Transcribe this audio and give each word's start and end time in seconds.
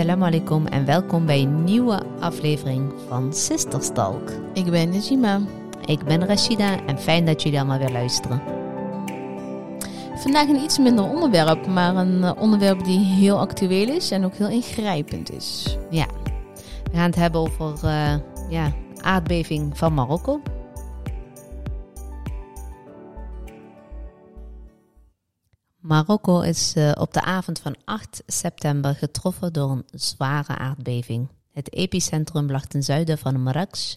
Assalamu 0.00 0.24
alaikum 0.24 0.66
en 0.66 0.84
welkom 0.84 1.26
bij 1.26 1.40
een 1.42 1.64
nieuwe 1.64 2.02
aflevering 2.20 2.92
van 3.08 3.34
Sisterstalk. 3.34 4.30
Ik 4.54 4.70
ben 4.70 4.90
Najima. 4.90 5.40
Ik 5.84 6.04
ben 6.04 6.26
Rashida 6.26 6.86
en 6.86 6.98
fijn 6.98 7.26
dat 7.26 7.42
jullie 7.42 7.58
allemaal 7.58 7.78
weer 7.78 7.90
luisteren. 7.90 8.42
Vandaag 10.14 10.48
een 10.48 10.62
iets 10.62 10.78
minder 10.78 11.04
onderwerp, 11.04 11.66
maar 11.66 11.96
een 11.96 12.24
eh, 12.24 12.32
onderwerp 12.38 12.84
die 12.84 12.98
heel 12.98 13.38
actueel 13.38 13.88
is 13.88 14.10
en 14.10 14.24
ook 14.24 14.34
heel 14.34 14.48
ingrijpend 14.48 15.32
is. 15.32 15.76
Ja, 15.90 16.06
we 16.84 16.96
gaan 16.96 17.06
het 17.06 17.16
hebben 17.16 17.40
over 17.40 17.74
uh, 17.84 18.14
ja, 18.48 18.72
aardbeving 19.00 19.78
van 19.78 19.94
Marokko. 19.94 20.40
Marokko 25.90 26.40
is 26.40 26.74
uh, 26.76 26.92
op 26.98 27.12
de 27.12 27.20
avond 27.20 27.58
van 27.58 27.76
8 27.84 28.22
september 28.26 28.94
getroffen 28.94 29.52
door 29.52 29.70
een 29.70 29.84
zware 29.92 30.56
aardbeving. 30.56 31.28
Het 31.52 31.72
epicentrum 31.72 32.50
lag 32.50 32.66
ten 32.66 32.82
zuiden 32.82 33.18
van 33.18 33.42
Marrakesh. 33.42 33.94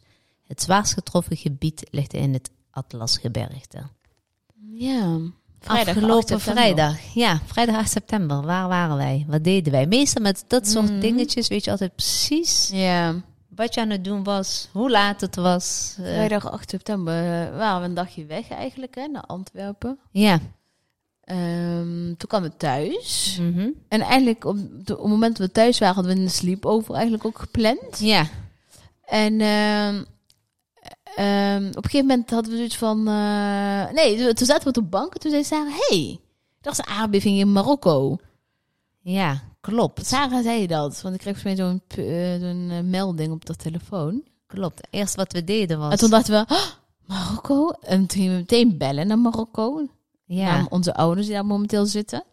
Het 0.47 0.61
zwaarst 0.61 0.93
getroffen 0.93 1.37
gebied 1.37 1.87
ligt 1.91 2.13
in 2.13 2.33
het 2.33 2.49
Atlasgebergte. 2.71 3.83
Ja, 4.71 5.19
vrijdag 5.59 5.95
Afgelopen 5.95 6.39
vrijdag. 6.39 7.13
Ja, 7.13 7.39
vrijdag 7.45 7.75
8 7.75 7.91
september. 7.91 8.41
Waar 8.41 8.67
waren 8.67 8.97
wij? 8.97 9.25
Wat 9.27 9.43
deden 9.43 9.71
wij? 9.71 9.87
Meestal 9.87 10.21
met 10.21 10.45
dat 10.47 10.67
soort 10.67 10.89
mm. 10.89 10.99
dingetjes 10.99 11.47
weet 11.47 11.63
je 11.63 11.71
altijd 11.71 11.95
precies 11.95 12.69
ja. 12.71 13.15
wat 13.49 13.73
je 13.73 13.81
aan 13.81 13.89
het 13.89 14.03
doen 14.03 14.23
was, 14.23 14.69
hoe 14.71 14.91
laat 14.91 15.21
het 15.21 15.35
was. 15.35 15.95
Eh. 15.97 16.05
Vrijdag 16.05 16.51
8 16.51 16.69
september 16.69 17.13
uh, 17.13 17.57
waren 17.57 17.81
we 17.81 17.87
een 17.87 17.93
dagje 17.93 18.25
weg 18.25 18.49
eigenlijk, 18.49 18.95
hè, 18.95 19.07
naar 19.07 19.25
Antwerpen. 19.25 19.99
Ja. 20.11 20.39
Um, 21.31 22.17
toen 22.17 22.27
kwamen 22.27 22.49
we 22.49 22.57
thuis. 22.57 23.37
Mm 23.39 23.53
-hmm. 23.53 23.73
En 23.87 24.01
eigenlijk 24.01 24.45
op, 24.45 24.57
het 24.85 25.03
moment 25.03 25.37
dat 25.37 25.47
we 25.47 25.53
thuis 25.53 25.79
waren, 25.79 25.95
hadden 25.95 26.15
we 26.15 26.21
een 26.21 26.29
sleepover 26.29 26.93
eigenlijk 26.93 27.25
ook 27.25 27.39
gepland. 27.39 27.99
Ja. 27.99 28.27
En 29.05 29.41
um, 29.41 29.95
um, 31.19 31.67
op 31.67 31.83
een 31.83 31.89
gegeven 31.89 32.07
moment 32.07 32.29
hadden 32.29 32.51
we 32.51 32.57
zoiets 32.57 32.77
van... 32.77 33.07
Uh, 33.07 33.91
nee, 33.91 34.33
toen 34.33 34.47
zaten 34.47 34.63
we 34.63 34.67
op 34.67 34.73
de 34.73 34.81
bank 34.81 35.13
en 35.13 35.19
toen 35.19 35.31
zei 35.31 35.43
Sarah... 35.43 35.73
hey, 35.77 36.19
dat 36.61 36.73
is 36.73 36.77
een 36.77 36.93
aardbeving 36.93 37.37
in 37.37 37.51
Marokko. 37.51 38.17
Ja, 39.01 39.41
klopt. 39.61 40.05
Sarah 40.05 40.43
zei 40.43 40.67
dat, 40.67 41.01
want 41.01 41.15
ik 41.15 41.21
kreeg 41.21 41.39
volgens 41.39 41.57
mij 41.57 41.67
zo'n 41.67 41.81
uh, 42.05 42.39
zo'n 42.39 42.69
uh, 42.71 42.79
melding 42.79 43.31
op 43.31 43.45
de 43.45 43.55
telefoon. 43.55 44.23
Klopt. 44.47 44.87
Eerst 44.89 45.15
wat 45.15 45.33
we 45.33 45.43
deden 45.43 45.79
was... 45.79 45.91
En 45.91 45.97
toen 45.97 46.09
dachten 46.09 46.33
we, 46.33 46.53
oh, 46.53 46.65
Marokko? 47.05 47.69
En 47.69 47.97
toen 47.97 48.09
gingen 48.09 48.31
we 48.31 48.37
meteen 48.37 48.77
bellen 48.77 49.07
naar 49.07 49.19
Marokko. 49.19 49.87
Ja. 50.33 50.57
Naar 50.57 50.67
onze 50.69 50.93
ouders 50.93 51.25
die 51.25 51.35
daar 51.35 51.45
momenteel 51.45 51.85
zitten. 51.85 52.23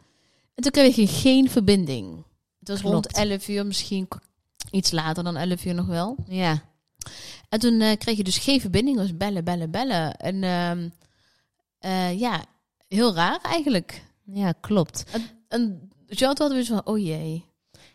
En 0.55 0.63
toen 0.63 0.73
kreeg 0.73 0.97
je 0.97 1.07
geen 1.07 1.51
verbinding. 1.51 2.25
Het 2.59 2.69
was 2.69 2.81
Klopt. 2.81 2.95
rond 2.95 3.31
11 3.31 3.49
uur, 3.49 3.67
misschien 3.67 4.09
iets 4.71 4.91
later 4.91 5.25
dan 5.25 5.37
11 5.37 5.65
uur 5.65 5.75
nog 5.75 5.87
wel. 5.87 6.17
Ja. 6.29 6.63
En 7.49 7.59
toen 7.59 7.81
uh, 7.81 7.93
kreeg 7.97 8.17
je 8.17 8.25
dus 8.25 8.39
geen 8.39 8.61
verbinding, 8.61 8.97
dus 8.99 9.17
bellen, 9.17 9.45
bellen, 9.45 9.71
bellen. 9.71 10.17
En 10.17 10.35
uh, 10.43 10.91
uh, 11.91 12.19
ja, 12.21 12.45
heel 12.89 13.15
raar 13.15 13.41
eigenlijk. 13.43 14.03
Ja, 14.25 14.53
klopt. 14.61 15.05
En, 15.13 15.23
en 15.49 15.91
zo 16.09 16.27
hadden 16.27 16.57
we 16.57 16.65
van, 16.65 16.87
oh 16.87 16.99
jee. 16.99 17.45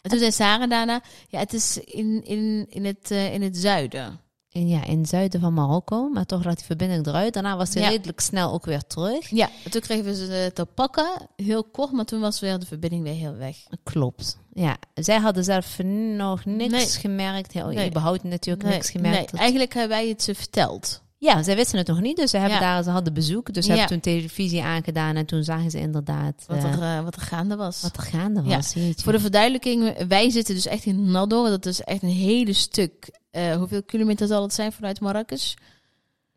En 0.02 0.09
toen 0.09 0.20
zei 0.20 0.31
Sarah 0.31 0.70
daarna, 0.70 1.02
ja, 1.30 1.39
het 1.39 1.53
is 1.53 1.78
in, 1.78 2.23
in, 2.26 2.66
in, 2.70 2.86
het, 2.86 3.11
uh, 3.11 3.33
in 3.33 3.42
het 3.42 3.58
zuiden. 3.58 4.20
In, 4.56 4.67
ja, 4.67 4.84
in 4.86 5.00
het 5.00 5.09
zuiden 5.09 5.39
van 5.42 5.53
Marokko, 5.53 6.09
maar 6.09 6.25
toch 6.25 6.44
laat 6.45 6.56
die 6.58 6.66
verbinding 6.66 7.08
eruit. 7.08 7.34
Daarna 7.34 7.58
was 7.58 7.73
hij 7.73 7.84
ja. 7.84 7.89
redelijk 7.89 8.20
snel 8.20 8.52
ook 8.52 8.66
weer 8.66 8.88
terug. 8.88 9.30
Ja, 9.30 9.50
en 9.64 9.72
toen 9.72 9.81
kregen 9.81 10.06
we 10.06 10.16
ze 10.16 10.52
te 10.53 10.66
pakken, 10.66 11.08
heel 11.36 11.64
kort, 11.64 11.92
maar 11.92 12.06
toen 12.06 12.20
was 12.20 12.39
weer 12.39 12.59
de 12.59 12.66
verbinding 12.66 13.03
weer 13.03 13.14
heel 13.14 13.36
weg. 13.36 13.58
Klopt. 13.83 14.38
Ja, 14.53 14.78
zij 14.94 15.17
hadden 15.20 15.44
zelf 15.44 15.78
nog 16.16 16.45
niks 16.45 16.72
Nee. 16.72 16.86
gemerkt. 16.88 17.52
Heel, 17.52 17.67
Nee. 17.67 17.89
Überhaupt 17.89 18.23
natuurlijk 18.23 18.66
Nee, 18.66 18.73
niks 18.73 18.89
gemerkt. 18.89 19.31
nee, 19.31 19.42
eigenlijk 19.42 19.73
hebben 19.73 19.98
wij 19.98 20.08
het 20.08 20.23
ze 20.23 20.36
verteld. 20.36 21.02
Ja, 21.25 21.43
zij 21.43 21.55
wisten 21.55 21.77
het 21.77 21.87
nog 21.87 22.02
niet, 22.02 22.15
dus 22.17 22.30
ze, 22.30 22.37
hebben 22.37 22.59
Ja. 22.59 22.73
daar, 22.73 22.83
ze 22.83 22.89
hadden 22.89 23.13
bezoek. 23.13 23.53
Dus 23.53 23.65
ze 23.65 23.71
Ja. 23.71 23.77
hebben 23.77 24.02
toen 24.02 24.13
televisie 24.13 24.61
aangedaan 24.63 25.15
en 25.15 25.25
toen 25.25 25.43
zagen 25.43 25.71
ze 25.71 25.80
inderdaad 25.80 26.43
Wat, 26.47 26.58
eh, 26.58 26.63
er, 26.73 26.97
uh, 26.97 27.03
wat 27.03 27.15
er 27.15 27.21
gaande 27.21 27.55
was. 27.55 27.81
wat 27.81 27.97
er 27.97 28.03
gaande 28.03 28.43
was. 28.43 28.73
Voor 28.95 29.11
de 29.11 29.19
verduidelijking, 29.19 30.08
wij 30.08 30.30
zitten 30.30 30.55
dus 30.55 30.65
echt 30.65 30.86
in 30.86 31.11
Nador. 31.11 31.49
Dat 31.49 31.65
is 31.65 31.81
echt 31.81 32.03
een 32.03 32.09
hele 32.09 32.53
stuk. 32.53 33.19
Uh, 33.31 33.55
hoeveel 33.55 33.83
kilometer 33.83 34.27
zal 34.27 34.41
het 34.41 34.53
zijn 34.53 34.71
vanuit 34.71 34.99
Marrakesh? 34.99 35.53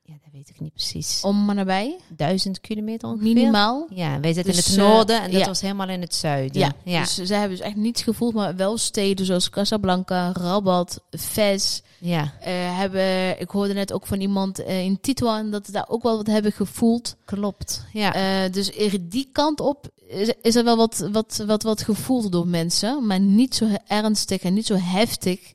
Ja, 0.03 0.15
dat 0.23 0.33
weet 0.33 0.49
ik 0.49 0.61
niet 0.61 0.73
precies. 0.73 1.21
Om 1.23 1.45
maar 1.45 1.55
nabij. 1.55 1.97
Duizend 2.17 2.61
kilometer 2.61 3.09
ongeveer? 3.09 3.35
Minimaal. 3.35 3.87
Ja, 3.95 4.21
wij 4.21 4.33
zitten 4.33 4.55
Dus, 4.55 4.67
in 4.67 4.73
het 4.73 4.81
eh, 4.83 4.89
noorden 4.89 5.23
en 5.23 5.31
dat 5.31 5.41
ja. 5.41 5.47
was 5.47 5.61
helemaal 5.61 5.89
in 5.89 6.01
het 6.01 6.15
zuiden. 6.15 6.61
Ja, 6.61 6.73
ja. 6.85 7.01
dus 7.01 7.15
ze 7.15 7.35
hebben 7.35 7.57
dus 7.57 7.67
echt 7.67 7.77
niets 7.77 8.03
gevoeld, 8.03 8.35
maar 8.35 8.57
wel 8.57 8.79
steden 8.79 9.27
zoals 9.27 9.51
Casablanca, 9.51 10.33
Rabat, 10.33 11.01
Fez. 11.11 11.81
Ja. 11.99 12.23
Uh, 12.23 12.79
hebben, 12.79 13.41
ik 13.41 13.51
hoorde 13.51 13.73
net 13.73 13.93
ook 13.93 14.07
van 14.07 14.21
iemand 14.21 14.61
uh, 14.61 14.85
in 14.85 15.01
Tituan 15.01 15.51
dat 15.51 15.67
ze 15.67 15.73
daar 15.73 15.89
ook 15.89 16.03
wel 16.03 16.17
wat 16.17 16.27
hebben 16.27 16.53
gevoeld. 16.53 17.17
klopt. 17.25 17.85
Ja. 17.93 18.45
Uh, 18.45 18.53
dus 18.53 18.77
er 18.77 19.09
die 19.09 19.29
kant 19.33 19.61
op 19.61 19.89
is, 20.07 20.33
is 20.43 20.55
er 20.55 20.65
wel 20.65 20.77
wat, 20.77 21.09
wat, 21.13 21.43
wat, 21.47 21.63
wat 21.63 21.83
gevoeld 21.83 22.33
door 22.33 22.47
mensen, 22.47 23.07
maar 23.07 23.21
niet 23.21 23.55
zo 23.55 23.67
ernstig 23.87 24.43
en 24.43 24.55
niet 24.55 24.67
zo 24.67 24.77
heftig 24.81 25.53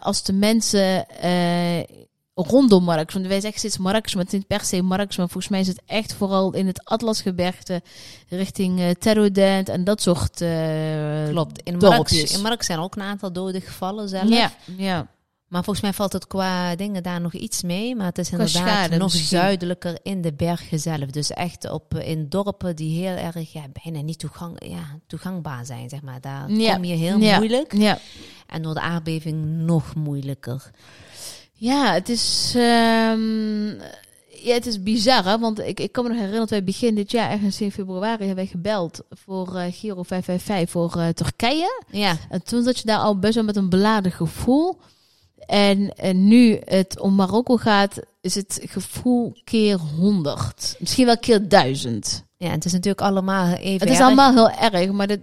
als 0.00 0.22
de 0.22 0.32
mensen 0.32 1.06
rondom 2.34 2.84
Marrakesh. 2.84 3.14
Want 3.14 3.26
wij 3.26 3.40
zeggen 3.40 3.58
steeds 3.58 3.78
Marrakesh, 3.78 4.14
maar 4.14 4.24
het 4.24 4.32
is 4.32 4.38
niet 4.38 4.48
per 4.48 4.60
se 4.60 4.82
Marrakesh. 4.82 5.16
Maar 5.16 5.28
volgens 5.28 5.48
mij 5.52 5.60
is 5.60 5.66
het 5.66 5.82
echt 5.86 6.12
vooral 6.12 6.52
in 6.54 6.66
het 6.66 6.84
Atlasgebergte 6.84 7.82
richting 8.28 8.78
uh, 8.80 8.90
Terrodent 8.90 9.68
en 9.68 9.84
dat 9.84 10.02
soort 10.02 10.40
uh, 10.40 11.28
Klopt. 11.28 11.60
In. 11.62 11.76
Marrakesh, 11.76 12.34
in 12.34 12.40
Marrakesh 12.40 12.66
zijn 12.66 12.78
ook 12.78 12.96
een 12.96 13.02
aantal 13.02 13.32
doden 13.32 13.60
gevallen 13.60 14.08
zelf. 14.08 14.28
Ja, 14.28 14.52
ja. 14.76 15.06
Maar 15.48 15.64
volgens 15.64 15.84
mij 15.84 15.94
valt 15.94 16.12
het 16.12 16.26
qua 16.26 16.76
dingen 16.76 17.02
daar 17.02 17.20
nog 17.20 17.32
iets 17.32 17.62
mee. 17.62 17.96
Maar 17.96 18.06
het 18.06 18.18
is 18.18 18.30
inderdaad 18.30 18.54
schade 18.56 18.96
nog 18.96 19.12
misschien. 19.12 19.38
zuidelijker 19.38 19.98
in 20.02 20.20
de 20.22 20.32
bergen 20.32 20.78
zelf. 20.78 21.06
Dus 21.10 21.30
echt 21.30 21.70
op, 21.70 21.94
in 21.94 22.28
dorpen 22.28 22.76
die 22.76 23.00
heel 23.06 23.16
erg 23.16 23.52
ja, 23.52 23.62
bijna 23.82 24.00
niet 24.00 24.18
toegang, 24.18 24.56
ja, 24.66 24.98
toegangbaar 25.06 25.66
zijn. 25.66 25.88
Zeg 25.88 26.02
maar. 26.02 26.20
Daar 26.20 26.50
Ja. 26.50 26.74
kom 26.74 26.84
je 26.84 26.94
heel 26.94 27.18
Ja. 27.18 27.36
moeilijk. 27.36 27.72
Ja. 27.76 27.98
En 28.46 28.62
door 28.62 28.74
de 28.74 28.80
aardbeving 28.80 29.44
nog 29.46 29.94
moeilijker. 29.94 30.70
Ja, 31.62 31.92
het 31.92 32.08
is, 32.08 32.52
um, 32.56 33.78
ja, 34.28 34.54
het 34.54 34.66
is 34.66 34.82
bizar, 34.82 35.24
hè? 35.24 35.38
want 35.38 35.58
ik, 35.58 35.80
ik 35.80 35.92
kan 35.92 36.02
me 36.02 36.08
nog 36.08 36.18
herinneren 36.18 36.48
dat 36.48 36.58
wij 36.58 36.64
begin 36.64 36.94
dit 36.94 37.10
jaar, 37.10 37.30
ergens 37.30 37.60
in 37.60 37.72
februari, 37.72 38.18
hebben 38.18 38.34
wij 38.34 38.46
gebeld 38.46 39.00
voor 39.10 39.48
uh, 39.48 39.62
Giro 39.70 40.02
555 40.02 40.70
voor 40.70 40.96
uh, 40.96 41.08
Turkije. 41.08 41.82
Ja, 41.90 42.16
En 42.28 42.42
toen 42.42 42.62
zat 42.62 42.78
je 42.78 42.86
daar 42.86 42.98
al 42.98 43.18
best 43.18 43.34
wel 43.34 43.44
met 43.44 43.56
een 43.56 43.68
beladen 43.68 44.12
gevoel. 44.12 44.78
En, 45.46 45.94
en 45.94 46.28
nu 46.28 46.60
het 46.64 47.00
om 47.00 47.14
Marokko 47.14 47.56
gaat, 47.56 48.00
is 48.20 48.34
het 48.34 48.60
gevoel 48.64 49.32
keer 49.44 49.78
100. 49.78 50.76
Misschien 50.78 51.06
wel 51.06 51.18
keer 51.18 51.48
1000. 51.48 52.24
ja 52.36 52.50
het 52.50 52.64
is 52.64 52.72
natuurlijk 52.72 53.00
allemaal 53.00 53.46
even 53.54 53.80
Het 53.80 53.90
is 53.90 53.98
erg. 53.98 54.06
allemaal 54.06 54.32
heel 54.32 54.70
erg, 54.70 54.90
maar 54.90 55.06
dit, 55.06 55.20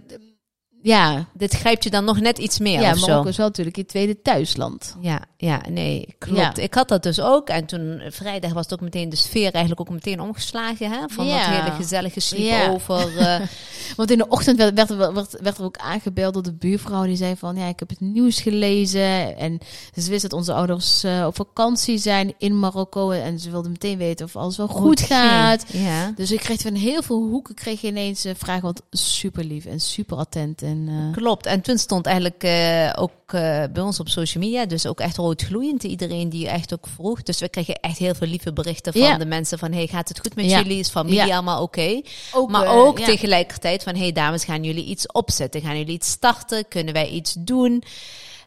ja, 0.82 1.26
Dit 1.34 1.54
grijpt 1.54 1.84
je 1.84 1.90
dan 1.90 2.04
nog 2.04 2.20
net 2.20 2.38
iets 2.38 2.58
meer 2.58 2.80
ja. 2.80 2.94
Marokko 2.94 3.28
is 3.28 3.36
wel 3.36 3.46
natuurlijk 3.46 3.76
je 3.76 3.86
tweede 3.86 4.22
thuisland. 4.22 4.96
Ja, 5.00 5.20
ja, 5.36 5.60
nee, 5.68 6.14
klopt. 6.18 6.38
Ja. 6.38 6.54
Ik 6.56 6.74
had 6.74 6.88
dat 6.88 7.02
dus 7.02 7.20
ook. 7.20 7.48
En 7.48 7.66
toen 7.66 7.98
eh, 8.00 8.10
vrijdag 8.10 8.52
was 8.52 8.64
het 8.64 8.72
ook 8.72 8.80
meteen 8.80 9.08
de 9.08 9.16
sfeer 9.16 9.50
eigenlijk 9.52 9.80
ook 9.80 9.90
meteen 9.90 10.20
omgeslagen. 10.20 10.90
Hè? 10.90 10.98
Van 11.08 11.26
Ja. 11.26 11.50
dat 11.50 11.60
hele 11.62 11.76
gezellige 11.76 12.20
sleep 12.20 12.40
Ja. 12.42 12.68
over. 12.70 13.16
eh, 13.18 13.40
Want 13.96 14.10
in 14.10 14.18
de 14.18 14.28
ochtend 14.28 14.56
werd, 14.58 14.74
werd, 14.74 14.90
er- 14.90 15.14
werd, 15.14 15.36
werd 15.40 15.58
er 15.58 15.64
ook 15.64 15.76
aangebeld 15.76 16.34
door 16.34 16.42
de 16.42 16.52
buurvrouw. 16.54 17.04
Die 17.04 17.16
zei 17.16 17.36
van, 17.36 17.56
ja, 17.56 17.66
ik 17.66 17.78
heb 17.78 17.88
het 17.88 18.00
nieuws 18.00 18.40
gelezen. 18.40 19.36
En 19.36 19.58
ze 19.94 20.10
wist 20.10 20.22
dat 20.22 20.32
onze 20.32 20.52
ouders 20.52 21.04
eh, 21.04 21.24
op 21.26 21.34
vakantie 21.36 21.98
zijn 21.98 22.34
in 22.38 22.58
Marokko. 22.58 23.10
En 23.10 23.38
ze 23.38 23.50
wilde 23.50 23.68
meteen 23.68 23.98
weten 23.98 24.26
of 24.26 24.36
alles 24.36 24.56
wel 24.56 24.68
goed 24.68 25.00
gaat. 25.00 25.64
Ja, 25.72 26.12
Dus 26.16 26.30
ik 26.30 26.38
kreeg 26.40 26.60
van 26.60 26.74
heel 26.74 27.02
veel 27.02 27.22
hoeken 27.28 27.54
kreeg 27.54 27.80
je 27.80 27.86
ineens 27.88 28.24
eh, 28.24 28.32
vragen. 28.36 28.62
Wat 28.62 28.82
super 28.90 29.44
lief 29.44 29.64
en 29.64 29.80
super 29.80 30.16
attent. 30.16 30.62
En, 30.70 30.88
eh, 30.88 31.12
klopt. 31.22 31.46
En 31.46 31.60
toen 31.60 31.78
stond 31.78 32.06
eigenlijk 32.06 32.42
eh, 32.44 32.92
ook 33.02 33.10
eh, 33.26 33.62
bij 33.72 33.82
ons 33.82 34.00
op 34.00 34.08
social 34.08 34.42
media, 34.44 34.66
dus 34.66 34.86
ook 34.86 35.00
echt 35.00 35.16
rood 35.16 35.42
gloeiend. 35.42 35.84
Iedereen 35.84 36.28
die 36.28 36.48
echt 36.48 36.72
ook 36.72 36.86
vroeg. 36.94 37.22
Dus 37.22 37.40
we 37.40 37.48
kregen 37.48 37.74
echt 37.74 37.98
heel 37.98 38.14
veel 38.14 38.26
lieve 38.26 38.52
berichten 38.52 38.92
van 38.92 39.02
Ja. 39.02 39.18
de 39.18 39.26
mensen 39.26 39.58
van, 39.58 39.72
hey, 39.72 39.86
gaat 39.86 40.08
het 40.08 40.20
goed 40.20 40.34
met 40.34 40.44
Ja. 40.50 40.58
jullie? 40.58 40.78
Is 40.78 40.88
familie 40.88 41.26
Ja. 41.26 41.34
allemaal 41.34 41.62
oké? 41.62 42.00
Maar 42.48 42.66
ook 42.66 43.00
tegelijkertijd 43.00 43.82
van, 43.82 43.96
hey 43.96 44.12
dames, 44.12 44.44
gaan 44.44 44.64
jullie 44.64 44.84
iets 44.84 45.06
opzetten? 45.06 45.60
Gaan 45.60 45.78
jullie 45.78 45.94
iets 45.94 46.10
starten? 46.10 46.68
Kunnen 46.68 46.94
wij 46.94 47.08
iets 47.08 47.34
doen? 47.38 47.82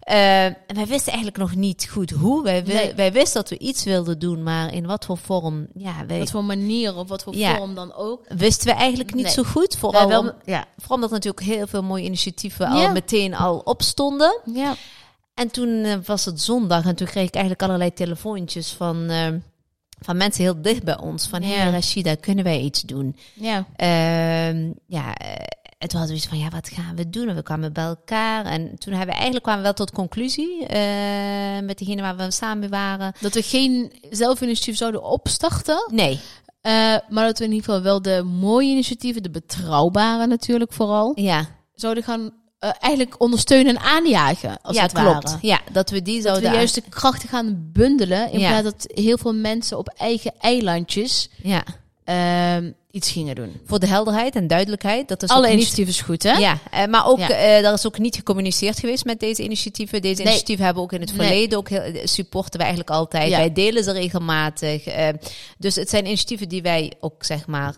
Eh, 0.03 0.45
en 0.45 0.55
wij 0.73 0.85
wisten 0.85 1.13
eigenlijk 1.13 1.37
nog 1.37 1.55
niet 1.55 1.87
goed 1.91 2.09
hoe. 2.09 2.43
Wij, 2.43 2.61
Nee. 2.61 2.93
wij 2.93 3.11
wisten 3.11 3.41
dat 3.41 3.49
we 3.49 3.57
iets 3.57 3.83
wilden 3.83 4.19
doen, 4.19 4.43
maar 4.43 4.73
in 4.73 4.85
wat 4.85 5.05
voor 5.05 5.17
vorm, 5.17 5.67
ja, 5.73 6.05
wij, 6.07 6.19
Wat 6.19 6.31
voor 6.31 6.43
manier 6.43 6.95
of 6.95 7.07
wat 7.07 7.23
voor 7.23 7.35
Ja. 7.35 7.55
vorm 7.55 7.75
dan 7.75 7.93
ook. 7.93 8.25
wisten 8.27 8.67
we 8.67 8.73
eigenlijk 8.73 9.13
niet 9.13 9.23
Nee. 9.25 9.33
zo 9.33 9.43
goed. 9.43 9.75
Vooral, 9.77 10.03
om- 10.05 10.09
wel- 10.09 10.33
ja. 10.45 10.65
vooral 10.77 10.95
omdat 10.95 11.09
natuurlijk 11.11 11.45
heel 11.45 11.67
veel 11.67 11.83
mooie 11.83 12.03
initiatieven 12.03 12.75
Ja. 12.75 12.85
al 12.85 12.91
meteen 12.91 13.35
al 13.35 13.57
opstonden. 13.57 14.39
Ja. 14.53 14.75
En 15.33 15.51
toen 15.51 15.83
eh, 15.83 15.93
was 16.05 16.25
het 16.25 16.41
zondag 16.41 16.85
en 16.85 16.95
toen 16.95 17.07
kreeg 17.07 17.27
ik 17.27 17.33
eigenlijk 17.33 17.63
allerlei 17.63 17.93
telefoontjes 17.93 18.71
van, 18.71 19.09
eh, 19.09 19.27
van 19.99 20.17
mensen 20.17 20.43
heel 20.43 20.61
dicht 20.61 20.83
bij 20.83 20.99
ons. 20.99 21.27
Van, 21.27 21.41
Ja. 21.41 21.47
hey 21.47 21.71
Rashida, 21.71 22.15
kunnen 22.15 22.43
wij 22.43 22.59
iets 22.59 22.81
doen? 22.81 23.15
Ja. 23.33 23.65
Ehm, 23.75 24.69
ja, 25.83 25.89
eh, 25.89 25.89
het 25.89 25.93
was 25.93 26.07
zoiets 26.07 26.27
van, 26.27 26.37
ja, 26.37 26.49
wat 26.49 26.69
gaan 26.69 26.95
we 26.95 27.09
doen? 27.09 27.29
En 27.29 27.35
we 27.35 27.43
kwamen 27.43 27.73
bij 27.73 27.83
elkaar. 27.83 28.45
En 28.45 28.77
toen 28.77 28.93
hebben 28.93 29.07
we 29.07 29.13
eigenlijk 29.21 29.43
kwamen 29.43 29.61
we 29.61 29.67
wel 29.67 29.85
tot 29.85 29.91
conclusie 29.91 30.65
eh, 30.65 31.63
met 31.63 31.77
degene 31.77 32.01
waar 32.01 32.15
we 32.17 32.31
samen 32.31 32.69
waren. 32.69 33.13
Dat 33.19 33.33
we 33.33 33.41
geen 33.41 33.91
zelfinitiatief 34.09 34.77
zouden 34.77 35.03
opstarten. 35.03 35.89
Nee, 35.91 36.19
eh, 36.61 36.71
maar 37.09 37.25
dat 37.25 37.37
we 37.37 37.43
in 37.45 37.51
ieder 37.51 37.65
geval 37.65 37.81
wel 37.81 38.01
de 38.01 38.23
mooie 38.23 38.69
initiatieven, 38.69 39.23
de 39.23 39.29
betrouwbare 39.29 40.27
natuurlijk 40.27 40.73
vooral, 40.73 41.11
ja, 41.15 41.45
zouden 41.75 42.03
gaan 42.03 42.31
eh, 42.59 42.69
eigenlijk 42.79 43.21
ondersteunen 43.21 43.75
en 43.75 43.81
aanjagen. 43.81 44.61
Als 44.61 44.75
ja 44.75 44.81
het 44.83 44.91
klopt. 44.91 45.23
ware. 45.23 45.37
Ja, 45.41 45.59
dat 45.71 45.89
we 45.89 46.01
die 46.01 46.13
Dat 46.15 46.23
we 46.23 46.29
zouden... 46.29 46.51
juist 46.53 46.75
de 46.75 46.83
krachten 46.89 47.29
gaan 47.29 47.69
bundelen. 47.73 48.31
In 48.31 48.39
Ja. 48.39 48.47
plaats 48.49 48.63
dat 48.63 48.85
heel 48.87 49.17
veel 49.17 49.33
mensen 49.33 49.77
op 49.77 49.87
eigen 49.87 50.33
eilandjes 50.39 51.29
Ja, 51.43 51.63
ehm, 52.03 52.71
iets 52.93 53.11
gingen 53.11 53.35
doen. 53.35 53.61
voor 53.65 53.79
de 53.79 53.87
helderheid 53.87 54.35
en 54.35 54.47
duidelijkheid. 54.47 55.07
Dat 55.07 55.23
is 55.23 55.29
Alle 55.29 55.45
niet 55.47 55.55
initiatieven 55.55 55.93
is 55.93 56.01
goed, 56.01 56.23
hè? 56.23 56.31
Ja, 56.37 56.57
eh, 56.71 56.85
maar 56.85 57.07
ook, 57.07 57.19
Ja. 57.19 57.29
eh 57.29 57.63
daar 57.63 57.73
is 57.73 57.85
ook 57.85 57.97
niet 57.97 58.15
gecommuniceerd 58.15 58.79
geweest 58.79 59.05
met 59.05 59.19
deze 59.19 59.43
initiatieven. 59.43 60.01
Deze 60.01 60.15
Nee. 60.15 60.25
initiatieven 60.25 60.65
hebben 60.65 60.83
ook 60.83 60.91
in 60.93 60.99
het 61.01 61.15
Nee. 61.15 61.27
verleden 61.27 61.57
ook 61.57 61.69
heel, 61.69 61.79
eh, 61.81 62.05
supporten 62.05 62.57
wij 62.59 62.67
eigenlijk 62.67 62.89
altijd. 62.89 63.29
Ja. 63.29 63.37
Wij 63.37 63.53
delen 63.53 63.83
ze 63.83 63.91
regelmatig. 63.91 64.85
eh, 64.85 65.07
dus 65.57 65.75
het 65.75 65.89
zijn 65.89 66.05
initiatieven 66.05 66.49
die 66.49 66.61
wij 66.61 66.93
ook, 66.99 67.23
zeg 67.23 67.47
maar, 67.47 67.75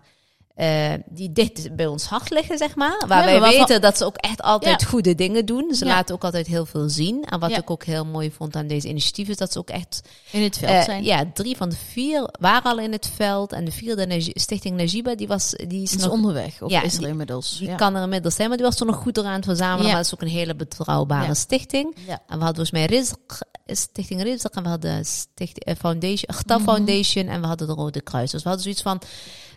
eh, 0.56 0.94
die 1.10 1.32
dicht 1.32 1.76
bij 1.76 1.86
ons 1.88 2.06
hart 2.06 2.30
liggen, 2.30 2.58
zeg 2.58 2.76
maar. 2.76 3.04
Waar 3.08 3.20
Ja, 3.20 3.26
wij 3.26 3.40
maar 3.40 3.50
weten 3.50 3.82
dat 3.82 3.98
ze 3.98 4.06
ook 4.06 4.16
echt 4.18 4.42
altijd 4.42 4.82
Ja. 4.82 4.88
goede 4.88 5.16
dingen 5.16 5.46
doen. 5.46 5.74
Ze 5.74 5.86
Ja. 5.86 5.94
laten 5.94 6.16
ook 6.16 6.24
altijd 6.24 6.48
heel 6.48 6.66
veel 6.66 6.90
zien. 6.90 7.24
En 7.26 7.40
wat 7.40 7.52
ik 7.58 7.70
ook 7.70 7.84
heel 7.84 8.06
mooi 8.06 8.32
vond 8.32 8.56
aan 8.56 8.68
deze 8.68 8.88
initiatieven, 8.88 9.34
is 9.34 9.40
dat 9.40 9.52
ze 9.52 9.60
ook 9.60 9.70
echt 9.70 10.02
In 10.32 10.44
het 10.44 10.58
veld 10.58 10.72
eh, 10.72 10.84
zijn. 10.84 11.04
ja, 11.04 11.24
drie 11.34 11.58
van 11.58 11.70
de 11.70 11.76
vier 11.92 12.30
waren 12.40 12.72
al 12.72 12.80
in 12.80 12.92
het 12.92 13.12
veld. 13.16 13.52
En 13.54 13.66
de 13.66 13.72
vierde, 13.72 14.32
Stichting 14.34 14.78
Najiba, 14.78 15.16
die, 15.16 15.28
was, 15.28 15.52
die 15.68 15.82
is 15.82 15.96
nog 15.96 16.10
onderweg. 16.12 16.62
Of 16.62 16.72
Ja, 16.72 16.82
is 16.82 16.98
er 16.98 17.08
inmiddels. 17.08 17.58
die 17.58 17.76
kan 17.76 17.96
er 17.96 18.04
inmiddels 18.04 18.36
zijn, 18.36 18.48
maar 18.48 18.58
die 18.58 18.66
was 18.66 18.76
toen 18.76 18.88
nog 18.88 18.96
goed 18.96 19.18
eraan 19.18 19.34
het 19.36 19.46
verzamelen. 19.46 19.82
Ja. 19.84 19.88
Maar 19.88 19.98
het 19.98 20.06
is 20.06 20.14
ook 20.14 20.22
een 20.22 20.28
hele 20.28 20.56
betrouwbare 20.56 21.36
stichting. 21.36 21.96
Ja. 22.08 22.22
En 22.28 22.38
we 22.38 22.44
hadden 22.46 22.66
volgens 22.68 22.72
mij 22.72 22.86
Rizq, 22.86 23.40
Stichting 23.68 24.24
Rizq 24.24 24.52
en 24.56 24.64
we 24.64 24.70
hadden 24.70 25.06
Stichting 25.06 25.66
eh, 25.66 25.76
Foundation, 25.76 26.36
Mhm. 26.48 26.64
Foundation 26.64 27.28
en 27.28 27.42
we 27.42 27.48
hadden 27.48 27.68
de 27.68 27.74
Rode 27.74 28.02
Kruis. 28.02 28.32
Dus 28.32 28.42
we 28.44 28.48
hadden 28.50 28.64
zoiets 28.64 28.82
van, 28.82 29.02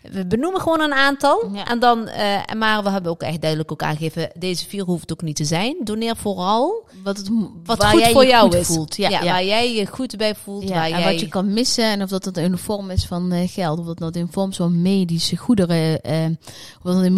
we 0.02 0.26
benoemen 0.26 0.60
gewoon 0.60 0.80
een 0.80 0.92
aantal. 0.92 1.50
Ja. 1.52 1.66
En 1.66 1.78
dan, 1.78 2.08
eh, 2.08 2.54
maar 2.56 2.82
we 2.82 2.90
hebben 2.90 3.10
ook 3.10 3.22
echt 3.22 3.40
duidelijk 3.40 3.72
ook 3.72 3.82
aangegeven, 3.82 4.30
deze 4.38 4.68
vier 4.68 4.84
hoeft 4.84 5.12
ook 5.12 5.22
niet 5.22 5.36
te 5.36 5.44
zijn. 5.44 5.76
Doneer 5.84 6.16
vooral 6.16 6.86
Wat, 7.04 7.16
het, 7.16 7.30
wat 7.64 7.84
goed 7.84 8.06
voor 8.06 8.26
jou 8.26 8.44
goed 8.44 8.54
is. 8.54 8.66
voelt. 8.66 8.96
Ja, 8.96 9.08
ja, 9.08 9.24
Waar 9.24 9.44
jij 9.44 9.74
je 9.74 9.86
goed 9.86 10.16
bij 10.16 10.34
voelt. 10.34 10.68
Waar 10.68 10.84
en 10.84 10.88
jij... 10.90 11.12
wat 11.12 11.20
je 11.20 11.28
kan 11.28 11.52
missen 11.52 11.84
en 11.84 12.02
of 12.02 12.08
dat 12.08 12.24
het 12.24 12.36
in 12.36 12.50
de 12.50 12.56
vorm 12.56 12.90
is 12.90 13.04
van 13.04 13.32
eh, 13.32 13.48
geld, 13.48 13.78
of 13.78 13.86
dat 13.86 13.98
dat 13.98 14.16
in 14.16 14.28
vorm 14.30 14.50
is 14.50 14.56
van 14.56 14.82
medische 14.82 15.36
goederen, 15.36 16.00
eh, 16.00 16.24
of 16.82 16.82
dat 16.82 16.94
het 16.94 17.04
in 17.04 17.16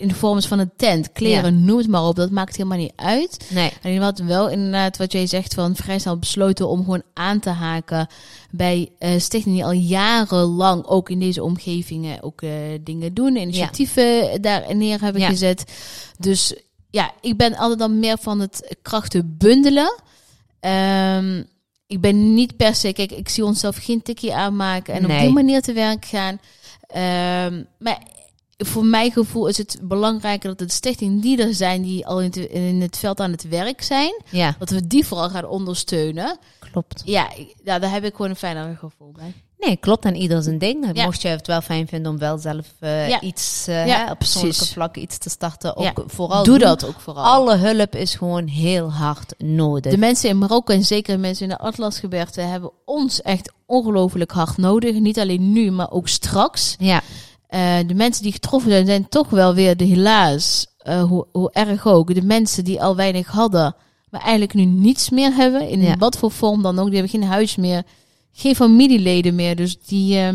in 0.00 0.08
de 0.08 0.14
vorm 0.14 0.38
is 0.38 0.46
van 0.46 0.58
een 0.58 0.72
tent, 0.76 1.12
kleren, 1.12 1.64
noem 1.64 1.78
het 1.78 1.88
maar 1.88 2.04
op, 2.04 2.16
dat 2.16 2.30
maakt 2.30 2.56
helemaal 2.56 2.78
niet 2.78 2.92
uit. 2.96 3.48
Nee, 3.50 3.72
En 3.82 3.92
je 3.92 4.00
had 4.00 4.18
wel 4.18 4.48
inderdaad 4.48 4.96
wat 4.96 5.12
jij 5.12 5.26
zegt 5.26 5.54
van 5.54 5.76
vrij 5.76 5.98
snel 5.98 6.18
besloten 6.18 6.68
om 6.68 6.78
gewoon 6.78 7.02
aan 7.14 7.40
te 7.40 7.50
haken 7.50 8.06
bij 8.56 8.88
eh 8.98 9.18
stichtingen 9.20 9.56
die 9.58 9.64
al 9.64 9.72
jarenlang 9.72 10.84
ook 10.86 11.10
in 11.10 11.18
deze 11.20 11.42
omgevingen 11.42 12.22
ook 12.22 12.42
eh, 12.42 12.50
dingen 12.80 13.14
doen, 13.14 13.36
initiatieven 13.36 14.42
daar 14.42 14.76
neer 14.76 15.00
hebben 15.00 15.22
Ja. 15.22 15.28
gezet. 15.28 15.64
Dus 16.18 16.54
ja, 16.90 17.12
ik 17.20 17.36
ben 17.36 17.56
altijd 17.56 17.78
dan 17.78 17.98
meer 17.98 18.18
van 18.20 18.40
het 18.40 18.76
krachten 18.82 19.34
bundelen. 19.38 19.94
Ehm, 20.60 21.42
ik 21.86 22.00
ben 22.00 22.34
niet 22.34 22.56
per 22.56 22.74
se, 22.74 22.92
kijk, 22.92 23.12
ik 23.12 23.28
zie 23.28 23.44
onszelf 23.44 23.76
geen 23.76 24.02
tikkie 24.02 24.34
aanmaken 24.34 24.94
en 24.94 25.04
op 25.04 25.18
die 25.18 25.32
manier 25.32 25.62
te 25.62 25.72
werk 25.72 26.04
gaan. 26.04 26.40
Ehm, 26.86 27.62
maar 27.78 27.98
voor 28.56 28.84
mijn 28.84 29.12
gevoel 29.12 29.46
is 29.46 29.56
het 29.58 29.78
belangrijker 29.82 30.48
dat 30.48 30.68
de 30.68 30.74
stichtingen 30.74 31.20
die 31.20 31.42
er 31.42 31.54
zijn, 31.54 31.82
die 31.82 32.06
al 32.06 32.20
in 32.20 32.26
het, 32.26 32.36
in 32.36 32.80
het 32.80 32.98
veld 32.98 33.20
aan 33.20 33.30
het 33.30 33.48
werk 33.48 33.82
zijn, 33.82 34.22
ja, 34.30 34.56
dat 34.58 34.70
we 34.70 34.86
die 34.86 35.06
vooral 35.06 35.28
gaan 35.30 35.46
ondersteunen. 35.46 36.38
Klopt. 36.74 37.02
Ja, 37.04 37.28
ja 37.64 37.78
daar 37.78 37.90
heb 37.90 38.04
ik 38.04 38.14
gewoon 38.14 38.30
een 38.30 38.36
fijner 38.36 38.76
gevoel 38.76 39.12
bij. 39.12 39.32
Nee, 39.58 39.76
klopt. 39.76 40.04
En 40.04 40.16
ieder 40.16 40.42
zijn 40.42 40.58
ding. 40.58 40.90
Ja. 40.92 41.04
Mocht 41.04 41.22
je 41.22 41.28
het 41.28 41.46
wel 41.46 41.60
fijn 41.60 41.86
vinden 41.88 42.12
om 42.12 42.18
wel 42.18 42.38
zelf 42.38 42.66
eh, 42.80 43.08
Ja. 43.08 43.20
iets 43.20 43.66
eh, 43.66 43.86
Ja, 43.86 44.04
hè, 44.04 44.10
op 44.10 44.18
persoonlijke 44.18 44.66
vlak 44.66 44.96
iets 44.96 45.18
te 45.18 45.30
starten. 45.30 45.76
Ook 45.76 46.04
vooral 46.06 46.44
Doe 46.44 46.58
dat 46.58 46.84
ook 46.84 47.00
vooral. 47.00 47.24
Alle 47.24 47.56
hulp 47.56 47.94
is 47.94 48.14
gewoon 48.14 48.46
heel 48.46 48.92
hard 48.92 49.34
nodig. 49.38 49.92
De 49.92 49.98
mensen 49.98 50.28
in 50.28 50.38
Marokko 50.38 50.72
en 50.74 50.84
zeker 50.84 51.14
de 51.14 51.20
mensen 51.20 51.44
in 51.44 51.50
de 51.50 51.58
Atlasgebergte 51.58 52.40
hebben 52.40 52.70
ons 52.84 53.22
echt 53.22 53.52
ongelooflijk 53.66 54.30
hard 54.32 54.56
nodig. 54.56 54.94
Niet 54.98 55.18
alleen 55.18 55.52
nu, 55.52 55.70
maar 55.70 55.90
ook 55.90 56.08
straks. 56.08 56.74
ja, 56.78 57.00
Eh, 57.46 57.76
de 57.86 57.94
mensen 57.94 58.22
die 58.22 58.32
getroffen 58.32 58.70
zijn, 58.70 58.86
zijn 58.86 59.08
toch 59.08 59.30
wel 59.30 59.54
weer 59.54 59.76
de 59.76 59.84
helaas, 59.84 60.66
hoe, 61.08 61.26
hoe 61.32 61.52
erg 61.52 61.86
ook, 61.86 62.14
de 62.14 62.22
mensen 62.22 62.64
die 62.64 62.82
al 62.82 62.96
weinig 62.96 63.26
hadden, 63.28 63.74
maar 64.14 64.22
eigenlijk 64.22 64.54
nu 64.54 64.64
niets 64.64 65.10
meer 65.10 65.34
hebben, 65.34 65.68
in 65.68 65.80
Ja. 65.80 65.96
wat 65.96 66.18
voor 66.18 66.30
vorm 66.30 66.62
dan 66.62 66.78
ook. 66.78 66.90
Die 66.90 66.98
hebben 66.98 67.20
geen 67.20 67.28
huis 67.30 67.56
meer, 67.56 67.82
geen 68.32 68.54
familieleden 68.54 69.34
meer. 69.34 69.56
Dus 69.56 69.78
die, 69.78 70.18
eh, 70.18 70.28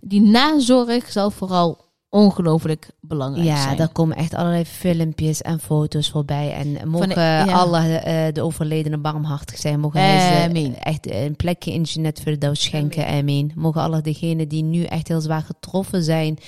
die 0.00 0.20
nazorg 0.20 1.10
zal 1.12 1.30
vooral 1.30 1.84
ongelooflijk 2.08 2.90
belangrijk 3.00 3.46
ja 3.46 3.62
zijn. 3.62 3.76
daar 3.76 3.88
komen 3.88 4.16
echt 4.16 4.34
allerlei 4.34 4.64
filmpjes 4.64 5.42
en 5.42 5.60
foto's 5.60 6.10
voorbij. 6.10 6.52
En 6.52 6.88
mogen 6.88 7.20
ja. 7.20 7.44
alle 7.44 7.78
eh, 7.78 8.32
de 8.32 8.42
overledenen 8.42 9.00
barmhartig 9.00 9.58
zijn. 9.58 9.80
Mogen 9.80 10.00
hij 10.00 10.50
ze 10.52 10.74
echt 10.74 11.10
een 11.10 11.36
plekje 11.36 11.72
in 11.72 11.82
Jeanette 11.82 12.22
Firdaus 12.22 12.62
schenken. 12.62 13.06
Amen. 13.06 13.50
Mogen 13.54 13.80
alle 13.80 14.00
degenen 14.00 14.48
die 14.48 14.62
nu 14.62 14.82
echt 14.82 15.08
heel 15.08 15.20
zwaar 15.20 15.42
getroffen 15.42 16.02
zijn... 16.02 16.38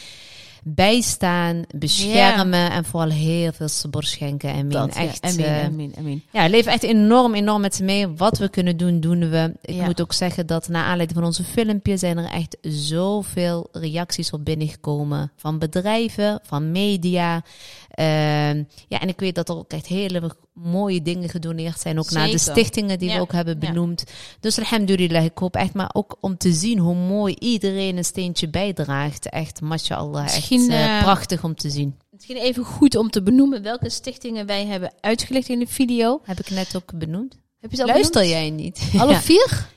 Bijstaan, 0.74 1.64
beschermen 1.76 2.70
en 2.70 2.84
vooral 2.84 3.08
heel 3.10 3.52
veel 3.52 3.68
sabor 3.68 4.04
schenken. 4.04 4.68
Dat, 4.68 4.94
ja. 4.94 5.00
echt, 5.00 5.22
Amen, 5.22 5.44
eh, 5.44 5.64
amen, 5.64 5.92
amen. 5.98 6.22
Ja, 6.32 6.48
leven 6.48 6.72
echt 6.72 6.82
enorm, 6.82 7.34
enorm 7.34 7.60
met 7.60 7.74
ze 7.74 7.84
mee. 7.84 8.08
Wat 8.08 8.38
we 8.38 8.48
kunnen 8.48 8.76
doen, 8.76 9.00
doen 9.00 9.30
we. 9.30 9.52
Ik 9.62 9.74
Ja. 9.74 9.84
moet 9.84 10.00
ook 10.00 10.12
zeggen 10.12 10.46
dat 10.46 10.68
na 10.68 10.80
aanleiding 10.84 11.12
van 11.18 11.24
onze 11.24 11.44
filmpje 11.44 11.96
zijn 11.96 12.18
er 12.18 12.30
echt 12.30 12.56
zoveel 12.60 13.68
reacties 13.72 14.30
op 14.30 14.44
binnengekomen. 14.44 15.32
Van 15.36 15.58
bedrijven, 15.58 16.40
van 16.42 16.70
media. 16.72 17.42
Ehm, 17.88 18.62
ja, 18.88 19.00
en 19.00 19.08
ik 19.08 19.20
weet 19.20 19.34
dat 19.34 19.48
er 19.48 19.56
ook 19.56 19.72
echt 19.72 19.86
hele 19.86 20.30
mooie 20.54 21.02
dingen 21.02 21.28
gedoneerd 21.28 21.80
zijn. 21.80 21.98
Ook 21.98 22.10
naar 22.10 22.28
de 22.30 22.38
stichtingen 22.38 22.98
die 22.98 23.08
Ja. 23.08 23.14
we 23.14 23.20
ook 23.20 23.32
hebben 23.32 23.56
Ja. 23.60 23.68
benoemd. 23.68 24.04
Dus 24.40 24.58
alhamdulillah, 24.58 25.24
ik 25.24 25.38
hoop 25.38 25.56
echt 25.56 25.74
maar 25.74 25.90
ook 25.92 26.16
om 26.20 26.36
te 26.36 26.52
zien 26.52 26.78
hoe 26.78 26.94
mooi 26.94 27.34
iedereen 27.38 27.96
een 27.96 28.04
steentje 28.04 28.48
bijdraagt. 28.48 29.28
Echt, 29.28 29.60
mashallah, 29.60 30.24
echt 30.24 30.34
Misschien, 30.34 30.70
eh, 30.70 31.02
prachtig 31.02 31.44
om 31.44 31.54
te 31.54 31.70
zien. 31.70 31.94
Misschien 32.10 32.36
even 32.36 32.64
goed 32.64 32.96
om 32.96 33.10
te 33.10 33.22
benoemen 33.22 33.62
welke 33.62 33.90
stichtingen 33.90 34.46
wij 34.46 34.66
hebben 34.66 34.92
uitgelegd 35.00 35.48
in 35.48 35.58
de 35.58 35.66
video. 35.66 36.20
Heb 36.24 36.38
ik 36.40 36.50
net 36.50 36.76
ook 36.76 36.92
benoemd. 36.98 37.38
Heb 37.60 37.70
je 37.70 37.76
ze 37.76 37.82
al 37.82 37.88
Luister 37.88 38.12
benoemd? 38.22 38.32
jij 38.40 38.50
niet? 38.50 38.90
Alle 38.98 39.12
Ja. 39.18 39.20
vier? 39.20 39.68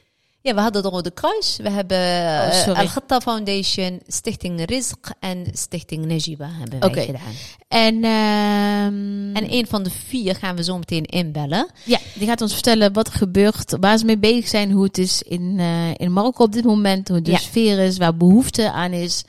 Ja, 0.43 0.53
we 0.53 0.61
hadden 0.61 0.83
de 0.83 0.89
Rode 0.89 1.11
Kruis, 1.11 1.57
we 1.61 1.69
hebben 1.69 1.97
Oh, 1.97 2.45
eh, 2.47 2.51
sorry. 2.53 2.79
Al 2.79 2.87
Ghatta 2.87 3.19
Foundation, 3.19 3.99
Stichting 4.07 4.69
Rizq 4.69 5.09
en 5.19 5.45
Stichting 5.53 6.05
Najiba 6.05 6.49
hebben 6.59 6.79
wij 6.79 6.89
Oké. 6.89 7.01
gedaan. 7.01 7.33
En, 7.67 7.95
ehm, 8.03 9.35
En 9.43 9.53
een 9.53 9.67
van 9.67 9.83
de 9.83 9.89
vier 9.89 10.35
gaan 10.35 10.55
we 10.55 10.63
zo 10.63 10.77
meteen 10.77 11.05
inbellen. 11.05 11.69
ja, 11.85 11.97
die 12.15 12.27
gaat 12.27 12.41
ons 12.41 12.53
vertellen 12.53 12.93
wat 12.93 13.07
er 13.07 13.13
gebeurt, 13.13 13.75
waar 13.79 13.97
ze 13.97 14.05
mee 14.05 14.17
bezig 14.17 14.47
zijn, 14.47 14.71
hoe 14.71 14.83
het 14.83 14.97
is 14.97 15.21
in, 15.21 15.55
eh, 15.59 15.93
in 15.95 16.13
Marokko 16.13 16.43
op 16.43 16.51
dit 16.53 16.63
moment, 16.63 17.07
hoe 17.07 17.21
de 17.21 17.31
Ja. 17.31 17.37
sfeer 17.37 17.79
is, 17.79 17.97
waar 17.97 18.17
behoefte 18.17 18.71
aan 18.71 18.91
is, 18.91 19.23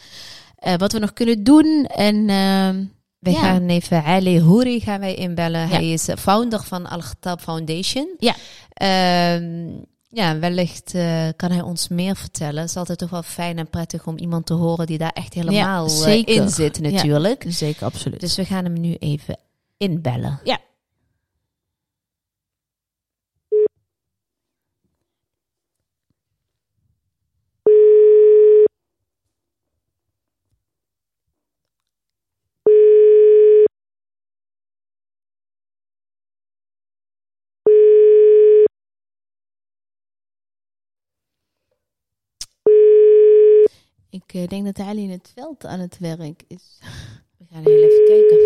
eh, 0.56 0.74
wat 0.76 0.92
we 0.92 0.98
nog 0.98 1.12
kunnen 1.12 1.44
doen. 1.44 1.86
En 1.86 2.28
ehm, 2.28 2.84
Wij 3.22 3.32
Ja. 3.32 3.38
gaan 3.40 3.68
even 3.68 4.04
Ali 4.04 4.40
Houri 4.40 4.80
gaan 4.80 5.00
wij 5.00 5.14
inbellen. 5.14 5.60
Ja. 5.60 5.66
Hij 5.68 5.90
is 5.90 6.08
founder 6.18 6.62
van 6.62 6.86
Al 6.86 7.00
Ghatab 7.00 7.40
Foundation. 7.40 8.08
Ja. 8.18 8.34
Ehm, 8.72 9.68
ja, 10.12 10.38
wellicht 10.38 10.94
eh, 10.94 11.28
kan 11.36 11.50
hij 11.50 11.60
ons 11.60 11.88
meer 11.88 12.16
vertellen. 12.16 12.60
Het 12.60 12.68
is 12.68 12.76
altijd 12.76 12.98
toch 12.98 13.10
wel 13.10 13.22
fijn 13.22 13.58
en 13.58 13.70
prettig 13.70 14.06
om 14.06 14.18
iemand 14.18 14.46
te 14.46 14.54
horen 14.54 14.86
die 14.86 14.98
daar 14.98 15.12
echt 15.12 15.34
helemaal 15.34 15.86
eh, 15.86 16.22
in 16.24 16.48
zit 16.48 16.80
natuurlijk. 16.80 17.44
zeker, 17.48 17.84
absoluut. 17.84 18.20
Dus 18.20 18.36
we 18.36 18.44
gaan 18.44 18.64
hem 18.64 18.80
nu 18.80 18.94
even 18.94 19.38
inbellen. 19.76 20.40
Ja. 20.44 20.58
Ik 44.12 44.32
eh, 44.34 44.48
denk 44.48 44.64
dat 44.64 44.76
hij 44.76 44.96
in 44.96 45.10
het 45.10 45.32
veld 45.34 45.64
aan 45.64 45.80
het 45.80 45.98
werk 45.98 46.42
is. 46.48 46.78
We 47.38 47.44
gaan 47.50 47.62
heel 47.62 47.82
even 47.82 48.04
kijken. 48.06 48.38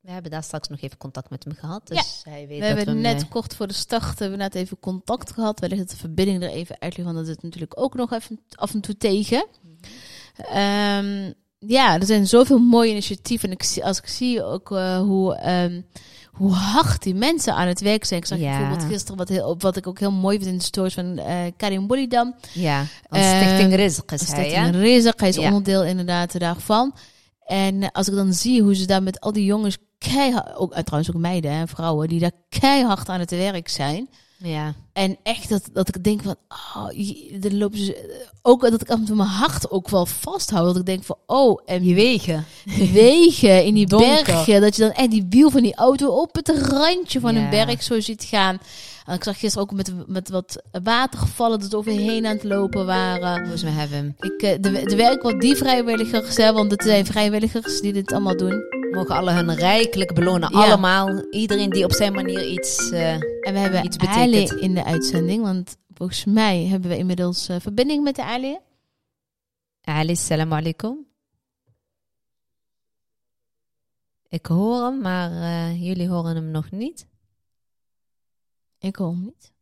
We 0.00 0.10
hebben 0.10 0.30
daar 0.30 0.42
straks 0.42 0.68
nog 0.68 0.80
even 0.80 0.98
contact 0.98 1.30
met 1.30 1.44
hem 1.44 1.54
gehad. 1.54 1.86
Dus 1.86 2.20
hij 2.24 2.46
weet 2.46 2.60
We 2.60 2.66
dat 2.66 2.76
hebben 2.76 2.94
we 2.94 3.00
net 3.00 3.22
eh, 3.22 3.30
kort 3.30 3.54
voor 3.54 3.66
de 3.66 3.74
start 3.74 4.18
hebben 4.18 4.38
we 4.38 4.44
net 4.44 4.54
even 4.54 4.80
contact 4.80 5.32
gehad. 5.32 5.60
Wellicht 5.60 5.80
dat 5.80 5.90
de 5.90 5.96
verbinding 5.96 6.42
er 6.42 6.48
even 6.48 6.80
uitligt, 6.80 7.04
want 7.04 7.16
dat 7.16 7.26
zit 7.26 7.42
natuurlijk 7.42 7.80
ook 7.80 7.94
nog 7.94 8.12
even 8.12 8.40
af 8.54 8.74
en 8.74 8.80
toe 8.80 8.96
tegen. 8.96 9.46
Ehm, 10.36 11.32
ja, 11.58 11.94
er 11.94 12.06
zijn 12.06 12.26
zoveel 12.26 12.58
mooie 12.58 12.90
initiatieven. 12.90 13.48
En 13.48 13.54
ik 13.54 13.82
als 13.82 13.98
ik 13.98 14.06
zie 14.06 14.42
ook 14.42 14.70
eh, 14.70 14.98
hoe, 14.98 15.34
ehm, 15.34 15.82
hoe 16.32 16.52
hard 16.52 17.02
die 17.02 17.14
mensen 17.14 17.54
aan 17.54 17.66
het 17.66 17.80
werk 17.80 18.04
zijn. 18.04 18.20
Ik 18.20 18.26
zag 18.26 18.38
Ja. 18.38 18.58
bijvoorbeeld 18.58 18.90
gisteren 18.92 19.16
wat, 19.16 19.28
heel, 19.28 19.54
wat 19.58 19.76
ik 19.76 19.86
ook 19.86 19.98
heel 19.98 20.12
mooi 20.12 20.36
vind 20.38 20.50
in 20.50 20.58
de 20.58 20.64
stories 20.64 20.94
van 20.94 21.18
eh 21.18 21.36
Karim 21.56 21.86
Boulidam. 21.86 22.34
Ja, 22.52 22.84
Eh, 23.08 23.36
Stichting 23.36 23.72
Rizq 23.72 24.12
is 24.12 24.30
hij, 24.32 24.44
Stichting? 24.44 24.74
Rizq, 24.74 25.16
hij 25.16 25.28
is 25.28 25.36
Ja. 25.36 25.46
onderdeel 25.46 25.84
inderdaad 25.84 26.38
daarvan. 26.38 26.94
En 27.46 27.82
eh, 27.82 27.88
als 27.92 28.08
ik 28.08 28.14
dan 28.14 28.32
zie 28.32 28.62
hoe 28.62 28.74
ze 28.74 28.86
daar 28.86 29.02
met 29.02 29.20
al 29.20 29.32
die 29.32 29.44
jongens 29.44 29.76
keihard, 29.98 30.54
ook, 30.56 30.72
en 30.72 30.84
trouwens 30.84 31.14
ook 31.14 31.20
meiden 31.20 31.50
en 31.50 31.68
vrouwen, 31.68 32.08
die 32.08 32.20
daar 32.20 32.32
keihard 32.48 33.08
aan 33.08 33.20
het 33.20 33.30
werk 33.30 33.68
zijn. 33.68 34.08
Ja. 34.42 34.74
En 34.92 35.16
echt 35.22 35.48
dat, 35.48 35.62
dat 35.72 35.88
ik 35.88 36.04
denk 36.04 36.22
van, 36.22 36.36
oh, 36.48 36.88
dan 37.40 37.58
lopen 37.58 37.78
ze, 37.78 38.20
ook 38.42 38.60
dat 38.70 38.80
ik 38.82 38.90
af 38.90 38.98
en 38.98 39.04
toe 39.04 39.16
mijn 39.16 39.28
hart 39.28 39.70
ook 39.70 39.88
wel 39.88 40.06
vasthoud. 40.06 40.66
Dat 40.66 40.76
ik 40.76 40.86
denk 40.86 41.04
van, 41.04 41.16
oh, 41.26 41.60
en 41.64 41.82
Die 41.82 41.94
wegen. 41.94 42.44
die 42.64 42.90
wegen 42.92 43.64
in 43.64 43.74
die 43.74 43.86
Donker. 43.86 44.24
bergen. 44.24 44.60
Dat 44.60 44.76
je 44.76 44.82
dan 44.82 44.92
echt 44.92 45.10
die 45.10 45.26
wiel 45.28 45.50
van 45.50 45.62
die 45.62 45.74
auto 45.74 46.08
op 46.08 46.34
het 46.34 46.48
randje 46.48 47.20
van 47.20 47.34
Ja. 47.34 47.40
een 47.40 47.50
berg 47.50 47.82
zo 47.82 48.00
ziet 48.00 48.24
gaan. 48.24 48.58
En 49.06 49.14
ik 49.14 49.24
zag 49.24 49.38
gisteren 49.38 49.62
ook 49.68 49.76
met, 49.76 49.92
met 50.08 50.28
wat 50.28 50.62
watergevallen 50.82 51.60
dat 51.60 51.74
overheen 51.74 52.26
aan 52.26 52.34
het 52.34 52.44
lopen 52.44 52.86
waren. 52.86 53.38
Volgens 53.40 53.62
mij 53.62 53.72
hebben. 53.72 54.16
Ik, 54.20 54.42
eh, 54.42 54.52
de, 54.60 54.70
de 54.84 54.96
werk 54.96 55.22
wat 55.22 55.40
die 55.40 55.56
vrijwilligers, 55.56 56.36
hè, 56.36 56.52
want 56.52 56.70
het 56.70 56.82
zijn 56.82 57.06
vrijwilligers 57.06 57.80
die 57.80 57.92
dit 57.92 58.12
allemaal 58.12 58.36
doen. 58.36 58.62
Mogen 58.92 59.14
alle 59.16 59.32
hun 59.32 59.54
rijkelijk 59.54 60.14
belonen. 60.14 60.50
Ja. 60.52 60.64
Allemaal. 60.64 61.30
Iedereen 61.30 61.70
die 61.70 61.84
op 61.84 61.92
zijn 61.92 62.12
manier 62.12 62.46
iets... 62.48 62.90
eh, 62.90 63.12
En 63.12 63.52
we 63.52 63.58
hebben 63.58 63.84
Iets. 63.84 63.98
Ali 63.98 64.44
in 64.60 64.74
de 64.74 64.84
uitzending, 64.84 65.42
want 65.42 65.76
volgens 65.94 66.24
mij 66.24 66.64
hebben 66.66 66.90
we 66.90 66.96
inmiddels 66.96 67.48
eh, 67.48 67.56
verbinding 67.60 68.02
met 68.04 68.16
de 68.16 68.24
Ali. 68.24 68.58
Ali, 69.82 70.16
salam 70.16 70.52
alaikum. 70.52 71.06
Ik 74.28 74.46
hoor 74.46 74.84
hem, 74.84 75.00
maar 75.00 75.30
eh, 75.30 75.82
jullie 75.82 76.08
horen 76.08 76.34
hem 76.36 76.50
nog 76.50 76.70
niet. 76.70 77.06
Ik 78.78 78.96
hoor 78.96 79.08
hem 79.10 79.22
niet. 79.24 79.52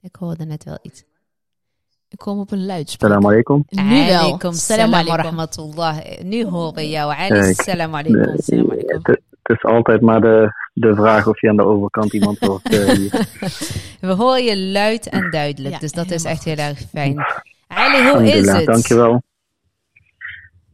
Ik 0.00 0.16
hoorde 0.16 0.44
net 0.44 0.64
wel 0.64 0.78
iets. 0.82 1.04
Ik 2.12 2.20
hem 2.24 2.38
op 2.38 2.50
een 2.50 2.66
luidspreker. 2.66 3.16
Salam 3.16 3.30
alaikum. 3.30 3.64
Nu 3.68 4.06
wel. 4.06 4.18
Alaikum 4.18 4.52
Salam 4.52 4.54
salam 4.54 4.90
wa 4.90 4.98
alaikum. 4.98 5.22
rahmatullah. 5.22 5.96
Nu 6.22 6.44
horen 6.46 6.74
we 6.74 6.88
jou. 6.88 7.12
Ali, 7.14 7.54
salam 7.54 7.94
alaikum. 7.94 8.36
Salam 8.38 8.70
alaikum. 8.70 9.00
Het, 9.02 9.20
is 9.58 9.64
altijd 9.64 10.00
maar 10.00 10.20
de, 10.20 10.52
de 10.74 10.94
vraag 10.94 11.26
of 11.26 11.40
je 11.40 11.48
aan 11.48 11.56
de 11.56 11.64
overkant 11.64 12.12
iemand 12.12 12.38
hoort. 12.38 12.68
eh. 12.68 12.88
We 14.08 14.12
horen 14.12 14.44
je 14.44 14.58
luid 14.58 15.08
en 15.08 15.30
duidelijk, 15.30 15.74
Ja, 15.74 15.80
dus 15.80 15.92
dat 15.92 16.10
is 16.10 16.24
echt 16.24 16.44
heel 16.44 16.56
erg 16.56 16.78
fijn. 16.92 17.24
Ali, 17.66 18.10
hoe 18.10 18.32
is 18.32 18.48
het? 18.52 18.66
Dankjewel. 18.66 19.22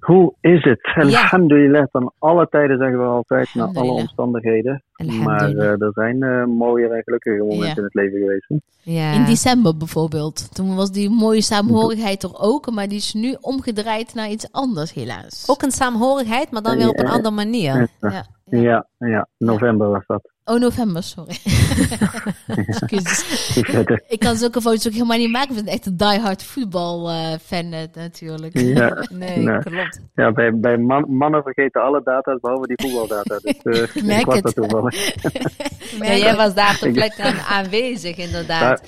Hoe 0.07 0.35
is 0.41 0.65
het? 0.65 0.81
Alhamdulillah, 0.95 1.87
van 1.91 2.13
alle 2.19 2.47
tijden 2.51 2.79
zeggen 2.79 2.99
we 2.99 3.05
altijd, 3.05 3.55
naar 3.55 3.69
alle 3.75 3.93
omstandigheden. 3.93 4.83
Maar 5.25 5.51
eh, 5.55 5.81
er 5.81 5.91
zijn 5.93 6.23
eh 6.23 6.45
mooie 6.45 6.89
en 6.89 7.03
gelukkige 7.03 7.39
momenten 7.39 7.67
Ja. 7.67 7.75
in 7.77 7.83
het 7.83 7.95
leven 7.95 8.19
geweest. 8.19 8.47
Ja. 8.83 9.13
In 9.13 9.25
december 9.25 9.77
bijvoorbeeld. 9.77 10.55
Toen 10.55 10.77
was 10.77 10.91
die 10.93 11.11
mooie 11.11 11.43
saamhorigheid 11.43 12.23
er 12.23 12.39
ook, 12.41 12.71
maar 12.71 12.89
die 12.89 12.97
is 12.99 13.13
nu 13.15 13.37
omgedraaid 13.41 14.15
naar 14.15 14.29
iets 14.31 14.53
anders 14.53 14.95
helaas. 14.95 15.45
Ook 15.51 15.63
een 15.63 15.71
saamhorigheid, 15.71 16.51
maar 16.51 16.63
dan 16.63 16.77
weer 16.77 16.89
op 16.89 16.99
een 16.99 17.07
Ja. 17.07 17.13
andere 17.13 17.35
manier. 17.35 17.89
Ja. 18.01 18.25
Ja, 18.45 18.87
ja, 18.99 19.27
november 19.39 19.89
was 19.91 20.07
dat. 20.07 20.31
Oh, 20.49 20.59
november, 20.61 21.03
sorry. 21.03 21.37
Excuses. 22.67 23.57
Ik 24.15 24.19
kan 24.19 24.37
zulke 24.37 24.61
foto's 24.61 24.87
ook 24.87 24.93
helemaal 24.93 25.19
niet 25.19 25.31
maken. 25.31 25.57
Ik 25.57 25.65
ben 25.65 25.73
echt 25.73 25.87
een 25.87 25.97
diehard 25.97 26.43
voetbalfan 26.43 27.73
eh, 27.73 27.81
natuurlijk. 27.95 28.59
Ja, 28.59 29.05
Nee, 29.11 29.37
Nee. 29.39 29.59
klopt. 29.59 30.01
ja 30.15 30.33
bij, 30.33 30.55
bij 30.59 30.79
man- 30.79 31.17
mannen 31.17 31.43
vergeten 31.43 31.83
alle 31.83 32.01
data's 32.05 32.41
behalve 32.41 32.67
die 32.67 32.77
voetbaldata. 32.83 33.39
Dus 33.43 33.89
eh, 33.95 34.03
merk 34.05 34.27
ik 34.35 34.45
het. 34.45 34.55
dat. 34.55 34.95
Ja, 36.01 36.15
jij 36.17 36.37
was 36.37 36.55
daar 36.55 36.79
ter 36.79 36.93
plekke 36.93 37.23
aan 37.23 37.39
aanwezig, 37.39 38.17
inderdaad. 38.17 38.83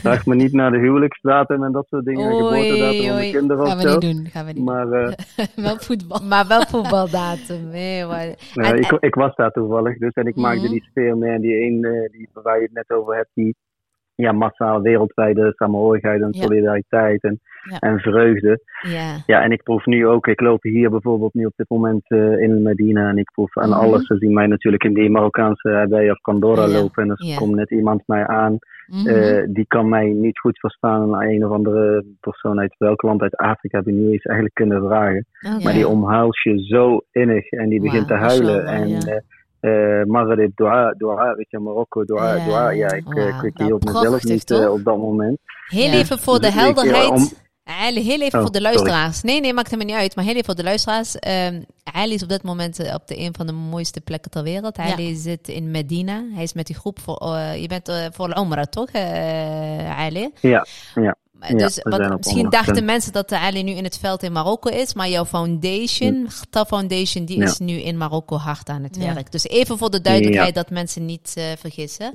Vraag 0.00 0.26
me 0.26 0.34
niet 0.34 0.52
naar 0.52 0.70
de 0.70 0.78
huwelijksdatum 0.78 1.64
en 1.64 1.72
dat 1.72 1.86
soort 1.88 2.04
dingen. 2.04 2.32
geboortedatum 2.32 3.06
van 3.08 3.16
de 3.16 3.30
kinderen 3.30 3.66
Gaan 3.66 3.76
of 3.76 3.82
we 3.82 3.88
zo. 3.90 3.98
niet 3.98 4.16
doen. 4.16 4.26
Gaan 4.26 4.46
we 4.46 4.52
niet 4.52 4.64
Maar 4.64 4.92
eh, 4.92 5.04
doen. 5.04 5.46
Wel 5.64 5.76
voetbal. 5.78 6.20
Maar 6.28 6.46
wel 6.46 6.60
voetbaldatum. 6.66 7.68
Nee, 7.70 8.06
maar... 8.06 8.26
En- 8.54 8.76
ik, 8.78 8.90
ik 9.00 9.14
was 9.14 9.34
daar 9.36 9.50
toevallig, 9.50 9.98
dus 9.98 10.12
en 10.12 10.26
ik 10.26 10.36
maakte 10.36 10.62
Mhm. 10.62 10.70
die 10.70 10.82
sfeer 10.90 11.16
mee. 11.16 11.30
En 11.30 11.40
die 11.40 11.62
een 11.62 11.84
eh, 11.84 12.10
die, 12.12 12.28
waar 12.32 12.56
je 12.56 12.62
het 12.62 12.72
net 12.72 12.90
over 12.98 13.14
hebt, 13.16 13.30
die 13.34 13.56
ja, 14.22 14.32
massaal 14.32 14.80
wereldwijde 14.80 15.52
samenhorigheid 15.56 16.20
en 16.22 16.28
Ja. 16.30 16.42
solidariteit 16.42 17.22
en, 17.22 17.40
Ja. 17.70 17.78
en 17.78 17.98
vreugde. 17.98 18.60
ja. 18.80 19.16
Ja, 19.26 19.42
en 19.42 19.52
ik 19.52 19.62
proef 19.62 19.86
nu 19.86 20.06
ook, 20.06 20.26
ik 20.26 20.40
loop 20.40 20.62
hier 20.62 20.90
bijvoorbeeld 20.90 21.34
nu 21.34 21.44
op 21.44 21.52
dit 21.56 21.68
moment 21.68 22.02
eh, 22.08 22.38
in 22.40 22.62
Medina 22.62 23.08
en 23.08 23.18
ik 23.18 23.30
proef 23.34 23.56
aan 23.58 23.68
Mhm. 23.68 23.78
alles. 23.78 24.06
Ze 24.06 24.16
zien 24.16 24.32
mij 24.32 24.46
natuurlijk 24.46 24.84
in 24.84 24.94
die 24.94 25.10
Marokkaanse 25.10 25.70
Abaya 25.70 26.10
of 26.12 26.20
Candora 26.20 26.66
Ja. 26.66 26.72
lopen 26.80 27.02
en 27.02 27.10
er 27.10 27.36
komt 27.36 27.54
net 27.54 27.70
iemand 27.70 28.02
mij 28.06 28.26
aan. 28.26 28.58
Mhm. 28.86 29.08
Eh, 29.08 29.42
die 29.48 29.66
kan 29.66 29.88
mij 29.88 30.06
niet 30.08 30.38
goed 30.38 30.58
verstaan. 30.58 31.20
En 31.20 31.28
een 31.30 31.44
of 31.46 31.52
andere 31.52 32.04
persoon 32.20 32.60
uit 32.60 32.74
welk 32.78 33.02
land 33.02 33.20
uit 33.22 33.36
Afrika 33.36 33.76
heb 33.78 33.86
je 33.86 33.92
nu 33.92 34.10
eens 34.10 34.24
eigenlijk 34.24 34.54
kunnen 34.54 34.82
vragen. 34.82 35.26
Oké. 35.54 35.64
Maar 35.64 35.72
die 35.72 35.88
omhoudt 35.88 36.42
je 36.42 36.58
zo 36.64 37.00
innig 37.12 37.50
en 37.50 37.68
die 37.68 37.80
begint 37.80 38.08
te 38.08 38.14
huilen. 38.14 38.66
En 38.66 38.88
ja. 38.88 39.20
Eh 39.62 40.02
Maghreb, 40.04 40.50
dua, 40.56 40.94
dua, 40.98 41.34
weet 41.34 41.50
je, 41.50 41.58
Marokko, 41.58 42.04
dua, 42.04 42.34
Ja, 42.34 42.44
dua. 42.44 42.70
Ja, 42.70 42.92
ik, 42.92 43.14
eh, 43.14 43.26
ik 43.26 43.40
weet 43.40 43.54
nou, 43.58 43.64
hier 43.64 43.74
op 43.74 43.84
mezelf 43.84 44.04
prachtig, 44.08 44.30
niet 44.30 44.50
eh, 44.50 44.58
toch? 44.58 44.68
op 44.68 44.84
dat 44.84 44.96
moment. 44.96 45.38
Heel 45.66 45.86
Ja. 45.86 45.92
even 45.92 46.18
voor 46.18 46.34
de 46.34 46.40
Dus 46.40 46.48
ik, 46.48 46.54
ja, 46.54 46.60
helderheid. 46.64 47.08
om- 47.10 47.28
Ali, 47.64 48.00
heel 48.00 48.20
even 48.20 48.38
Oh, 48.38 48.44
voor 48.44 48.52
de 48.52 48.58
sorry. 48.58 48.62
luisteraars. 48.74 49.22
Nee, 49.22 49.40
nee, 49.40 49.52
maakt 49.54 49.70
helemaal 49.70 49.92
niet 49.92 50.02
uit. 50.02 50.16
Maar 50.16 50.24
heel 50.24 50.32
even 50.34 50.44
voor 50.44 50.54
de 50.54 50.62
luisteraars. 50.62 51.16
Ehm 51.18 51.62
Ali 51.92 52.14
is 52.14 52.22
op 52.22 52.28
dit 52.28 52.42
moment 52.42 52.94
op 52.94 53.06
de 53.06 53.18
een 53.18 53.34
van 53.36 53.46
de 53.46 53.52
mooiste 53.52 54.00
plekken 54.00 54.30
ter 54.30 54.42
wereld. 54.42 54.76
Ja. 54.76 54.82
Ali 54.92 55.14
zit 55.14 55.48
in 55.48 55.70
Medina. 55.70 56.22
Hij 56.34 56.42
is 56.42 56.52
met 56.52 56.66
die 56.66 56.76
groep 56.76 56.98
voor... 56.98 57.28
je 57.36 57.64
bent 57.68 58.10
voor 58.14 58.28
de 58.28 58.40
Umrah, 58.40 58.64
toch, 58.64 58.88
eh, 58.90 60.00
Ali? 60.00 60.30
Ja, 60.40 60.66
ja. 60.94 61.16
Maar 61.48 61.56
Dus 61.58 61.78
wat, 61.82 62.16
misschien 62.16 62.50
dachten 62.50 62.84
mensen 62.84 63.12
dat 63.12 63.28
de 63.28 63.38
Ali 63.38 63.62
nu 63.62 63.70
in 63.72 63.84
het 63.84 63.98
veld 63.98 64.22
in 64.22 64.32
Marokko 64.32 64.70
is, 64.70 64.94
maar 64.94 65.08
jouw 65.08 65.24
foundation, 65.24 66.26
Gta 66.30 66.64
Foundation, 66.64 67.24
die 67.24 67.38
Ja. 67.38 67.44
is 67.44 67.58
nu 67.58 67.72
in 67.72 67.96
Marokko 67.96 68.36
hard 68.36 68.68
aan 68.68 68.82
het 68.82 68.96
Ja. 69.00 69.14
werk. 69.14 69.32
Dus 69.32 69.46
even 69.46 69.78
voor 69.78 69.90
de 69.90 70.00
duidelijkheid 70.00 70.54
dat 70.54 70.70
mensen 70.70 71.06
niet 71.06 71.32
eh, 71.36 71.44
vergissen. 71.58 72.12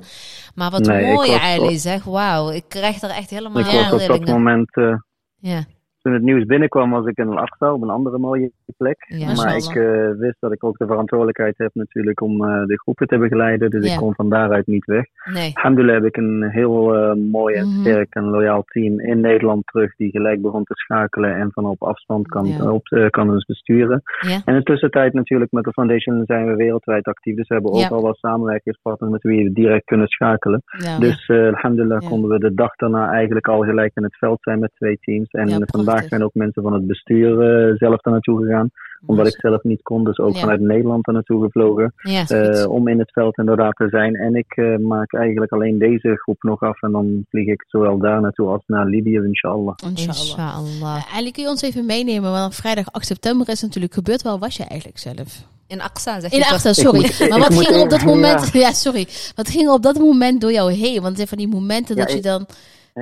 Maar 0.54 0.70
wat 0.70 0.80
Nee, 0.86 1.14
mooi, 1.14 1.32
Ali, 1.32 1.78
zeg. 1.78 2.04
Wauw, 2.04 2.50
ik 2.50 2.64
krijg 2.68 3.02
er 3.02 3.10
echt 3.10 3.30
helemaal 3.30 3.62
Ik 3.62 3.90
was 3.90 3.92
op 3.92 4.06
dat 4.08 4.26
moment, 4.26 4.74
eh, 4.76 4.94
Ja, 5.40 5.64
toen 6.08 6.16
het 6.16 6.26
nieuws 6.26 6.44
binnenkwam, 6.44 6.90
was 6.90 7.06
ik 7.06 7.16
in 7.18 7.28
Al-Aqsa, 7.28 7.72
op 7.72 7.82
een 7.82 7.90
andere 7.90 8.18
mooie 8.18 8.50
plek. 8.76 9.04
ja. 9.08 9.32
Maar 9.34 9.56
ik 9.56 9.74
eh, 9.76 10.10
wist 10.18 10.36
dat 10.40 10.52
ik 10.52 10.64
ook 10.64 10.78
de 10.78 10.86
verantwoordelijkheid 10.86 11.54
heb 11.58 11.70
natuurlijk 11.74 12.20
om 12.20 12.44
eh, 12.44 12.64
de 12.66 12.78
groepen 12.78 13.06
te 13.06 13.18
begeleiden. 13.18 13.70
Dus 13.70 13.86
Ja. 13.86 13.92
ik 13.92 13.98
kon 13.98 14.14
van 14.14 14.28
daaruit 14.30 14.66
niet 14.66 14.84
weg. 14.84 15.04
Nee. 15.32 15.50
Alhamdulillah 15.54 15.96
heb 15.96 16.04
ik 16.04 16.16
een 16.16 16.42
heel 16.50 16.96
eh, 16.96 17.14
mooi 17.30 17.54
en 17.54 17.66
Mhm. 17.68 17.80
sterk 17.80 18.14
en 18.14 18.24
loyaal 18.24 18.62
team 18.66 19.00
in 19.00 19.20
Nederland 19.20 19.66
terug. 19.66 19.96
Die 19.96 20.10
gelijk 20.10 20.42
begon 20.42 20.64
te 20.64 20.74
schakelen 20.74 21.34
en 21.36 21.48
van 21.52 21.66
op 21.66 21.82
afstand 21.82 22.28
kan, 22.28 22.46
Ja. 22.46 22.70
op, 22.72 23.08
kan 23.10 23.30
ons 23.30 23.44
besturen. 23.44 24.02
En 24.20 24.42
in 24.44 24.54
de 24.54 24.62
tussentijd 24.62 25.12
natuurlijk 25.12 25.52
met 25.52 25.64
de 25.64 25.72
foundation 25.72 26.22
zijn 26.26 26.46
we 26.46 26.54
wereldwijd 26.54 27.04
actief. 27.06 27.36
Dus 27.36 27.48
we 27.48 27.54
hebben 27.54 27.72
ook 27.72 27.90
al 27.90 28.02
wat 28.02 28.16
samenwerkingspartners 28.16 29.12
met 29.12 29.22
wie 29.22 29.44
we 29.44 29.52
direct 29.52 29.84
kunnen 29.84 30.08
schakelen. 30.08 30.62
Dus 30.98 31.28
alhamdulillah 31.28 32.08
konden 32.08 32.30
we 32.30 32.38
de 32.38 32.54
dag 32.54 32.74
daarna 32.76 33.10
eigenlijk 33.12 33.48
al 33.48 33.60
gelijk 33.62 33.90
in 33.94 34.02
het 34.02 34.16
veld 34.16 34.38
zijn 34.40 34.58
met 34.58 34.70
twee 34.74 34.98
teams. 35.00 35.30
En 35.30 35.48
Ja, 35.48 35.58
vandaag 36.00 36.08
zijn 36.08 36.24
ook 36.24 36.34
mensen 36.34 36.62
van 36.62 36.72
het 36.72 36.86
bestuur 36.86 37.30
eh, 37.40 37.76
zelf 37.76 38.00
daar 38.00 38.12
naartoe 38.12 38.42
gegaan. 38.44 38.70
Omdat 39.06 39.26
ik 39.26 39.36
zelf 39.40 39.62
niet 39.62 39.82
kon, 39.82 40.04
dus 40.04 40.18
ook 40.18 40.34
Ja. 40.34 40.40
vanuit 40.40 40.60
Nederland 40.60 41.04
daar 41.04 41.14
naartoe 41.14 41.42
gevlogen. 41.44 41.92
Ja. 41.96 42.24
eh, 42.28 42.70
om 42.70 42.88
in 42.88 42.98
het 42.98 43.12
veld 43.12 43.38
inderdaad 43.38 43.76
te 43.76 43.88
zijn. 43.88 44.14
En 44.14 44.34
ik 44.34 44.52
eh, 44.56 44.76
maak 44.76 45.12
eigenlijk 45.14 45.52
alleen 45.52 45.78
deze 45.78 46.16
groep 46.16 46.42
nog 46.42 46.60
af. 46.60 46.82
En 46.82 46.92
dan 46.92 47.24
vlieg 47.28 47.46
ik 47.46 47.64
zowel 47.68 47.98
daar 47.98 48.20
naartoe 48.20 48.48
als 48.48 48.62
naar 48.66 48.86
Libië, 48.86 49.14
inshallah. 49.24 49.74
Inshallah. 49.88 50.18
Inshallah. 50.20 50.94
Eigenlijk 50.94 51.34
kun 51.34 51.42
je 51.42 51.48
ons 51.48 51.62
even 51.62 51.86
meenemen, 51.86 52.30
want 52.30 52.54
vrijdag 52.54 52.92
8 52.92 53.06
september 53.06 53.48
is 53.48 53.62
natuurlijk 53.62 53.94
gebeurd. 53.94 54.22
Waar 54.22 54.38
was 54.38 54.56
je 54.56 54.64
eigenlijk 54.64 54.98
zelf? 55.00 55.46
In 55.66 55.80
Aqsa, 55.80 56.20
zeg 56.20 56.32
In 56.32 56.40
achter, 56.42 56.74
sorry. 56.74 57.00
moet- 57.00 57.28
maar 57.28 57.38
wat 57.38 57.54
ging 57.58 57.76
er 57.76 57.82
op 57.82 57.90
dat 57.90 58.04
moment... 58.04 58.50
Ja. 58.64 58.72
sorry. 58.72 59.06
Wat 59.34 59.48
ging 59.50 59.66
er 59.66 59.72
op 59.72 59.82
dat 59.82 59.98
moment 59.98 60.40
door 60.40 60.52
jou 60.52 60.72
heen? 60.72 60.94
Want 60.94 61.06
het 61.06 61.16
zijn 61.16 61.28
van 61.28 61.38
die 61.38 61.48
momenten 61.48 61.96
Ja, 61.96 62.04
dat 62.04 62.12
je 62.12 62.20
dan... 62.20 62.46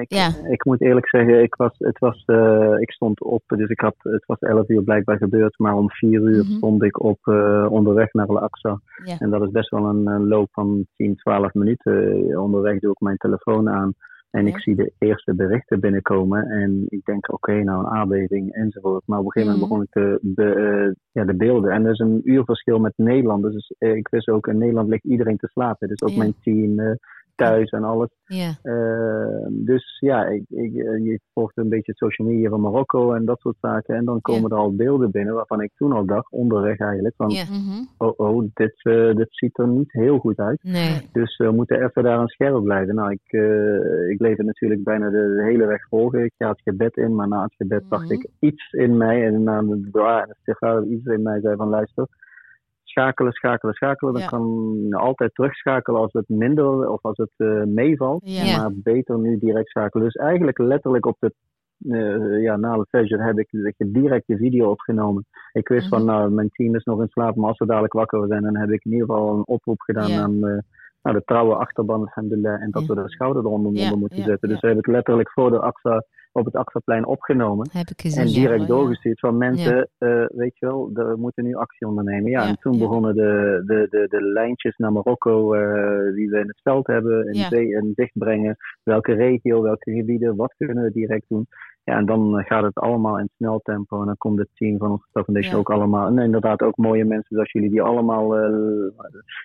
Ik, 0.01 0.13
Ja. 0.13 0.29
ik 0.51 0.65
moet 0.65 0.81
eerlijk 0.81 1.09
zeggen, 1.09 1.43
ik, 1.43 1.55
was, 1.55 1.75
het 1.79 1.99
was, 1.99 2.23
eh, 2.27 2.75
ik 2.79 2.91
stond 2.91 3.23
op, 3.23 3.43
dus 3.47 3.69
ik 3.69 3.81
had, 3.81 3.95
het 3.99 4.27
was 4.27 4.39
11 4.39 4.69
uur 4.69 4.83
blijkbaar 4.83 5.17
gebeurd, 5.17 5.59
maar 5.59 5.75
om 5.77 5.91
4 5.91 6.21
uur 6.21 6.45
Mhm. 6.45 6.57
stond 6.57 6.83
ik 6.83 7.03
op 7.03 7.19
eh, 7.23 7.67
onderweg 7.71 8.13
naar 8.13 8.27
Al-Aqsa. 8.27 8.81
Ja. 9.05 9.19
En 9.19 9.31
dat 9.31 9.43
is 9.43 9.51
best 9.51 9.71
wel 9.71 9.85
een, 9.89 10.27
loop 10.27 10.49
van 10.53 10.87
10, 10.97 11.17
12 11.17 11.55
minuten. 11.55 12.13
Eh, 12.31 12.43
Onderweg 12.43 12.79
doe 12.79 12.91
ik 12.91 13.01
mijn 13.01 13.17
telefoon 13.17 13.69
aan 13.71 13.93
en 14.31 14.43
Ja. 14.47 14.49
ik 14.49 14.61
zie 14.61 14.75
de 14.77 14.93
eerste 14.99 15.35
berichten 15.35 15.81
binnenkomen. 15.81 16.43
En 16.51 16.85
ik 16.89 17.05
denk, 17.05 17.33
oké, 17.33 17.63
nou 17.63 17.79
een 17.85 17.91
aardbeving 17.93 18.53
enzovoort. 18.53 19.03
Maar 19.07 19.19
op 19.19 19.25
een 19.25 19.31
gegeven 19.33 19.59
moment 19.59 19.71
Mhm. 19.73 19.81
begon 19.81 20.11
ik 20.13 20.21
de, 20.23 20.35
de, 20.45 20.95
ja, 21.13 21.25
de 21.25 21.35
beelden. 21.37 21.71
En 21.71 21.85
er 21.85 21.91
is 21.93 21.99
een 21.99 22.21
uurverschil 22.25 22.79
met 22.79 22.93
Nederland. 22.97 23.43
Dus 23.43 23.75
ik 23.79 24.09
wist 24.09 24.29
ook, 24.29 24.47
in 24.47 24.59
Nederland 24.59 24.89
ligt 24.89 25.05
iedereen 25.05 25.37
te 25.37 25.49
slapen. 25.49 25.89
Dus 25.89 26.03
ook 26.03 26.17
mijn 26.17 26.35
team, 26.43 26.97
thuis 27.37 27.71
en 27.71 27.85
alles. 27.85 28.09
Ja. 28.25 28.51
Uh, 28.63 29.47
dus 29.51 29.97
ja, 30.01 30.25
ik, 30.27 30.45
ik, 30.49 30.73
je 30.73 31.21
volgt 31.33 31.57
een 31.57 31.69
beetje 31.69 31.95
social 31.95 32.29
media 32.29 32.49
van 32.49 32.61
Marokko 32.61 33.13
en 33.13 33.25
dat 33.25 33.41
soort 33.41 33.57
zaken. 33.61 33.95
En 33.97 34.05
dan 34.05 34.21
komen 34.21 34.51
er 34.51 34.57
al 34.57 34.75
beelden 34.77 35.11
binnen 35.11 35.35
waarvan 35.35 35.61
ik 35.63 35.71
toen 35.77 35.93
al 35.93 36.07
dacht, 36.07 36.31
onderweg 36.33 36.79
eigenlijk, 36.79 37.15
van 37.17 37.31
Ja. 37.31 37.45
Mhm. 37.45 37.85
oh, 37.99 38.13
oh 38.17 38.45
dit, 38.55 38.75
eh, 38.83 39.15
dit 39.15 39.29
ziet 39.31 39.59
er 39.59 39.69
niet 39.69 39.93
heel 39.93 40.19
goed 40.19 40.39
uit. 40.39 40.63
Nee. 40.63 41.09
Dus 41.13 41.37
we 41.37 41.51
moeten 41.51 41.83
even 41.83 42.03
daar 42.03 42.19
aan 42.19 42.29
scherp 42.29 42.63
blijven. 42.63 42.95
Nou, 42.95 43.11
ik, 43.11 43.33
eh, 43.33 44.11
ik 44.11 44.17
bleef 44.17 44.37
het 44.37 44.47
natuurlijk 44.47 44.85
bijna 44.85 45.11
de, 45.11 45.35
de 45.37 45.43
hele 45.43 45.67
weg 45.67 45.89
volgen. 45.89 46.25
Ik 46.25 46.35
ga 46.39 46.49
het 46.49 46.61
gebed 46.61 46.97
in, 46.97 47.15
maar 47.15 47.29
na 47.29 47.43
het 47.43 47.55
gebed 47.55 47.83
dacht 47.89 48.05
Mhm. 48.05 48.13
ik 48.13 48.29
iets 48.39 48.73
in 48.73 48.97
mij. 48.97 49.27
En 49.27 49.43
na 49.43 49.63
de 49.63 49.89
dua 49.91 50.23
en 50.23 50.37
de 50.45 50.87
iets 50.89 51.05
in 51.07 51.23
mij 51.23 51.41
zei 51.41 51.57
van 51.57 51.69
luister. 51.69 52.07
Schakelen, 52.97 53.33
schakelen, 53.33 53.75
schakelen. 53.75 54.13
Dan 54.13 54.23
Ja. 54.23 54.29
kan 54.29 54.77
je 54.89 54.97
altijd 54.97 55.35
terugschakelen 55.35 56.01
als 56.01 56.13
het 56.13 56.29
minder 56.29 56.91
of 56.91 57.03
als 57.05 57.17
het 57.17 57.31
eh, 57.37 57.63
meevalt. 57.65 58.21
Ja. 58.25 58.57
Maar 58.57 58.71
beter 58.75 59.19
nu 59.19 59.39
direct 59.39 59.69
schakelen. 59.69 60.05
Dus 60.05 60.15
eigenlijk 60.15 60.59
letterlijk 60.59 61.07
op 61.07 61.17
de 61.19 61.33
eh, 61.89 62.43
ja, 62.43 62.57
na 62.57 62.77
de 62.77 62.87
session 62.91 63.21
heb 63.21 63.39
ik 63.39 63.49
zeg 63.51 63.73
direct 63.77 64.27
de 64.27 64.37
video 64.37 64.71
opgenomen. 64.71 65.25
Ik 65.53 65.69
wist 65.69 65.89
van, 65.89 65.99
Mhm. 66.03 66.07
nou, 66.11 66.31
mijn 66.31 66.49
team 66.51 66.75
is 66.75 66.85
nog 66.85 67.01
in 67.01 67.09
slaap, 67.09 67.37
maar 67.37 67.49
als 67.49 67.59
we 67.59 67.67
dadelijk 67.67 67.93
wakker 67.93 68.27
zijn, 68.29 68.43
dan 68.43 68.57
heb 68.57 68.71
ik 68.71 68.85
in 68.85 68.93
ieder 68.93 69.07
geval 69.07 69.35
een 69.37 69.47
oproep 69.47 69.81
gedaan 69.81 70.11
Ja. 70.11 70.23
aan 70.23 70.47
eh, 70.47 70.59
nou, 71.03 71.17
de 71.17 71.23
trouwe 71.25 71.55
achterban, 71.55 72.01
alhamdulillah, 72.01 72.63
en 72.63 72.71
dat 72.71 72.87
Ja. 72.87 72.95
we 72.95 73.03
de 73.03 73.09
schouder 73.09 73.45
eronder 73.45 73.99
moeten 73.99 74.19
ja, 74.19 74.25
zetten. 74.25 74.49
Dus 74.49 74.61
hebben 74.61 74.79
het 74.85 74.87
letterlijk 74.95 75.31
voor 75.31 75.51
de 75.51 75.61
AXA, 75.61 76.03
op 76.37 76.45
het 76.45 76.55
AXA-plein 76.57 77.07
opgenomen. 77.07 77.69
Heb 77.73 77.89
ik 77.89 78.01
gezien. 78.01 78.21
En 78.21 78.29
direct 78.33 78.61
ja. 78.61 78.67
doorgestuurd 78.67 79.19
van 79.21 79.37
mensen, 79.37 79.89
eh, 79.99 80.25
weet 80.29 80.59
je 80.59 80.67
wel, 80.67 80.91
we 80.93 81.15
moeten 81.19 81.45
nu 81.45 81.55
actie 81.55 81.87
ondernemen. 81.87 82.31
Ja, 82.31 82.43
Ja, 82.43 82.49
en 82.49 82.59
toen 82.61 82.79
begonnen 82.79 83.15
de, 83.15 83.63
de, 83.67 83.87
de, 83.91 84.07
de 84.09 84.23
lijntjes 84.23 84.77
naar 84.77 84.93
Marokko 84.93 85.55
eh, 85.55 86.15
die 86.15 86.29
we 86.31 86.39
in 86.39 86.47
het 86.49 86.61
veld 86.63 86.87
hebben, 86.87 87.27
in, 87.27 87.35
Ja. 87.35 87.49
zee- 87.49 87.75
in 87.75 87.93
zicht 87.95 88.19
brengen. 88.19 88.57
Welke 88.83 89.13
regio, 89.15 89.63
welke 89.63 89.93
gebieden, 89.93 90.37
wat 90.37 90.55
kunnen 90.59 90.85
we 90.85 90.91
direct 90.93 91.25
doen. 91.29 91.47
Ja, 91.87 91.97
en 91.97 92.07
dan 92.07 92.39
eh, 92.39 92.47
gaat 92.47 92.63
het 92.63 92.75
allemaal 92.75 93.19
in 93.19 93.29
snel 93.37 93.61
tempo. 93.63 94.01
En 94.01 94.07
dan 94.07 94.17
komt 94.17 94.39
het 94.39 94.49
team 94.55 94.79
van 94.79 94.91
onze 94.91 95.07
Foundation 95.13 95.53
Ja. 95.53 95.59
ook 95.59 95.71
allemaal. 95.71 96.07
En 96.07 96.19
inderdaad 96.19 96.63
ook 96.63 96.77
mooie 96.77 97.05
mensen 97.05 97.35
zoals 97.35 97.53
jullie, 97.53 97.71
die 97.71 97.83
allemaal, 97.83 98.37
eh 98.37 98.45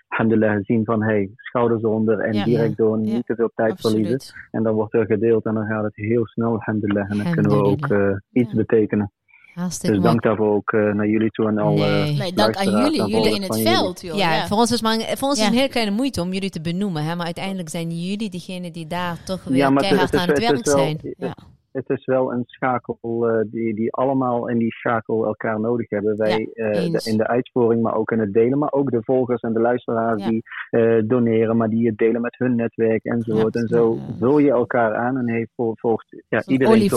alhamdulillah, 0.08 0.64
zien 0.64 0.86
van, 0.86 1.04
hey, 1.04 1.30
schouders 1.36 1.84
onder 1.84 2.20
en 2.20 2.34
Ja. 2.34 2.44
direct 2.44 2.78
door, 2.78 3.00
Ja. 3.00 3.14
niet 3.14 3.26
te 3.26 3.36
veel 3.36 3.52
tijd 3.56 3.82
verliezen. 3.82 4.20
En 4.52 4.64
dan 4.64 4.74
wordt 4.74 4.94
er 4.94 5.06
gedeeld 5.06 5.46
en 5.46 5.54
dan 5.54 5.66
gaat 5.66 5.84
het 5.84 5.96
heel 5.96 6.28
snel, 6.28 6.52
alhamdulillah. 6.54 7.12
En 7.12 7.18
dan 7.18 7.32
kunnen 7.32 7.52
we 7.52 7.64
ook 7.64 7.88
eh, 7.88 8.10
iets 8.32 8.52
Ja. 8.52 8.58
betekenen. 8.58 9.12
Hartstikke 9.54 9.96
Dus 9.96 10.04
mooi. 10.06 10.12
dank 10.20 10.24
daarvoor 10.24 10.56
ook 10.56 10.72
eh, 10.72 10.94
naar 10.94 11.08
jullie 11.08 11.30
toe 11.30 11.48
en 11.48 11.58
al. 11.58 11.74
Nee. 11.74 12.12
eh, 12.12 12.20
Nee, 12.20 12.34
dank 12.34 12.56
aan 12.56 12.72
jullie. 12.72 13.08
Jullie 13.08 13.36
in 13.36 13.42
het 13.42 13.62
veld, 13.62 14.02
joh. 14.02 14.16
Ja, 14.18 14.34
Ja. 14.34 14.48
voor 14.48 14.58
ons 14.58 14.72
is, 14.72 14.82
maar, 14.82 14.96
voor 15.18 15.28
ons 15.30 15.40
is 15.40 15.48
een 15.48 15.54
heel 15.54 15.68
kleine 15.70 15.92
moeite 15.96 16.22
om 16.22 16.34
jullie 16.34 16.50
te 16.50 16.62
benoemen. 16.62 17.04
Hè? 17.04 17.16
Maar 17.16 17.26
uiteindelijk 17.26 17.70
zijn 17.70 17.90
jullie 17.90 18.30
degene 18.30 18.72
die 18.72 18.88
daar 18.88 19.24
toch 19.24 19.44
weer 19.44 19.58
Ja, 19.58 19.70
het, 19.74 19.80
keihard 19.82 20.12
het, 20.12 20.20
aan 20.22 20.28
het 20.28 20.38
het, 20.38 20.48
werk 20.52 20.68
zijn. 20.68 21.00
Ja. 21.18 21.34
Het 21.72 21.90
is 21.90 22.06
wel 22.06 22.34
een 22.34 22.44
schakel 22.46 22.98
eh, 23.30 23.42
die, 23.48 23.76
die 23.76 23.92
allemaal 23.94 24.48
in 24.50 24.58
die 24.58 24.72
schakel 24.72 25.26
elkaar 25.26 25.60
nodig 25.60 25.90
hebben. 25.90 26.18
Wij 26.18 26.50
eh, 26.54 26.72
de- 26.92 27.10
in 27.12 27.18
de 27.18 27.28
uitvoering, 27.28 27.82
maar 27.82 27.96
ook 27.96 28.12
in 28.12 28.20
het 28.20 28.34
delen. 28.34 28.60
Maar 28.60 28.72
ook 28.72 28.92
de 28.92 29.04
volgers 29.04 29.42
en 29.42 29.54
de 29.54 29.60
luisteraars 29.60 30.24
Ja. 30.24 30.30
die 30.30 30.44
eh, 30.70 31.02
doneren, 31.06 31.58
maar 31.58 31.70
die 31.70 31.88
het 31.88 31.98
delen 31.98 32.22
met 32.22 32.36
hun 32.38 32.56
netwerk 32.56 33.04
enzovoort. 33.04 33.54
Ja. 33.54 33.62
En 33.62 33.68
zo 33.68 33.98
vul 34.20 34.38
je 34.38 34.52
elkaar 34.52 34.96
aan 34.96 35.18
en 35.18 35.30
heeft 35.30 35.52
vol- 35.56 35.74
volgt 35.76 36.24
ja, 36.30 36.44
iedereen 36.46 36.90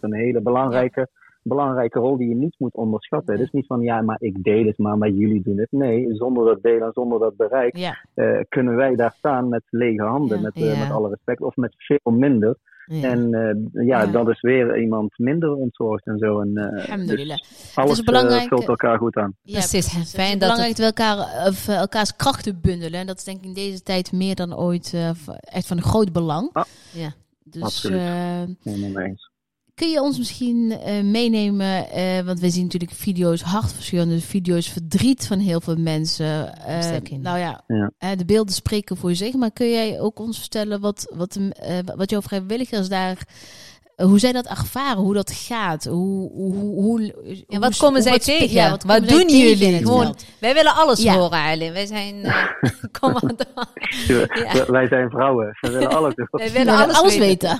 een 0.00 0.14
hele 0.14 0.40
belangrijke. 0.42 1.08
Belangrijke 1.44 1.98
rol 1.98 2.16
die 2.16 2.28
je 2.28 2.34
niet 2.34 2.54
moet 2.58 2.74
onderschatten. 2.74 3.34
Het 3.34 3.42
is 3.42 3.50
niet 3.50 3.66
van 3.66 3.80
ja, 3.80 4.00
maar 4.02 4.16
ik 4.20 4.42
deel 4.42 4.64
het 4.66 4.78
maar, 4.78 4.98
maar 4.98 5.08
jullie 5.08 5.42
doen 5.42 5.58
het. 5.58 5.70
Nee, 5.70 6.14
zonder 6.14 6.44
dat 6.44 6.62
delen, 6.62 6.92
zonder 6.92 7.18
dat 7.18 7.36
bereik, 7.36 7.76
Ja. 7.76 7.96
kunnen 8.48 8.76
wij 8.76 8.94
daar 8.96 9.10
staan 9.10 9.48
met 9.48 9.62
lege 9.70 10.02
handen, 10.02 10.36
Ja. 10.36 10.42
met, 10.42 10.52
Ja. 10.58 10.78
met 10.78 10.90
alle 10.90 11.08
respect, 11.08 11.40
of 11.40 11.56
met 11.56 11.74
veel 11.76 12.12
minder. 12.12 12.56
Ja. 12.86 13.08
En 13.10 13.34
eh, 13.34 13.84
ja, 13.86 14.02
Ja. 14.02 14.06
dat 14.06 14.28
is 14.28 14.40
weer 14.40 14.80
iemand 14.80 15.18
minder 15.18 15.54
ontzorgd 15.54 16.06
en 16.06 16.18
zo. 16.18 16.40
En, 16.40 16.56
eh, 16.56 16.82
Alhamdulillah. 16.82 17.36
dus 17.38 17.72
alles 17.74 17.98
is 17.98 18.04
belangrijk, 18.04 18.42
eh, 18.42 18.48
vult 18.48 18.68
elkaar 18.68 18.98
goed 18.98 19.16
aan. 19.16 19.34
Ja, 19.42 19.58
Precies. 19.58 19.92
Het 19.92 20.10
Fijn 20.10 20.26
is 20.26 20.30
dat 20.30 20.38
belangrijk 20.38 20.76
dat 20.76 20.78
we 20.78 20.84
elkaar, 21.02 21.46
of, 21.48 21.68
elkaars 21.68 22.16
krachten 22.16 22.58
bundelen. 22.60 23.00
En 23.00 23.06
dat 23.06 23.16
is 23.18 23.24
denk 23.24 23.38
ik 23.38 23.44
in 23.44 23.54
deze 23.54 23.82
tijd 23.82 24.12
meer 24.12 24.34
dan 24.34 24.56
ooit 24.56 24.94
echt 25.40 25.66
van 25.66 25.82
groot 25.82 26.12
belang. 26.12 26.50
Ah. 26.52 26.64
Ja. 26.92 27.12
Dus 27.44 27.62
Absoluut. 27.62 27.98
eh, 27.98 28.42
Helemaal 28.62 28.90
mee 28.90 29.06
eens. 29.08 29.30
Kun 29.82 29.90
je 29.90 30.02
ons 30.02 30.18
misschien 30.18 30.70
eh, 30.70 31.02
meenemen, 31.02 31.90
eh, 31.90 32.20
want 32.20 32.40
we 32.40 32.50
zien 32.50 32.62
natuurlijk 32.62 32.92
video's, 32.92 33.42
hartverscheurende 33.42 34.20
video's, 34.20 34.68
verdriet 34.68 35.26
van 35.26 35.38
heel 35.38 35.60
veel 35.60 35.76
mensen. 35.76 36.56
Eh, 36.56 37.16
nou 37.20 37.38
ja, 37.38 37.64
Ja. 37.66 38.16
de 38.16 38.24
beelden 38.24 38.54
spreken 38.54 38.96
voor 38.96 39.14
zich. 39.14 39.34
Maar 39.34 39.50
kun 39.52 39.70
jij 39.70 40.00
ook 40.00 40.18
ons 40.18 40.38
vertellen 40.38 40.80
wat, 40.80 41.12
wat, 41.14 41.32
de, 41.32 41.54
eh, 41.54 41.94
wat 41.96 42.10
jouw 42.10 42.22
vrijwilligers 42.22 42.88
daar, 42.88 43.26
hoe 43.96 44.18
zij 44.18 44.32
dat 44.32 44.46
ervaren, 44.46 45.02
hoe 45.02 45.14
dat 45.14 45.32
gaat? 45.32 45.84
Hoe, 45.84 46.30
hoe, 46.32 46.54
hoe, 46.54 47.12
hoe- 47.14 47.58
wat 47.58 47.62
hoe- 47.72 47.76
komen 47.86 48.02
zij 48.02 48.12
wat 48.12 48.24
tegen? 48.24 48.50
ja, 48.50 48.76
wat 48.86 49.08
doen 49.08 49.28
jullie? 49.28 49.74
het 49.74 49.82
Gewoon, 49.82 50.16
wij 50.38 50.54
willen 50.54 50.74
alles 50.74 51.02
Ja. 51.02 51.14
horen, 51.14 51.38
Eileen. 51.38 51.72
Wij 51.72 51.86
zijn 51.86 52.14
uh, 52.24 52.44
commandant. 53.00 53.46
Ja. 54.06 54.26
We- 54.26 54.64
Wij 54.68 54.88
zijn 54.88 55.10
vrouwen. 55.10 55.58
We 55.60 55.70
willen 55.78 55.90
alles. 55.90 56.14
Wij 56.14 56.26
We 56.46 56.52
willen 56.52 56.94
alles, 56.94 57.16
weten. 57.18 57.58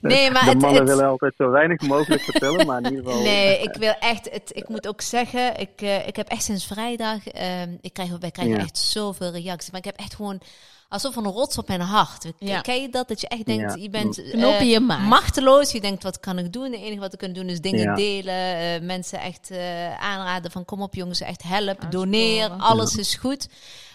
Nee, 0.00 0.30
maar 0.30 0.44
de 0.44 0.48
het, 0.50 0.60
mannen 0.60 0.80
het- 0.80 0.88
willen 0.88 1.06
altijd 1.08 1.32
zo 1.36 1.50
weinig 1.50 1.80
mogelijk 1.80 2.22
vertellen, 2.22 2.66
maar 2.66 2.82
in 2.82 2.90
ieder 2.90 3.04
geval. 3.04 3.22
Nee, 3.22 3.58
ik 3.62 3.74
wil 3.78 3.94
echt, 4.00 4.28
het, 4.32 4.50
ik 4.54 4.68
moet 4.68 4.88
ook 4.88 5.00
zeggen, 5.00 5.58
ik, 5.60 5.70
eh, 5.76 6.06
ik 6.06 6.16
heb 6.16 6.28
echt 6.28 6.42
sinds 6.42 6.66
vrijdag, 6.66 7.26
ehm, 7.28 7.70
ik 7.80 7.92
krijg, 7.92 8.10
wij 8.20 8.30
krijgen 8.30 8.54
Ja. 8.56 8.60
echt 8.62 8.78
zoveel 8.78 9.30
reacties, 9.32 9.70
maar 9.70 9.80
ik 9.80 9.86
heb 9.86 9.96
echt 9.98 10.14
gewoon 10.14 10.40
alsof 10.88 11.16
een 11.16 11.24
rots 11.24 11.58
op 11.58 11.68
mijn 11.68 11.80
hart. 11.80 12.32
Ja. 12.38 12.60
Ken 12.60 12.82
je 12.82 12.88
dat? 12.88 13.08
Dat 13.08 13.20
je 13.20 13.28
echt 13.28 13.46
denkt, 13.46 13.74
Ja. 13.74 13.82
je 13.82 13.90
bent 13.90 14.18
eh, 14.32 14.70
je 14.70 14.80
maag. 14.80 15.08
machteloos. 15.08 15.72
Je 15.72 15.80
denkt, 15.80 16.02
wat 16.02 16.20
kan 16.20 16.38
ik 16.38 16.52
doen? 16.52 16.64
Het 16.72 16.80
enige 16.80 17.00
wat 17.00 17.12
ik 17.12 17.18
kan 17.18 17.32
doen 17.32 17.48
is 17.48 17.60
dingen 17.60 17.80
Ja. 17.82 17.94
delen, 17.94 18.34
eh, 18.34 18.80
mensen 18.86 19.20
echt 19.20 19.50
eh, 19.50 20.00
aanraden 20.04 20.50
van 20.50 20.64
kom 20.64 20.82
op 20.82 20.94
jongens, 20.94 21.20
echt 21.20 21.42
help, 21.42 21.68
Aansporen. 21.68 21.90
doneer, 21.90 22.48
alles 22.48 22.96
is 22.96 23.14
goed. 23.14 23.48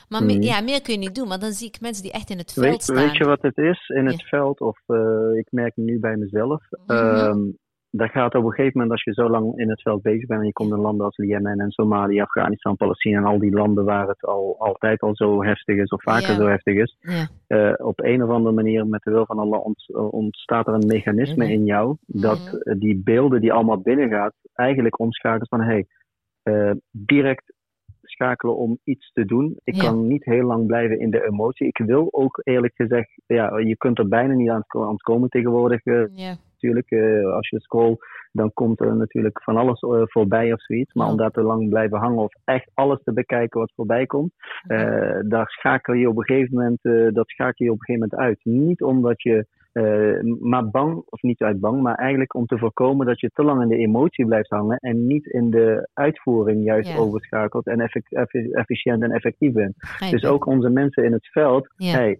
Maar 0.09 0.23
me- 0.23 0.33
Mhm. 0.33 0.41
ja, 0.41 0.61
meer 0.61 0.81
kun 0.81 0.93
je 0.93 0.99
niet 0.99 1.15
doen, 1.15 1.27
maar 1.27 1.39
dan 1.39 1.51
zie 1.51 1.67
ik 1.67 1.81
mensen 1.81 2.03
die 2.03 2.11
echt 2.11 2.29
in 2.29 2.37
het 2.37 2.53
veld 2.53 2.65
Weet, 2.65 2.83
staan. 2.83 2.95
weet 2.95 3.17
je 3.17 3.25
wat 3.25 3.41
het 3.41 3.57
is 3.57 3.87
in 3.87 4.05
het 4.05 4.23
veld? 4.27 4.59
Of 4.61 4.79
eh, 4.85 4.97
ik 5.37 5.47
merk 5.49 5.75
nu 5.75 5.99
bij 5.99 6.15
mezelf. 6.15 6.61
Mhm. 6.85 6.97
ehm, 6.97 7.39
dat 7.91 8.09
gaat 8.09 8.35
op 8.35 8.43
een 8.43 8.49
gegeven 8.49 8.71
moment, 8.73 8.91
als 8.91 9.03
je 9.03 9.13
zo 9.13 9.29
lang 9.29 9.57
in 9.59 9.69
het 9.69 9.81
veld 9.81 10.01
bezig 10.01 10.25
bent 10.27 10.39
en 10.39 10.45
je 10.45 10.53
komt 10.53 10.71
in 10.71 10.77
landen 10.79 11.05
als 11.05 11.15
Jemen 11.15 11.59
en 11.59 11.71
Somalië, 11.71 12.21
Afghanistan, 12.21 12.75
Palestina 12.75 13.17
en 13.17 13.25
al 13.25 13.39
die 13.39 13.51
landen 13.51 13.85
waar 13.85 14.07
het 14.07 14.21
al 14.25 14.55
altijd 14.59 15.01
al 15.01 15.15
zo 15.15 15.43
heftig 15.43 15.77
is 15.77 15.89
of 15.89 16.01
vaker 16.03 16.29
Ja. 16.29 16.35
zo 16.35 16.47
heftig 16.47 16.75
is. 16.77 16.97
Ja. 16.99 17.27
eh, 17.47 17.85
op 17.85 17.99
een 18.03 18.23
of 18.23 18.29
andere 18.29 18.55
manier, 18.55 18.87
met 18.87 19.01
de 19.03 19.11
wil 19.11 19.25
van 19.25 19.39
Allah, 19.39 19.65
ont- 19.65 19.93
ontstaat 20.11 20.67
er 20.67 20.73
een 20.73 20.87
mechanisme 20.87 21.43
Mhm. 21.43 21.53
in 21.53 21.65
jou 21.65 21.95
dat 22.05 22.39
Mhm. 22.39 22.55
eh, 22.55 22.79
die 22.79 23.01
beelden 23.03 23.41
die 23.41 23.53
allemaal 23.53 23.81
binnengaat, 23.81 24.33
eigenlijk 24.53 24.99
omschakelt 24.99 25.49
van 25.49 25.61
hey, 25.61 25.85
eh, 26.43 26.71
direct 26.91 27.53
schakelen 28.01 28.57
om 28.57 28.77
iets 28.83 29.11
te 29.11 29.25
doen. 29.25 29.59
Ik 29.63 29.75
Ja. 29.75 29.83
kan 29.83 30.07
niet 30.07 30.25
heel 30.25 30.45
lang 30.45 30.65
blijven 30.65 30.99
in 30.99 31.09
de 31.11 31.25
emotie. 31.25 31.67
Ik 31.67 31.77
wil 31.77 32.07
ook 32.11 32.39
eerlijk 32.43 32.73
gezegd, 32.75 33.09
ja, 33.25 33.57
je 33.57 33.77
kunt 33.77 33.99
er 33.99 34.07
bijna 34.07 34.33
niet 34.33 34.49
aan 34.49 34.63
komen 34.97 35.29
tegenwoordig. 35.29 35.83
Ja. 35.83 36.35
Natuurlijk, 36.61 36.91
eh, 36.91 37.33
als 37.33 37.49
je 37.49 37.59
scroll, 37.59 37.97
dan 38.31 38.53
komt 38.53 38.79
er 38.79 38.95
natuurlijk 38.95 39.43
van 39.43 39.57
alles 39.57 39.79
eh, 39.79 40.01
voorbij 40.05 40.53
of 40.53 40.61
zoiets. 40.61 40.93
Maar 40.93 41.07
om 41.07 41.17
daar 41.17 41.31
te 41.31 41.41
lang 41.41 41.69
blijven 41.69 41.97
hangen 41.97 42.23
of 42.23 42.33
echt 42.43 42.71
alles 42.73 43.03
te 43.03 43.13
bekijken 43.13 43.59
wat 43.59 43.71
voorbij 43.75 44.05
komt, 44.05 44.31
eh, 44.67 45.19
daar 45.21 45.49
schakel 45.49 45.93
je 45.93 46.09
op 46.09 46.17
een 46.17 46.25
gegeven 46.25 46.53
moment, 46.55 47.15
dat 47.15 47.29
schakel 47.29 47.65
je 47.65 47.71
op 47.71 47.79
een 47.79 47.85
gegeven 47.85 48.09
moment 48.09 48.29
uit. 48.29 48.39
Niet 48.43 48.81
omdat 48.81 49.21
je, 49.21 49.45
maar 50.39 50.69
bang, 50.69 51.03
of 51.09 51.21
niet 51.21 51.41
uit 51.41 51.59
bang, 51.59 51.81
maar 51.81 51.95
eigenlijk 51.95 52.35
om 52.35 52.45
te 52.45 52.57
voorkomen 52.57 53.05
dat 53.05 53.19
je 53.19 53.29
te 53.33 53.43
lang 53.43 53.61
in 53.61 53.67
de 53.67 53.77
emotie 53.77 54.25
blijft 54.25 54.49
hangen 54.49 54.77
en 54.77 55.07
niet 55.07 55.25
in 55.25 55.49
de 55.49 55.89
uitvoering 55.93 56.63
juist 56.63 56.91
Ja. 56.91 56.97
overschakelt 56.97 57.65
en 57.67 57.79
effe- 57.79 58.49
efficiënt 58.51 59.03
en 59.03 59.11
effectief 59.11 59.53
bent. 59.53 59.75
Dus 60.09 60.25
ook 60.25 60.45
onze 60.45 60.69
mensen 60.69 61.03
in 61.03 61.11
het 61.11 61.27
veld, 61.31 61.73
Ja. 61.75 61.91
hey, 61.91 62.19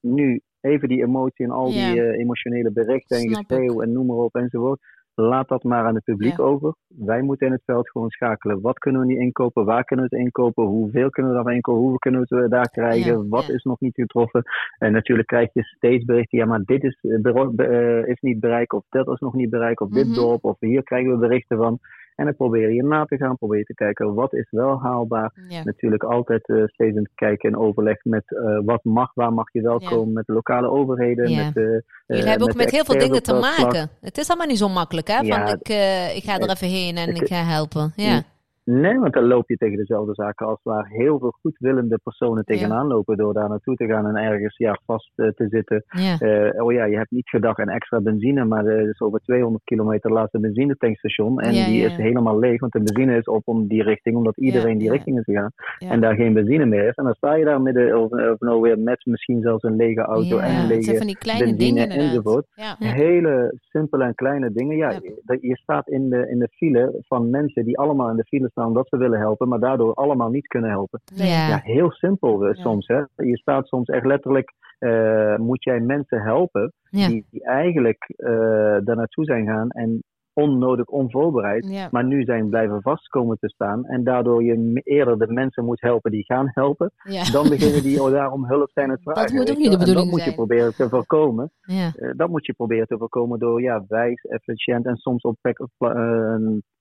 nu 0.00 0.40
even 0.60 0.88
die 0.88 1.02
emotie 1.02 1.44
en 1.44 1.50
al 1.50 1.70
die 1.70 2.02
eh, 2.02 2.18
emotionele 2.18 2.72
berichten 2.72 3.16
en 3.16 3.22
Snap 3.22 3.44
geschreeuw 3.46 3.80
en 3.82 3.92
noem 3.92 4.06
maar 4.06 4.16
op 4.16 4.34
enzovoort. 4.34 4.80
Laat 5.14 5.48
dat 5.48 5.62
maar 5.62 5.84
aan 5.84 5.94
het 5.94 6.04
publiek 6.04 6.38
over. 6.40 6.74
Wij 6.86 7.22
moeten 7.22 7.46
in 7.46 7.52
het 7.52 7.62
veld 7.64 7.90
gewoon 7.90 8.10
schakelen. 8.10 8.60
Wat 8.60 8.78
kunnen 8.78 9.00
we 9.00 9.06
nu 9.06 9.18
inkopen? 9.18 9.64
Waar 9.64 9.84
kunnen 9.84 10.08
we 10.08 10.16
het 10.16 10.24
inkopen? 10.24 10.64
Hoeveel 10.64 11.10
kunnen 11.10 11.30
we 11.32 11.36
daarvan 11.36 11.56
inkopen? 11.56 11.80
Hoeveel 11.80 11.98
kunnen 11.98 12.24
we 12.28 12.36
het 12.36 12.50
daar 12.50 12.70
krijgen? 12.70 13.28
Wat 13.28 13.48
is 13.48 13.62
nog 13.62 13.80
niet 13.80 13.94
getroffen? 13.94 14.42
En 14.78 14.92
natuurlijk 14.92 15.28
krijg 15.28 15.52
je 15.52 15.62
steeds 15.62 16.04
berichten. 16.04 16.38
Ja, 16.38 16.46
maar 16.46 16.62
dit 16.64 16.82
is, 16.84 16.98
eh, 17.00 17.98
eh, 17.98 18.06
is 18.06 18.20
niet 18.20 18.40
bereikt. 18.40 18.72
Of 18.72 18.84
dat 18.88 19.08
is 19.08 19.18
nog 19.18 19.34
niet 19.34 19.50
bereikt. 19.50 19.80
Of 19.80 19.88
Mhm. 19.88 19.98
dit 19.98 20.14
dorp. 20.14 20.44
Of 20.44 20.56
hier 20.60 20.82
krijgen 20.82 21.10
we 21.10 21.16
berichten 21.18 21.56
van. 21.56 21.78
En 22.18 22.24
dan 22.24 22.36
probeer 22.36 22.72
je 22.72 22.82
na 22.82 23.04
te 23.04 23.16
gaan. 23.16 23.36
Probeer 23.36 23.58
je 23.58 23.64
te 23.64 23.74
kijken 23.74 24.14
wat 24.14 24.34
is 24.34 24.46
wel 24.50 24.80
haalbaar 24.82 25.32
Ja. 25.48 25.60
natuurlijk 25.64 26.02
altijd 26.02 26.48
eh, 26.48 26.62
steeds 26.66 26.96
het 26.98 27.10
kijken 27.14 27.48
en 27.50 27.56
overleg 27.58 28.04
met 28.04 28.22
eh, 28.32 28.58
wat 28.64 28.84
mag, 28.84 29.10
waar 29.14 29.32
mag 29.32 29.52
je 29.52 29.60
wel 29.62 29.82
Ja. 29.82 29.88
komen 29.88 30.12
met 30.12 30.26
de 30.26 30.32
lokale 30.32 30.70
overheden. 30.70 31.30
Ja. 31.30 31.44
Met, 31.44 31.56
eh, 31.56 31.62
Jullie 32.06 32.28
hebben 32.28 32.48
ook 32.48 32.56
met 32.56 32.70
heel 32.70 32.84
veel 32.84 32.98
dingen 32.98 33.22
te 33.22 33.34
vlak. 33.36 33.58
maken. 33.58 33.88
Het 34.00 34.18
is 34.18 34.28
allemaal 34.28 34.46
niet 34.46 34.58
zo 34.58 34.68
makkelijk, 34.68 35.08
hè? 35.08 35.16
Van 35.16 35.26
Ja, 35.26 35.46
ik, 35.46 35.68
ik 36.16 36.22
ga 36.24 36.38
er 36.38 36.50
even 36.50 36.68
heen 36.68 36.96
en 36.96 37.08
het- 37.08 37.20
ik 37.20 37.26
ga 37.28 37.42
helpen. 37.44 37.92
Ja. 37.96 38.22
Nee, 38.70 38.98
want 38.98 39.12
dan 39.12 39.26
loop 39.26 39.48
je 39.48 39.56
tegen 39.56 39.76
dezelfde 39.76 40.14
zaken 40.14 40.46
als 40.46 40.60
waar 40.62 40.86
heel 40.88 41.18
veel 41.18 41.34
goedwillende 41.40 41.98
personen 42.02 42.44
tegenaan 42.44 42.86
lopen 42.86 43.16
door 43.16 43.34
daar 43.34 43.48
naartoe 43.48 43.76
te 43.76 43.86
gaan 43.86 44.06
en 44.06 44.16
ergens 44.16 44.56
ja, 44.56 44.78
vast 44.86 45.12
uh, 45.16 45.28
te 45.28 45.48
zitten. 45.48 45.84
Ja. 45.88 46.16
Uh, 46.20 46.64
oh 46.64 46.72
ja, 46.72 46.84
je 46.84 46.96
hebt 46.96 47.10
niet 47.10 47.28
gedacht 47.28 47.58
aan 47.58 47.68
extra 47.68 48.00
benzine, 48.00 48.44
maar 48.44 48.66
er 48.66 48.88
is 48.88 49.00
over 49.00 49.20
200 49.20 49.64
kilometer 49.64 50.12
laatste 50.12 50.40
benzinetankstation 50.40 51.40
en 51.40 51.54
Ja, 51.54 51.66
die 51.66 51.84
is 51.84 51.96
helemaal 51.96 52.38
leeg, 52.38 52.60
want 52.60 52.72
de 52.72 52.82
benzine 52.82 53.16
is 53.16 53.24
op 53.24 53.42
om 53.44 53.68
die 53.68 53.82
richting, 53.82 54.16
omdat 54.16 54.36
iedereen 54.36 54.78
die 54.78 54.90
richting 54.90 55.18
is 55.18 55.24
gegaan 55.24 55.52
en 55.78 56.00
daar 56.00 56.14
geen 56.14 56.32
benzine 56.32 56.66
meer 56.66 56.88
is. 56.88 56.94
En 56.94 57.04
dan 57.04 57.14
sta 57.14 57.34
je 57.34 57.44
daar 57.44 57.62
midden 57.62 58.00
of, 58.00 58.10
of 58.10 58.40
nou 58.40 58.60
weer 58.60 58.78
met 58.78 59.04
misschien 59.04 59.40
zelfs 59.42 59.62
een 59.62 59.76
lege 59.76 60.00
auto 60.00 60.38
en 60.38 60.60
een 60.60 60.66
lege 60.66 60.96
van 60.96 61.06
die 61.06 61.18
kleine 61.18 61.44
benzine 61.44 61.86
dingen 61.86 62.04
enzovoort. 62.04 62.46
Hele 62.78 63.54
simpele 63.58 64.04
en 64.04 64.14
kleine 64.14 64.52
dingen. 64.52 64.76
Ja, 64.76 65.00
je 65.40 65.56
staat 65.56 65.88
in 65.88 66.08
de, 66.10 66.28
in 66.30 66.38
de 66.38 66.48
file 66.48 67.02
van 67.06 67.30
mensen 67.30 67.64
die 67.64 67.78
allemaal 67.78 68.10
in 68.10 68.16
de 68.16 68.24
file 68.24 68.48
staan 68.48 68.57
omdat 68.66 68.88
ze 68.88 68.96
willen 68.96 69.18
helpen, 69.18 69.48
maar 69.48 69.60
daardoor 69.60 69.94
allemaal 69.94 70.30
niet 70.30 70.46
kunnen 70.46 70.70
helpen. 70.70 71.00
Ja. 71.14 71.24
Ja, 71.48 71.60
heel 71.62 71.90
simpel 71.90 72.44
eh, 72.46 72.54
Ja. 72.56 72.62
soms. 72.62 72.86
Hè? 72.86 72.98
Je 73.16 73.36
staat 73.36 73.66
soms 73.66 73.88
echt 73.88 74.06
letterlijk, 74.06 74.52
eh, 74.78 75.36
moet 75.36 75.64
jij 75.64 75.80
mensen 75.80 76.20
helpen 76.22 76.72
Ja. 76.90 77.08
die, 77.08 77.26
die 77.30 77.44
eigenlijk 77.44 78.04
eh 78.16 78.78
daar 78.84 78.96
naartoe 78.96 79.24
zijn 79.24 79.46
gaan 79.46 79.70
en 79.70 80.02
onnodig 80.32 80.86
onvoorbereid, 80.86 81.66
Ja. 81.68 81.88
maar 81.90 82.04
nu 82.04 82.22
zijn 82.22 82.48
blijven 82.48 82.82
vast 82.82 83.08
komen 83.08 83.38
te 83.40 83.48
staan 83.48 83.84
en 83.84 84.04
daardoor 84.04 84.42
je 84.44 84.80
eerder 84.84 85.18
de 85.18 85.32
mensen 85.32 85.64
moet 85.64 85.80
helpen 85.80 86.10
die 86.10 86.24
gaan 86.24 86.50
helpen, 86.54 86.90
Ja. 87.02 87.30
dan 87.32 87.48
beginnen 87.48 87.82
die 87.82 88.02
oh, 88.02 88.10
daarom 88.10 88.46
hulp 88.46 88.70
zijn 88.70 88.90
het 88.90 89.02
vragen. 89.02 89.34
moet 89.34 89.50
ook 89.50 89.56
niet 89.56 89.66
de. 89.66 89.72
En 89.72 89.78
bedoeling 89.78 90.04
dat 90.04 90.10
moet 90.10 90.18
je 90.18 90.24
zijn. 90.24 90.34
proberen 90.34 90.74
te 90.74 90.88
voorkomen. 90.88 91.50
Ja. 91.60 91.92
Eh, 91.96 92.10
dat 92.16 92.28
moet 92.28 92.46
je 92.46 92.52
proberen 92.52 92.86
te 92.86 92.98
voorkomen 92.98 93.38
door 93.38 93.62
ja, 93.62 93.84
wijs, 93.88 94.22
efficiënt 94.22 94.86
en 94.86 94.96
soms 94.96 95.22
op 95.22 95.36
eh, 95.42 96.36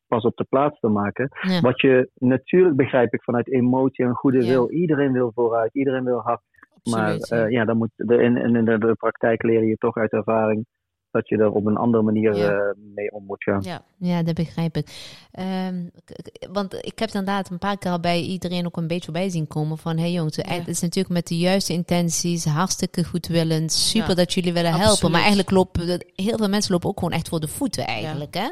pas 0.08 0.24
op 0.24 0.36
de 0.36 0.43
plaats 0.50 0.80
te 0.80 0.88
maken. 0.88 1.30
Ja. 1.41 1.62
Wat 1.62 1.82
je 1.82 2.10
natuurlijk 2.15 2.76
begrijp 2.76 3.13
ik 3.13 3.24
vanuit 3.24 3.52
emotie 3.52 4.06
en 4.06 4.13
goede 4.13 4.41
Ja. 4.41 4.48
wil. 4.48 4.72
Iedereen 4.72 5.12
wil 5.12 5.32
vooruit, 5.36 5.74
iedereen 5.76 6.04
wil 6.04 6.20
hard. 6.20 6.41
Maar 6.84 7.13
Absoluut. 7.13 7.46
eh, 7.46 7.52
ja, 7.52 7.65
dan 7.65 7.78
moet 7.78 7.89
de, 7.96 8.15
in, 8.22 8.38
in 8.38 8.65
de, 8.65 8.78
de 8.78 8.96
praktijk 8.98 9.43
leer 9.43 9.63
je 9.63 9.76
toch 9.78 9.96
uit 9.96 10.12
ervaring 10.12 10.65
dat 11.12 11.28
je 11.30 11.38
er 11.38 11.52
op 11.52 11.65
een 11.65 11.78
andere 11.78 12.04
manier 12.04 12.36
Ja. 12.36 12.50
eh, 12.52 12.74
mee 12.96 13.12
om 13.12 13.24
moet 13.26 13.43
gaan. 13.43 13.62
ja. 13.62 13.82
Ja, 13.98 14.24
dat 14.24 14.36
begrijp 14.36 14.76
ik. 14.78 14.88
Ehm, 15.32 15.76
want 16.52 16.74
ik 16.74 17.00
heb 17.00 17.10
inderdaad 17.10 17.50
een 17.50 17.58
paar 17.58 17.78
keer 17.78 17.91
al 17.91 18.00
bij 18.00 18.22
iedereen 18.22 18.65
ook 18.65 18.78
een 18.78 18.88
beetje 18.88 19.12
bij 19.12 19.30
zien 19.30 19.48
komen 19.48 19.78
van... 19.78 19.96
hé 19.96 20.02
hey 20.02 20.12
jongens, 20.12 20.36
Ja. 20.36 20.43
het 20.54 20.67
is 20.67 20.82
natuurlijk 20.82 21.13
met 21.13 21.28
de 21.28 21.38
juiste 21.38 21.74
intenties, 21.74 22.46
hartstikke 22.46 23.04
goedwillend. 23.06 23.72
Super 23.72 24.10
Ja, 24.10 24.15
dat 24.15 24.34
jullie 24.34 24.54
willen 24.54 24.70
helpen. 24.72 24.88
absoluut. 24.89 25.12
Maar 25.12 25.22
eigenlijk 25.22 25.52
lopen 25.52 26.06
heel 26.15 26.38
veel 26.38 26.50
mensen 26.50 26.72
lopen 26.72 26.89
ook 26.89 27.00
gewoon 27.00 27.13
echt 27.13 27.30
voor 27.30 27.39
de 27.39 27.48
voeten 27.48 27.86
eigenlijk, 27.86 28.34
hè? 28.34 28.50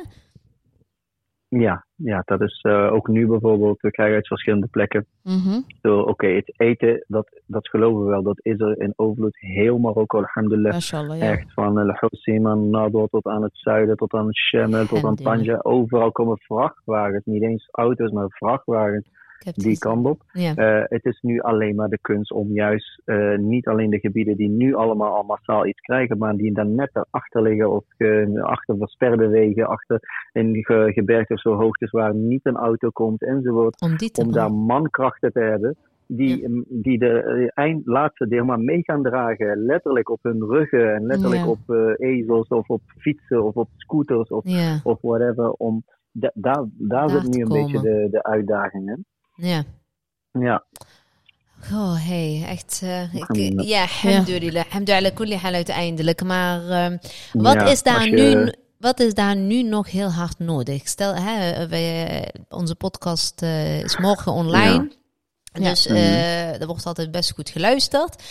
Ja, 1.48 1.86
ja, 1.96 2.22
dat 2.26 2.42
is 2.42 2.62
eh, 2.62 2.94
ook 2.94 3.08
nu 3.08 3.28
bijvoorbeeld. 3.28 3.82
We 3.82 3.92
krijgen 3.92 4.16
uit 4.16 4.28
verschillende 4.28 4.68
plekken. 4.68 5.06
Zo, 5.82 6.00
Oké, 6.00 6.28
het 6.28 6.54
eten, 6.58 7.06
dat, 7.08 7.42
dat 7.46 7.70
geloven 7.70 8.04
we 8.04 8.10
wel. 8.10 8.24
Dat 8.24 8.40
is 8.42 8.60
er 8.60 8.82
in 8.82 8.94
overvloed. 8.96 9.38
Heel 9.40 9.78
Marokko, 9.78 10.18
alhamdulillah. 10.18 10.80
Ja. 10.80 11.16
Echt 11.20 11.54
van 11.54 11.80
El 11.80 11.96
Hoceima, 12.00 12.54
Nador 12.54 13.08
tot 13.08 13.26
aan 13.26 13.44
het 13.44 13.58
zuiden, 13.58 13.98
tot 13.98 14.14
aan 14.14 14.26
het 14.26 14.36
Shemel, 14.36 14.86
tot 14.86 15.06
aan. 15.06 15.16
Tanja. 15.16 15.60
Overal 15.62 16.12
komen 16.12 16.38
vrachtwagens, 16.40 17.26
niet 17.26 17.44
eens 17.44 17.68
auto's, 17.72 18.12
maar 18.12 18.30
vrachtwagens 18.30 19.08
die 19.54 19.78
kant 19.78 20.06
op. 20.06 20.22
Ja. 20.32 20.56
Eh, 20.56 20.84
het 20.88 21.06
is 21.06 21.20
nu 21.22 21.40
alleen 21.40 21.76
maar 21.76 21.90
de 21.90 22.00
kunst 22.02 22.32
om 22.32 22.52
juist 22.54 23.02
eh, 23.06 23.38
niet 23.38 23.68
alleen 23.68 23.90
de 23.90 24.00
gebieden 24.00 24.36
die 24.38 24.50
nu 24.50 24.76
allemaal 24.76 25.16
al 25.16 25.24
massaal 25.24 25.66
iets 25.66 25.80
krijgen, 25.80 26.18
maar 26.18 26.36
die 26.36 26.54
dan 26.54 26.76
net 26.76 26.90
erachter 26.94 27.42
liggen 27.42 27.72
of 27.72 27.84
eh, 27.98 28.44
achter 28.44 28.78
versperde 28.78 29.28
wegen, 29.28 29.68
achter 29.68 30.00
in 30.34 30.56
ge, 30.64 30.92
gebergte 30.94 31.34
of 31.34 31.40
zo 31.40 31.54
hoogtes 31.54 31.92
waar 31.92 32.16
niet 32.16 32.46
een 32.46 32.56
auto 32.56 32.90
komt 32.90 33.22
enzovoort 33.24 33.82
Om 33.82 33.98
die 33.98 34.12
te 34.12 34.22
om 34.22 34.32
daar 34.32 34.52
mankrachten 34.54 35.32
te 35.32 35.40
hebben. 35.40 35.76
Die, 36.08 36.64
die 36.70 37.00
de 37.00 37.52
eind, 37.54 37.86
laatste 37.86 38.28
deel 38.28 38.46
maar 38.46 38.60
mee 38.60 38.84
gaan 38.84 39.04
dragen. 39.04 39.66
Letterlijk 39.66 40.10
op 40.10 40.20
hun 40.22 40.44
ruggen 40.44 40.94
en 40.96 41.06
letterlijk 41.06 41.42
Ja. 41.42 41.48
op 41.48 41.96
ezels 41.98 42.48
of 42.48 42.70
op 42.70 42.82
fietsen 42.98 43.44
of 43.44 43.56
op 43.56 43.70
scooters 43.76 44.30
of, 44.30 44.44
Ja, 44.44 44.80
of 44.84 44.98
whatever. 45.02 45.52
Om, 45.52 45.84
da- 46.12 46.32
daar, 46.34 46.66
daar 46.78 47.08
Daar 47.08 47.10
zit 47.10 47.36
nu 47.36 47.42
een 47.42 47.48
komen. 47.48 47.66
beetje 47.72 47.82
de, 47.82 48.08
de 48.12 48.24
uitdaging 48.24 48.90
in. 48.90 49.06
Ja. 49.36 49.64
Ja, 50.32 50.64
Oh, 51.74 51.96
hey, 52.08 52.44
echt. 52.48 52.80
eh, 52.84 53.14
ik, 53.14 53.22
Alhamdulillah. 53.22 53.68
ja, 53.68 53.82
alhamdulillah. 53.82 54.66
Alhamdulillah, 54.66 55.14
kulli 55.14 55.36
hal 55.36 55.54
uiteindelijk. 55.54 56.24
Maar 56.24 56.70
ehm, 56.70 56.98
wat, 57.32 57.54
Ja, 57.54 57.66
is 57.66 57.84
daar 57.84 58.06
je- 58.10 58.36
nu, 58.36 58.54
wat 58.78 59.00
is 59.00 59.14
daar 59.14 59.36
nu 59.36 59.64
nog 59.64 59.92
heel 59.92 60.12
hard 60.12 60.40
nodig? 60.40 60.88
Stel, 60.88 61.16
hè, 61.16 61.68
wij, 61.68 62.32
onze 62.50 62.76
podcast 62.76 63.42
eh, 63.42 63.80
is 63.84 63.98
morgen 63.98 64.32
online. 64.32 64.92
Ja. 65.54 65.70
Dus 65.70 65.86
eh 65.88 66.62
er 66.62 66.68
wordt 66.68 66.86
altijd 66.86 67.12
best 67.12 67.32
goed 67.32 67.50
geluisterd. 67.50 68.24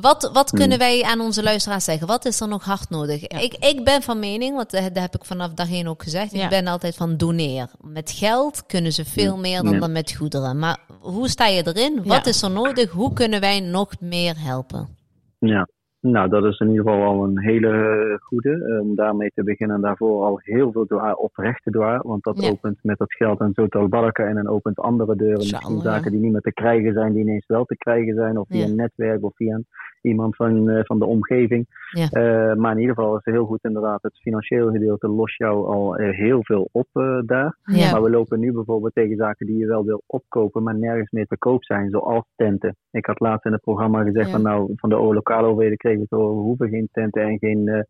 Wat, 0.00 0.30
wat 0.32 0.50
kunnen 0.50 0.78
wij 0.78 1.02
aan 1.02 1.20
onze 1.20 1.42
luisteraars 1.42 1.84
zeggen? 1.84 2.06
Wat 2.06 2.24
is 2.24 2.40
er 2.40 2.48
nog 2.48 2.64
hard 2.64 2.90
nodig? 2.90 3.26
Ik, 3.26 3.54
ik 3.54 3.84
ben 3.84 4.02
van 4.02 4.18
mening, 4.18 4.56
want 4.56 4.72
eh, 4.72 4.82
dat 4.82 4.98
heb 5.02 5.14
ik 5.14 5.24
vanaf 5.24 5.52
daarheen 5.52 5.88
ook 5.88 6.02
gezegd. 6.02 6.32
Ja. 6.32 6.42
Ik 6.44 6.48
ben 6.50 6.66
altijd 6.66 6.96
van 6.96 7.16
doneer. 7.16 7.70
Met 7.80 8.10
geld 8.10 8.66
kunnen 8.66 8.92
ze 8.92 9.04
veel 9.04 9.36
meer 9.36 9.62
dan, 9.62 9.72
Ja. 9.72 9.78
dan 9.78 9.92
met 9.92 10.12
goederen. 10.12 10.58
Maar 10.58 10.78
hoe 11.00 11.28
sta 11.28 11.46
je 11.46 11.66
erin? 11.66 11.96
Wat 12.04 12.24
Ja. 12.24 12.30
is 12.30 12.42
er 12.42 12.50
nodig? 12.50 12.90
Hoe 12.90 13.12
kunnen 13.12 13.40
wij 13.40 13.60
nog 13.60 14.00
meer 14.00 14.34
helpen? 14.38 14.96
ja. 15.38 15.68
Nou, 16.00 16.28
dat 16.28 16.44
is 16.44 16.58
in 16.58 16.68
ieder 16.70 16.84
geval 16.84 17.02
al 17.02 17.24
een 17.24 17.38
hele 17.40 18.18
goede. 18.22 18.78
Om 18.82 18.94
daarmee 18.94 19.30
te 19.34 19.42
beginnen. 19.44 19.76
En 19.76 19.82
daarvoor 19.82 20.24
al 20.24 20.38
heel 20.42 20.72
veel 20.72 20.86
dua, 20.86 21.12
oprechte 21.12 21.70
dua. 21.70 22.00
Want 22.02 22.22
dat 22.24 22.42
Ja. 22.42 22.50
opent 22.50 22.78
met 22.82 22.98
dat 22.98 23.14
geld 23.14 23.40
en 23.40 23.52
totaal 23.52 23.88
baraka. 23.88 24.24
En 24.26 24.34
dan 24.34 24.48
opent 24.48 24.78
andere 24.78 25.16
deuren. 25.16 25.36
Misschien 25.38 25.80
zaken 25.80 26.10
die 26.10 26.20
niet 26.20 26.32
meer 26.32 26.40
te 26.40 26.52
krijgen 26.52 26.92
zijn, 26.92 27.12
die 27.12 27.22
ineens 27.22 27.46
wel 27.46 27.64
te 27.64 27.76
krijgen 27.76 28.14
zijn. 28.14 28.38
Of 28.38 28.48
via 28.48 28.58
Ja. 28.58 28.64
een 28.66 28.76
netwerk 28.76 29.24
of 29.24 29.34
via 29.36 29.54
een- 29.54 29.66
iemand 30.00 30.36
van, 30.36 30.68
eh, 30.68 30.80
van 30.84 30.98
de 30.98 31.04
omgeving. 31.06 31.66
Ja. 31.90 32.08
Eh, 32.08 32.54
maar 32.56 32.72
in 32.72 32.78
ieder 32.80 32.94
geval 32.94 33.16
is 33.16 33.24
het 33.24 33.34
heel 33.34 33.44
goed 33.46 33.64
inderdaad. 33.64 34.02
Het 34.02 34.18
financiële 34.20 34.70
gedeelte 34.70 35.08
lost 35.08 35.38
jou 35.38 35.66
al 35.66 35.96
eh, 35.96 36.16
heel 36.16 36.38
veel 36.44 36.68
op 36.72 36.86
daar. 37.26 37.56
Ja. 37.64 37.90
Maar 37.92 38.02
we 38.02 38.10
lopen 38.10 38.40
nu 38.40 38.52
bijvoorbeeld 38.52 38.94
tegen 38.94 39.16
zaken 39.16 39.46
die 39.46 39.56
je 39.56 39.66
wel 39.66 39.84
wil 39.84 40.02
opkopen, 40.06 40.62
maar 40.62 40.74
nergens 40.78 41.10
meer 41.10 41.26
te 41.26 41.38
koop 41.38 41.64
zijn, 41.64 41.90
zoals 41.90 42.24
tenten. 42.36 42.76
Ik 42.90 43.06
had 43.06 43.20
laatst 43.20 43.46
in 43.46 43.52
het 43.52 43.60
programma 43.60 44.02
gezegd 44.02 44.26
Ja. 44.26 44.32
van 44.32 44.42
nou, 44.42 44.72
van 44.76 44.88
de 44.88 44.96
lokale 44.96 45.46
overheden 45.46 45.76
kregen 45.78 46.06
we 46.08 46.16
hoeven 46.16 46.68
geen 46.68 46.88
tenten 46.92 47.22
en 47.22 47.38
geen, 47.38 47.86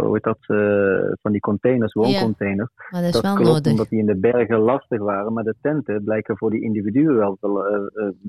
hoe 0.00 0.10
heet 0.12 0.22
dat, 0.22 0.38
van 1.22 1.32
die 1.32 1.40
containers, 1.40 1.92
wooncontainers. 1.92 2.70
Maar 2.90 3.00
dat 3.00 3.08
is 3.08 3.12
Dat 3.12 3.22
wel 3.22 3.34
klopt, 3.34 3.50
nodig. 3.50 3.70
omdat 3.72 3.88
die 3.88 3.98
in 3.98 4.06
de 4.06 4.16
bergen 4.16 4.58
lastig 4.58 5.00
waren, 5.00 5.32
maar 5.32 5.44
de 5.44 5.54
tenten 5.60 6.04
blijken 6.04 6.36
voor 6.36 6.50
die 6.50 6.62
individuen 6.62 7.16
wel, 7.16 7.36
wel, 7.40 7.52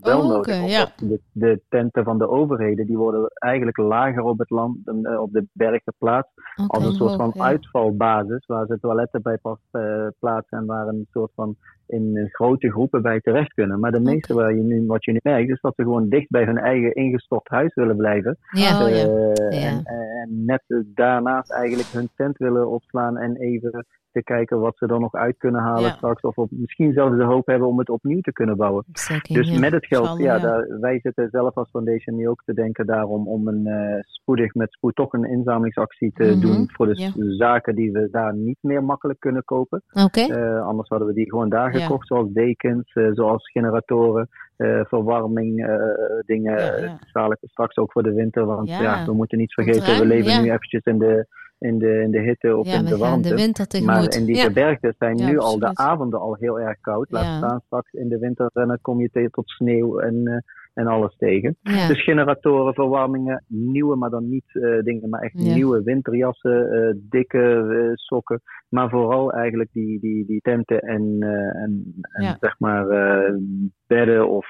wel 0.02 0.20
Oh, 0.22 0.28
nodig. 0.30 0.96
de, 0.96 1.20
de 1.32 1.62
tenten 1.70 2.04
van 2.04 2.17
de 2.17 2.30
overheden, 2.30 2.86
die 2.86 2.97
worden 2.98 3.28
eigenlijk 3.34 3.78
lager 3.78 4.24
op 4.24 4.40
het 4.40 4.50
land, 4.50 4.78
eh, 4.88 5.22
op 5.22 5.32
de 5.32 5.48
berg 5.52 5.84
geplaatst 5.84 6.32
als 6.68 6.86
een 6.86 6.94
soort 6.94 7.16
van 7.16 7.32
ja. 7.34 7.44
uitvalbasis, 7.44 8.46
waar 8.46 8.66
ze 8.66 8.80
toiletten 8.80 9.22
bij 9.22 9.38
pas 9.38 9.60
eh, 9.72 10.08
plaatsen 10.20 10.58
en 10.58 10.66
waar 10.66 10.88
een 10.88 11.08
soort 11.12 11.32
van 11.36 11.56
in 11.88 12.15
eh, 12.17 12.26
grote 12.32 12.71
groepen 12.71 13.02
bij 13.02 13.19
terecht 13.19 13.54
kunnen. 13.54 13.80
Maar 13.80 13.91
de 13.91 14.00
meeste 14.00 14.34
waar 14.34 14.56
je 14.56 14.62
nu, 14.62 14.86
wat 14.86 15.06
je 15.06 15.12
nu 15.12 15.19
merkt, 15.23 15.50
is 15.50 15.62
dat 15.62 15.73
ze 15.76 15.84
gewoon 15.84 16.10
dicht 16.10 16.30
bij 16.30 16.43
hun 16.43 16.58
eigen 16.58 16.93
ingestort 16.93 17.47
huis 17.47 17.73
willen 17.73 17.97
blijven. 17.97 18.38
Ja. 18.52 18.84
Oh, 18.84 18.89
ja. 18.89 18.95
Eh, 18.95 19.62
Ja. 19.62 19.67
en, 19.67 19.82
en 19.86 20.45
net 20.45 20.63
daarnaast 20.86 21.52
eigenlijk 21.52 21.89
hun 21.91 22.10
tent 22.15 22.38
willen 22.38 22.69
opslaan 22.69 23.17
en 23.17 23.36
even 23.36 23.86
te 24.12 24.23
kijken 24.23 24.60
wat 24.60 24.78
ze 24.78 24.86
er 24.86 25.00
nog 25.00 25.13
uit 25.13 25.38
kunnen 25.38 25.62
halen 25.62 25.91
straks. 25.91 26.21
Of 26.21 26.38
op, 26.38 26.47
misschien 26.52 26.93
zelfs 26.93 27.17
de 27.17 27.23
hoop 27.23 27.45
hebben 27.47 27.67
om 27.67 27.80
het 27.80 27.89
opnieuw 27.89 28.21
te 28.21 28.32
kunnen 28.32 28.58
bouwen. 28.58 28.84
Dus 29.34 29.60
met 29.60 29.71
het 29.71 29.86
geld, 29.86 30.06
Zal, 30.06 30.17
ja. 30.19 30.39
Daar, 30.39 30.80
wij 30.80 31.00
zitten 31.00 31.30
zelf 31.32 31.56
als 31.56 31.69
foundation 31.69 32.15
nu 32.15 32.28
ook 32.30 32.43
te 32.45 32.54
denken 32.54 32.86
daarom 32.86 33.28
om 33.28 33.47
een 33.47 33.65
eh, 33.67 34.00
spoedig 34.02 34.54
met 34.54 34.71
spoed 34.71 34.95
toch 34.95 35.13
een 35.13 35.23
inzamelingsactie 35.23 36.12
te 36.13 36.23
Mhm, 36.23 36.39
doen 36.39 36.69
voor 36.73 36.86
de 36.88 37.36
zaken 37.38 37.76
die 37.76 37.91
we 37.91 38.08
daar 38.12 38.36
niet 38.36 38.58
meer 38.62 38.84
makkelijk 38.84 39.19
kunnen 39.19 39.43
kopen. 39.43 39.84
Eh, 40.30 40.65
anders 40.67 40.89
hadden 40.89 41.08
we 41.08 41.13
die 41.13 41.30
gewoon 41.30 41.50
daar 41.50 41.71
Ja. 41.80 41.98
zoals 42.00 42.32
dekens, 42.32 42.94
eh, 42.94 43.10
zoals 43.13 43.52
generatoren, 43.52 44.30
eh, 44.56 44.80
verwarming, 44.86 45.66
eh, 45.66 45.76
dingen. 46.26 46.58
Ja, 46.60 46.98
ja. 47.13 47.38
straks 47.42 47.78
ook 47.78 47.92
voor 47.92 48.04
de 48.04 48.13
winter, 48.13 48.46
want 48.46 48.70
Ja. 48.70 49.06
we 49.06 49.13
moeten 49.13 49.38
niet 49.38 49.54
vergeten, 49.54 50.00
we 50.00 50.06
leven 50.06 50.42
nu 50.42 50.52
eventjes 50.52 50.84
in 50.84 50.98
de, 50.98 51.28
in 51.60 51.78
de, 51.78 52.02
in 52.02 52.12
de 52.12 52.20
hitte 52.20 52.58
of 52.58 52.68
in 52.68 52.86
de 52.86 52.98
warmte. 52.98 53.30
de 53.30 53.36
winter 53.36 53.84
Maar 53.84 54.13
in 54.16 54.26
die 54.26 54.36
ja. 54.36 54.44
gebergten 54.44 54.96
zijn 55.00 55.16
nu 55.16 55.38
al 55.38 55.60
de 55.60 55.70
avonden 55.74 56.20
al 56.20 56.36
heel 56.40 56.60
erg 56.60 56.80
koud. 56.82 57.12
Laat 57.12 57.38
staan 57.38 57.62
straks 57.66 57.92
in 57.92 58.10
de 58.10 58.18
winter 58.18 58.50
en 58.54 58.68
dan 58.68 58.78
kom 58.82 59.02
je 59.02 59.30
tot 59.32 59.50
sneeuw 59.50 60.00
en, 60.00 60.44
en 60.78 60.88
alles 60.88 61.16
tegen. 61.18 61.56
Ja. 61.62 61.88
Dus 61.88 62.04
generatoren, 62.04 62.74
verwarmingen, 62.74 63.44
nieuwe, 63.48 63.96
maar 63.96 64.10
dan 64.10 64.30
niet 64.30 64.46
eh, 64.54 64.84
dingen, 64.84 65.10
maar 65.10 65.22
echt 65.22 65.34
Ja. 65.44 65.54
nieuwe 65.54 65.84
winterjassen, 65.84 66.72
eh, 66.72 66.96
dikke 67.10 67.40
eh, 67.40 67.92
sokken. 67.94 68.42
Maar 68.70 68.90
vooral 68.90 69.32
eigenlijk 69.32 69.70
die, 69.74 70.00
die, 70.00 70.26
die 70.26 70.42
tenten 70.42 70.80
en, 70.80 71.18
en, 71.54 71.94
en 72.02 72.38
zeg 72.40 72.60
maar 72.60 72.86
bedden 73.88 74.30
of 74.30 74.46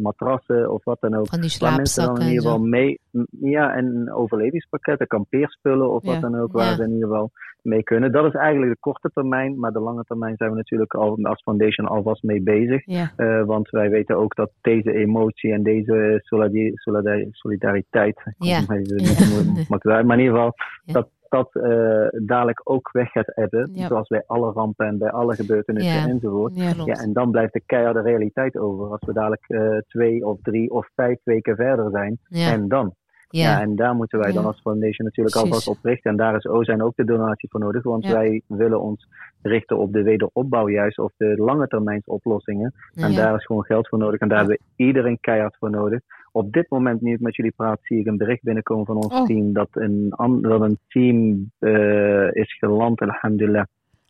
matrassen 0.00 0.72
of 0.72 0.84
wat 0.84 1.00
dan 1.00 1.14
ook. 1.14 1.28
Van 1.28 1.40
die 1.40 1.56
Waar 1.58 1.76
mensen 1.76 2.04
dan 2.04 2.16
slaapzakken 2.16 2.22
in 2.22 2.28
ieder 2.28 2.42
geval 2.42 2.66
mee, 2.66 2.98
ja, 3.40 3.74
en 3.74 4.12
overlevingspakketten, 4.12 5.06
kampeerspullen 5.06 5.90
of 5.90 6.04
Ja. 6.04 6.12
wat 6.12 6.20
dan 6.20 6.36
ook, 6.40 6.52
waar 6.52 6.64
Ja. 6.66 6.74
ze 6.74 6.82
in 6.82 6.92
ieder 6.92 7.08
geval 7.08 7.30
mee 7.62 7.82
kunnen. 7.82 8.12
Dat 8.12 8.24
is 8.24 8.34
eigenlijk 8.34 8.72
de 8.72 8.78
korte 8.80 9.10
termijn, 9.14 9.58
maar 9.58 9.72
de 9.72 9.80
lange 9.80 10.04
termijn 10.04 10.36
zijn 10.36 10.50
we 10.50 10.56
natuurlijk 10.56 10.94
al 10.94 11.18
als 11.22 11.42
foundation 11.42 11.86
alvast 11.88 12.22
mee 12.22 12.42
bezig. 12.42 12.82
Ja. 12.86 13.10
Eh, 13.16 13.44
want 13.44 13.70
wij 13.70 13.90
weten 13.90 14.16
ook 14.16 14.34
dat 14.34 14.50
deze 14.60 14.92
emotie 14.92 15.52
en 15.52 15.62
deze 15.62 16.18
solidari- 16.22 16.72
solidari- 16.74 17.28
solidariteit, 17.30 18.20
maar 18.66 18.78
in 18.78 20.18
ieder 20.18 20.34
geval, 20.34 20.54
dat 20.86 21.08
dat 21.28 21.54
eh, 21.54 22.06
dadelijk 22.26 22.60
ook 22.64 22.92
weg 22.92 23.10
gaat 23.10 23.36
ebben, 23.36 23.70
zoals 23.74 24.08
bij 24.08 24.22
alle 24.26 24.52
rampen 24.52 24.86
en 24.86 24.98
bij 24.98 25.10
alle 25.10 25.34
gebeurtenissen 25.34 26.00
Ja. 26.00 26.08
enzovoort. 26.08 26.56
Ja. 26.56 26.94
En 26.94 27.12
dan 27.12 27.30
blijft 27.30 27.52
de 27.52 27.62
keiharde 27.66 28.00
realiteit 28.00 28.56
over 28.56 28.90
als 28.90 29.00
we 29.06 29.12
dadelijk 29.12 29.44
eh, 29.48 29.76
twee 29.88 30.26
of 30.26 30.38
drie 30.42 30.70
of 30.70 30.88
vijf 30.94 31.18
weken 31.24 31.56
verder 31.56 31.90
zijn. 31.90 32.18
Ja. 32.28 32.52
En 32.52 32.68
dan? 32.68 32.94
Ja. 33.28 33.42
ja. 33.50 33.60
en 33.60 33.76
daar 33.76 33.94
moeten 33.94 34.18
wij 34.18 34.32
dan 34.32 34.42
Ja. 34.42 34.48
als 34.48 34.60
foundation 34.60 35.06
natuurlijk 35.06 35.36
Precies. 35.36 35.50
alvast 35.52 35.68
op 35.68 35.84
richten. 35.84 36.10
En 36.10 36.16
daar 36.16 36.36
is, 36.36 36.46
oh, 36.46 36.62
zijn 36.62 36.82
ook 36.82 36.96
de 36.96 37.04
donatie 37.04 37.48
voor 37.50 37.60
nodig, 37.60 37.82
want 37.82 38.04
Ja. 38.06 38.12
wij 38.12 38.42
willen 38.46 38.80
ons 38.80 39.08
richten 39.42 39.78
op 39.78 39.92
de 39.92 40.02
wederopbouw 40.02 40.68
juist, 40.68 40.98
of 40.98 41.12
de 41.16 41.34
lange 41.36 41.66
termijns 41.66 42.04
oplossingen. 42.06 42.74
En 42.94 43.14
daar 43.14 43.34
is 43.34 43.44
gewoon 43.44 43.64
geld 43.64 43.88
voor 43.88 43.98
nodig 43.98 44.20
en 44.20 44.28
daar 44.28 44.38
hebben 44.38 44.56
we 44.76 44.84
iedereen 44.84 45.18
keihard 45.20 45.56
voor 45.56 45.70
nodig. 45.70 46.00
Op 46.32 46.52
dit 46.52 46.70
moment, 46.70 47.00
nu 47.00 47.12
ik 47.12 47.20
met 47.20 47.36
jullie 47.36 47.52
praat, 47.56 47.78
zie 47.82 47.98
ik 47.98 48.06
een 48.06 48.16
bericht 48.16 48.42
binnenkomen 48.42 48.86
van 48.86 48.96
ons 48.96 49.14
Oh. 49.14 49.24
team 49.24 49.52
dat 49.52 49.68
een, 49.72 50.14
dat 50.40 50.60
een 50.60 50.78
team 50.88 51.50
eh, 51.58 52.32
is 52.32 52.58
geland, 52.58 53.00
alhamdulillah. 53.00 53.64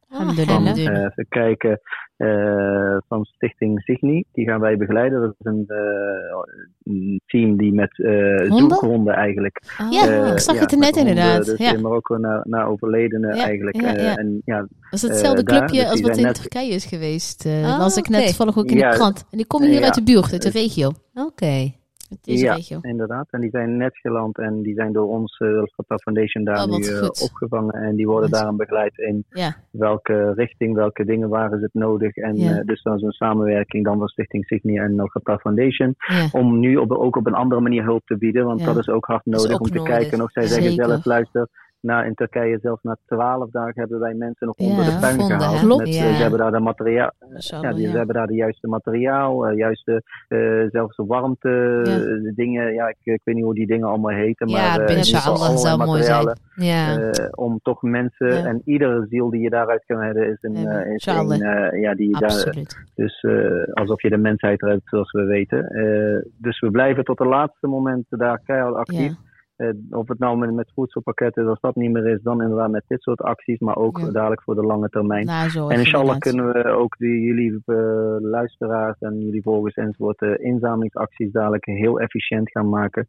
Alhamdulillah. 0.09 0.57
Van, 0.64 0.77
eh, 0.77 1.01
even 1.03 1.27
kijken, 1.29 1.81
eh, 2.16 2.97
van 3.09 3.25
Stichting 3.25 3.81
Signi. 3.83 4.25
Die 4.33 4.49
gaan 4.49 4.61
wij 4.61 4.77
begeleiden. 4.77 5.21
Dat 5.21 5.35
is 5.38 5.47
een, 5.47 5.64
eh, 5.66 6.37
een 6.85 7.21
team 7.27 7.57
die 7.57 7.73
met 7.73 7.99
eh 8.05 8.37
Honden? 8.49 8.59
zoekhonden 8.59 9.14
eigenlijk. 9.14 9.62
Ja, 9.90 10.07
eh, 10.09 10.33
ik 10.33 10.38
zag 10.38 10.55
ja, 10.55 10.61
het 10.61 10.73
er 10.73 10.79
net 10.79 10.95
honden, 10.95 11.12
inderdaad. 11.16 11.45
Dus 11.45 11.59
Ja. 11.59 11.73
in 11.75 11.81
Marokko 11.81 12.16
naar, 12.16 12.40
naar 12.49 12.69
overledenen 12.69 13.37
Ja, 13.37 13.45
eigenlijk. 13.45 13.77
eh, 13.77 14.19
en 14.19 14.42
ja, 14.45 14.59
Dat 14.59 14.69
is 14.90 15.03
hetzelfde 15.03 15.42
daar, 15.42 15.59
clubje 15.59 15.81
dus 15.81 15.90
als 15.90 16.01
wat 16.01 16.16
in 16.16 16.23
net- 16.23 16.40
Turkije 16.40 16.73
is 16.73 16.85
geweest. 16.85 17.47
eh 17.47 17.73
Ah, 17.73 17.79
las 17.79 17.97
ik 17.97 18.09
net 18.09 18.25
toevallig 18.27 18.59
ook 18.59 18.66
in 18.71 18.77
Ja. 18.77 18.90
de 18.90 18.97
krant. 18.97 19.27
En 19.31 19.37
die 19.37 19.47
komen 19.47 19.69
hier 19.69 19.79
Ja. 19.79 19.85
uit 19.85 19.95
de 19.95 20.03
buurt, 20.03 20.33
uit 20.33 20.42
de 20.42 20.51
regio. 20.51 20.90
Oké. 21.14 21.73
Uit 22.11 22.25
deze 22.25 22.45
Ja. 22.45 22.55
regio. 22.55 22.79
inderdaad. 22.83 23.27
En 23.31 23.40
die 23.40 23.51
zijn 23.51 23.77
net 23.77 23.97
geland 23.97 24.38
en 24.38 24.62
die 24.62 24.75
zijn 24.75 24.92
door 24.92 25.09
ons, 25.09 25.38
uh, 25.38 25.62
Foundation, 26.03 26.45
daar 26.45 26.62
Oh, 26.69 26.77
nu 26.79 26.85
eh, 26.87 27.09
opgevangen. 27.23 27.75
En 27.75 27.97
die 27.97 28.07
worden 28.07 28.31
daarin 28.31 28.57
begeleid 28.57 28.99
in 28.99 29.25
Ja, 29.31 29.57
welke 29.71 30.33
richting, 30.33 30.75
welke 30.75 31.05
dingen 31.05 31.29
waren 31.29 31.62
het 31.62 31.75
nodig. 31.75 32.16
En 32.16 32.37
Ja. 32.37 32.59
eh, 32.59 32.64
dus 32.66 32.83
dan 32.83 32.97
is 32.97 33.03
een 33.03 33.12
samenwerking 33.12 33.85
dan 33.85 33.99
van 33.99 34.09
Stichting 34.09 34.45
Signi 34.45 34.77
en 34.79 35.01
Al 35.01 35.09
Fatah 35.09 35.38
Foundation. 35.38 35.95
Om 36.33 36.59
nu 36.61 36.77
op, 36.77 36.90
ook 36.92 37.16
op 37.16 37.27
een 37.27 37.35
andere 37.35 37.61
manier 37.61 37.85
hulp 37.85 38.07
te 38.07 38.16
bieden. 38.16 38.45
Want 38.45 38.64
dat 38.64 38.77
is 38.79 38.88
ook 38.88 39.07
hard 39.07 39.27
is 39.27 39.33
nodig 39.33 39.53
ook 39.53 39.61
om 39.61 39.66
te 39.66 39.77
nodig. 39.79 39.97
kijken. 39.99 40.23
Of 40.23 40.33
zij 40.33 40.47
zeggen 40.47 40.73
zelf, 40.73 41.05
luister, 41.05 41.49
na, 41.87 42.05
in 42.05 42.14
Turkije 42.14 42.59
zelfs 42.62 42.83
na 42.83 42.96
twaalf 43.07 43.51
dagen 43.51 43.81
hebben 43.81 44.01
wij 44.01 44.14
mensen 44.14 44.46
nog 44.46 44.59
Ja, 44.59 44.66
onder 44.66 44.85
de 44.85 44.96
puin 45.01 45.20
gehaald. 45.20 45.61
Klopt. 45.61 45.85
Met, 45.85 45.94
eh, 45.94 45.94
Ja. 45.94 46.14
Ze 46.14 46.22
hebben 46.22 46.38
daar 46.38 46.53
de 46.53 46.61
materiaal, 46.61 47.12
ja, 47.37 47.72
die, 47.72 47.83
ja. 47.85 47.90
ze 47.90 47.96
hebben 47.96 48.14
daar 48.14 48.27
de 48.27 48.35
juiste 48.35 48.68
materiaal, 48.68 49.46
eh, 49.46 49.57
juiste, 49.57 50.03
eh, 50.29 50.38
zelfs 50.70 50.96
de 50.96 51.05
warmte, 51.05 51.81
Ja. 51.85 52.33
dingen. 52.35 52.75
Ja, 52.75 52.88
ik, 52.88 52.96
ik 53.03 53.20
weet 53.25 53.35
niet 53.35 53.44
hoe 53.44 53.55
die 53.55 53.66
dingen 53.66 53.88
allemaal 53.88 54.14
heten. 54.14 54.49
Ja, 54.49 54.57
maar, 54.57 54.81
in 54.81 54.87
binnen 54.87 55.22
Allah 55.22 55.57
zou 55.57 55.85
mooi 55.85 56.03
zijn. 56.03 56.38
Ja. 56.55 57.11
om 57.31 57.59
toch 57.62 57.83
mensen 57.83 58.46
en 58.46 58.62
iedere 58.64 59.07
ziel 59.09 59.31
die 59.31 59.40
je 59.40 59.51
daaruit 59.51 59.85
kan 59.87 60.01
hebben 60.01 60.29
is 60.29 60.38
een, 60.40 60.57
is 60.94 61.07
een 61.07 61.81
ja, 61.81 61.94
die 61.94 62.18
daar, 62.18 62.55
dus 62.94 63.25
alsof 63.72 64.03
je 64.03 64.11
de 64.11 64.16
mensheid 64.16 64.62
redt, 64.62 64.83
zoals 64.85 65.12
we 65.12 65.25
weten. 65.25 65.68
Dus 66.38 66.61
we 66.61 66.70
blijven 66.70 67.05
tot 67.05 67.18
de 67.18 67.27
laatste 67.27 67.66
moment 67.66 68.05
daar 68.09 68.40
keihard 68.44 68.75
actief. 68.75 69.12
Eh, 69.57 69.69
of 69.90 70.09
het 70.09 70.19
nou 70.19 70.38
met, 70.38 70.53
met 70.55 70.71
voedselpakketten 70.75 71.42
is, 71.42 71.49
als 71.49 71.61
dat 71.61 71.75
niet 71.77 71.90
meer 71.92 72.07
is, 72.07 72.23
dan 72.23 72.42
inderdaad 72.42 72.71
met 72.71 72.85
dit 72.87 73.03
soort 73.03 73.21
acties, 73.21 73.59
maar 73.59 73.77
ook 73.77 73.99
Ja. 73.99 74.11
dadelijk 74.11 74.42
voor 74.42 74.55
de 74.55 74.62
lange 74.66 74.88
termijn. 74.88 75.27
Nou, 75.27 75.49
zo 75.49 75.69
En 75.69 75.79
inshallah 75.79 76.14
inderdaad. 76.14 76.53
kunnen 76.53 76.53
we 76.73 76.81
ook 76.81 76.97
die, 76.99 77.21
jullie 77.21 77.62
eh, 77.64 77.77
luisteraars 78.21 78.99
en 79.01 79.21
jullie 79.21 79.42
volgers 79.42 79.75
enzovoort 79.75 80.21
eh, 80.23 80.31
inzamelingsacties 80.38 81.33
dadelijk 81.33 81.64
heel 81.64 82.01
efficiënt 82.01 82.51
gaan 82.51 82.69
maken. 82.69 83.07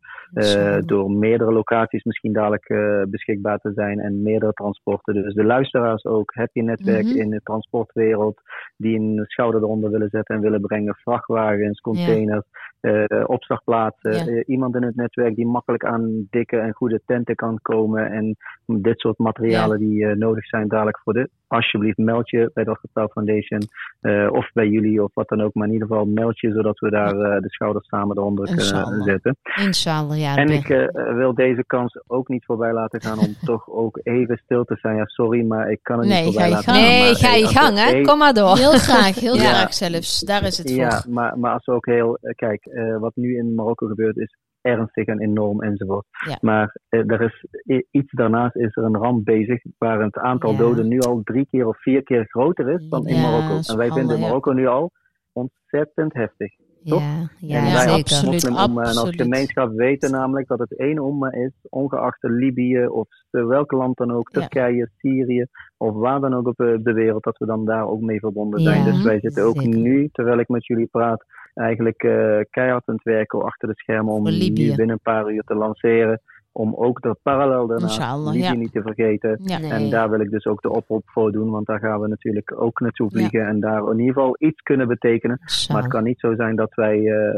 door 0.86 1.12
meerdere 1.12 1.52
locaties 1.52 2.04
misschien 2.04 2.34
dadelijk 2.34 2.66
beschikbaar 3.10 3.58
te 3.60 3.72
zijn 3.76 4.00
en 4.00 4.22
meerdere 4.22 4.54
transporten. 4.54 5.14
Dus 5.14 5.34
de 5.34 5.44
luisteraars 5.44 6.06
ook, 6.06 6.34
heb 6.34 6.50
je 6.54 6.64
netwerk 6.64 7.06
Mhm. 7.06 7.18
in 7.18 7.30
de 7.30 7.42
transportwereld 7.44 8.42
die 8.78 9.00
een 9.00 9.24
schouder 9.28 9.62
eronder 9.62 9.92
willen 9.92 10.10
zetten 10.10 10.36
en 10.36 10.42
willen 10.42 10.62
brengen, 10.62 10.96
vrachtwagens, 10.96 11.80
containers, 11.80 12.46
eh, 12.80 13.24
opslagplaatsen. 13.26 14.12
Ja. 14.12 14.26
Eh, 14.26 14.44
iemand 14.46 14.76
in 14.76 14.84
het 14.84 14.96
netwerk 14.96 15.36
die 15.36 15.48
makkelijk 15.48 15.86
aan 15.86 16.28
dikke 16.30 16.58
en 16.58 16.74
goede 16.74 17.02
tenten 17.06 17.36
kan 17.36 17.60
komen 17.62 18.12
en 18.12 18.38
dit 18.66 19.00
soort 19.00 19.18
materialen 19.18 19.80
die 19.80 20.06
eh, 20.06 20.16
nodig 20.16 20.46
zijn 20.46 20.68
dadelijk 20.68 21.00
voor 21.00 21.13
dit. 21.13 21.30
Alsjeblieft 21.48 21.98
meld 21.98 22.30
je 22.30 22.52
bij 22.54 22.64
de 22.64 22.70
Algetal 22.70 23.08
Foundation 23.08 23.60
eh, 24.02 24.28
of 24.32 24.50
bij 24.54 24.68
jullie 24.68 25.04
of 25.04 25.12
wat 25.14 25.28
dan 25.30 25.42
ook, 25.42 25.54
maar 25.54 25.68
in 25.68 25.74
ieder 25.74 25.88
geval 25.88 26.06
meld 26.06 26.40
je 26.40 26.52
zodat 26.52 26.80
we 26.80 26.90
daar 26.90 27.20
eh, 27.20 27.42
de 27.42 27.50
schouders 27.50 27.88
samen 27.88 28.18
eronder 28.18 28.46
kunnen 28.46 28.64
Inshallah. 28.64 29.04
zetten. 29.04 29.38
Inshallah, 29.56 30.20
ja. 30.20 30.36
En 30.36 30.50
ik 30.50 30.70
eh, 30.70 31.14
wil 31.16 31.34
deze 31.34 31.64
kans 31.68 32.00
ook 32.08 32.28
niet 32.28 32.46
voorbij 32.46 32.74
laten 32.74 33.02
gaan 33.02 33.20
om 33.20 33.36
toch 33.52 33.70
ook 33.70 34.00
even 34.04 34.38
stil 34.44 34.64
te 34.64 34.76
zijn. 34.76 34.96
Ja, 34.96 35.06
sorry, 35.06 35.46
maar 35.46 35.72
ik 35.72 35.80
kan 35.82 36.00
het 36.00 36.08
Nee, 36.08 36.24
niet 36.24 36.34
voorbij 36.34 36.50
laten 36.50 36.74
gaan. 36.74 36.82
nee, 36.82 37.02
maar, 37.06 37.16
ga 37.16 37.34
eh, 37.34 37.40
je 37.40 37.48
gang, 37.48 37.78
hè? 37.78 38.02
Kom 38.02 38.18
maar 38.18 38.34
door. 38.34 38.58
Heel 38.58 38.72
graag, 38.72 39.16
heel 39.20 39.36
Ja. 39.46 39.54
graag 39.54 39.74
zelfs. 39.74 40.22
Daar 40.22 40.44
is 40.44 40.58
het 40.58 40.72
voor. 40.72 40.80
Ja, 40.80 41.04
maar, 41.10 41.40
maar 41.40 41.54
als 41.54 41.66
we 41.66 41.72
ook 41.72 41.86
heel... 41.86 42.18
eh, 42.22 42.34
Kijk, 42.36 42.66
eh, 42.66 42.98
wat 43.00 43.16
nu 43.16 43.38
in 43.38 43.56
Marokko 43.56 43.88
gebeurt 43.88 44.18
is 44.18 44.36
ernstig 44.74 45.06
en 45.06 45.20
enorm 45.22 45.62
enzovoort. 45.62 46.06
Ja. 46.28 46.38
Maar 46.42 46.76
eh, 46.90 47.12
er 47.12 47.22
is 47.22 47.46
iets 47.92 48.12
daarnaast 48.12 48.56
is 48.56 48.76
er 48.76 48.84
een 48.84 48.98
ramp 48.98 49.26
bezig 49.26 49.62
waar 49.78 50.02
het 50.04 50.18
aantal 50.18 50.52
Ja. 50.52 50.58
doden 50.58 50.88
nu 50.88 51.00
al 51.00 51.22
drie 51.24 51.48
keer 51.52 51.68
of 51.68 51.82
vier 51.82 52.04
keer 52.04 52.26
groter 52.26 52.70
is 52.70 52.90
dan 52.90 53.08
in 53.08 53.16
Ja, 53.16 53.22
Marokko. 53.22 53.72
En 53.72 53.78
wij 53.78 53.92
vinden. 53.92 54.20
Marokko 54.20 54.52
nu 54.52 54.68
al 54.68 54.92
ontzettend 55.34 56.14
heftig. 56.14 56.52
toch? 56.84 57.02
Ja, 57.02 57.30
ja, 57.38 57.58
en 57.58 57.74
wij 57.74 57.88
als 57.88 58.02
absoluut, 58.02 58.34
moslimomma 58.34 58.82
en 58.84 58.98
als 58.98 59.16
gemeenschap 59.16 59.72
weten 59.76 60.12
namelijk 60.12 60.48
dat 60.48 60.60
het 60.60 60.78
één 60.78 61.00
omma 61.00 61.32
is, 61.32 61.52
ongeacht 61.70 62.24
Libië 62.24 62.86
of 62.88 63.08
welk 63.30 63.72
land 63.72 63.98
dan 63.98 64.12
ook. 64.12 64.30
Turkije, 64.32 64.90
Syrië 64.98 65.46
of 65.78 65.94
waar 65.94 66.20
dan 66.20 66.34
ook 66.34 66.48
op 66.48 66.60
eh, 66.60 66.74
de 66.84 66.94
wereld, 66.94 67.24
dat 67.24 67.38
we 67.38 67.46
dan 67.46 67.66
daar 67.66 67.88
ook 67.88 68.02
mee 68.02 68.20
verbonden 68.20 68.60
zijn. 68.60 68.84
Dus 68.84 69.04
wij 69.04 69.20
zitten 69.20 69.44
ook 69.44 69.62
zeker. 69.62 69.80
nu, 69.80 70.10
terwijl 70.12 70.40
ik 70.40 70.48
met 70.48 70.66
jullie 70.66 70.88
praat, 70.88 71.26
eigenlijk 71.58 72.04
eh, 72.04 72.39
keihard 72.50 72.88
aan 72.88 72.96
het 72.96 73.04
werken 73.04 73.41
achter 73.41 73.67
de 73.67 73.76
schermen 73.76 74.13
om 74.13 74.24
nu 74.24 74.54
binnen 74.54 74.89
een 74.89 75.00
paar 75.04 75.32
uur 75.32 75.43
te 75.43 75.56
lanceren. 75.56 76.22
Om 76.52 76.76
ook 76.76 77.02
de 77.02 77.15
parallel 77.24 77.67
daarna 77.67 77.86
Inshallah, 77.86 78.34
Libië 78.34 78.43
ja. 78.43 78.54
niet 78.54 78.72
te 78.72 78.82
vergeten. 78.82 79.39
Ja. 79.43 79.58
Nee. 79.58 79.72
En 79.72 79.89
daar 79.89 80.10
wil 80.10 80.20
ik 80.20 80.30
dus 80.30 80.46
ook 80.46 80.62
de 80.62 80.70
oproep 80.72 81.04
voor 81.06 81.32
doen, 81.32 81.50
want 81.50 81.65
daar 81.65 81.80
gaan 81.80 82.00
we 82.00 82.08
natuurlijk 82.08 82.62
ook 82.62 82.80
naartoe 82.80 83.10
vliegen 83.10 83.48
en 83.48 83.60
daar 83.60 83.91
in 83.91 84.00
ieder 84.00 84.13
geval 84.13 84.36
iets 84.39 84.62
kunnen 84.62 84.88
betekenen. 84.88 85.39
Maar 85.72 85.82
het 85.82 85.91
kan 85.91 86.04
niet 86.04 86.20
zo 86.20 86.36
zijn 86.36 86.56
dat 86.56 86.74
wij 86.74 87.06
eh, 87.06 87.36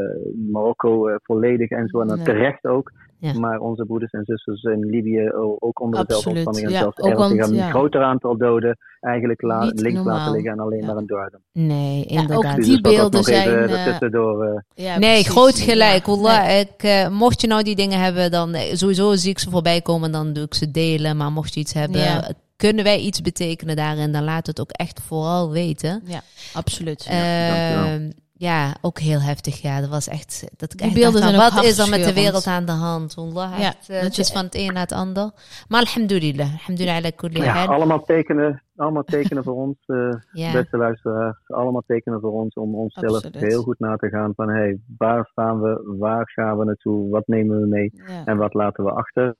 Marokko 0.52 1.08
eh, 1.08 1.14
volledig 1.22 1.70
en 1.70 1.88
zo, 1.88 2.00
en 2.00 2.06
Nee. 2.06 2.24
terecht 2.24 2.64
ook, 2.66 2.92
Ja. 3.20 3.32
maar 3.38 3.58
onze 3.58 3.84
broeders 3.84 4.12
en 4.12 4.24
zusters 4.24 4.62
in 4.62 4.84
Libië 4.90 5.30
ook 5.58 5.80
onder 5.80 6.06
dezelfde 6.06 6.14
Absoluut, 6.14 6.36
omstandigheden, 6.46 6.72
ja. 6.72 6.78
zelfs 6.80 6.98
Ook 6.98 7.06
ernstig 7.20 7.38
want, 7.40 7.50
een 7.50 7.56
ja. 7.56 7.70
groter 7.70 8.02
aantal 8.02 8.36
doden 8.36 8.78
eigenlijk 9.00 9.42
la- 9.42 9.64
Niet 9.64 9.80
links 9.80 9.96
normaal. 9.96 10.16
laten 10.16 10.32
liggen 10.32 10.52
en 10.52 10.58
alleen 10.58 10.80
Ja. 10.80 10.86
maar 10.86 10.96
een 10.96 11.06
doorgaan. 11.06 11.40
Nee, 11.52 12.02
ook 12.02 12.10
inderdaad. 12.10 12.56
Dus 12.56 12.64
die 12.66 12.74
dat 12.74 12.84
dat 12.84 12.92
beelden 12.92 13.20
nog 13.20 13.28
even 13.28 13.42
zijn, 13.42 13.68
eh, 13.68 13.78
ertussendoor, 13.86 14.44
eh, 14.44 14.84
Ja, 14.84 14.98
nee, 14.98 15.10
precies. 15.10 15.28
groot 15.28 15.58
gelijk. 15.58 16.06
Ja. 16.06 16.12
Wallah, 16.16 16.46
Nee. 16.46 16.60
ik, 16.60 16.82
eh, 16.82 17.08
mocht 17.08 17.40
je 17.40 17.46
nou 17.46 17.62
die 17.62 17.76
dingen 17.76 18.00
hebben, 18.00 18.30
dan 18.30 18.54
eh, 18.54 18.74
sowieso 18.74 19.14
zie 19.14 19.30
ik 19.30 19.38
ze 19.38 19.50
voorbij 19.50 19.80
komen, 19.80 20.12
dan 20.12 20.32
doe 20.32 20.44
ik 20.44 20.54
ze 20.54 20.70
delen. 20.70 21.16
Maar 21.16 21.32
mocht 21.32 21.54
je 21.54 21.60
iets 21.60 21.72
hebben, 21.72 22.00
Ja. 22.00 22.30
kunnen 22.56 22.84
wij 22.84 22.98
iets 22.98 23.20
betekenen 23.22 23.76
daarin, 23.76 24.12
dan 24.12 24.24
laat 24.24 24.46
het 24.46 24.60
ook 24.60 24.70
echt 24.70 25.00
vooral 25.06 25.50
weten. 25.50 26.02
Ja, 26.06 26.20
absoluut. 26.52 27.06
dankjewel. 27.10 28.10
Ja, 28.48 28.74
ook 28.80 28.98
heel 28.98 29.20
heftig. 29.20 29.62
Ja, 29.62 29.80
dat 29.80 29.88
was 29.88 30.08
echt. 30.08 30.44
Dat 30.56 30.72
ik 30.72 30.78
Die 30.78 30.86
echt 30.86 30.96
beelden 30.96 31.20
dacht, 31.20 31.34
van, 31.34 31.54
wat 31.54 31.64
is 31.64 31.78
er 31.78 31.88
met 31.90 32.04
de 32.04 32.12
wereld 32.14 32.46
aan 32.46 32.64
de 32.64 32.72
hand? 32.72 33.14
Wallah, 33.14 33.58
Ja, 33.58 33.66
echt, 33.66 33.88
eh, 33.88 33.94
dat 33.96 34.04
het 34.04 34.16
je- 34.16 34.22
is 34.22 34.30
van 34.32 34.44
het 34.44 34.54
een 34.54 34.72
naar 34.72 34.82
het 34.82 34.92
ander. 34.92 35.30
Maar 35.68 35.80
alhamdulillah, 35.80 36.52
alhamdulillah 36.52 36.96
ala 36.96 37.10
kulli 37.10 37.42
ja, 37.42 37.64
allemaal 37.64 38.02
tekenen, 38.04 38.62
allemaal 38.76 39.02
tekenen 39.02 39.44
voor 39.44 39.54
ons, 39.54 39.76
eh, 39.86 39.96
Ja. 40.42 40.52
beste 40.52 40.76
luisteraars. 40.76 41.36
Allemaal 41.46 41.82
tekenen 41.86 42.20
voor 42.20 42.32
ons 42.32 42.54
om 42.54 42.74
onszelf 42.74 43.14
Absoluut. 43.24 43.40
heel 43.50 43.62
goed 43.62 43.78
na 43.78 43.96
te 43.96 44.08
gaan 44.08 44.32
van 44.36 44.48
hey, 44.48 44.80
waar 44.98 45.26
staan 45.30 45.60
we, 45.60 45.94
waar 45.98 46.30
gaan 46.34 46.58
we 46.58 46.64
naartoe, 46.64 47.10
wat 47.10 47.26
nemen 47.26 47.60
we 47.60 47.66
mee 47.66 47.90
Ja, 48.08 48.24
en 48.24 48.36
wat 48.36 48.54
laten 48.54 48.84
we 48.84 48.90
achter. 48.90 49.34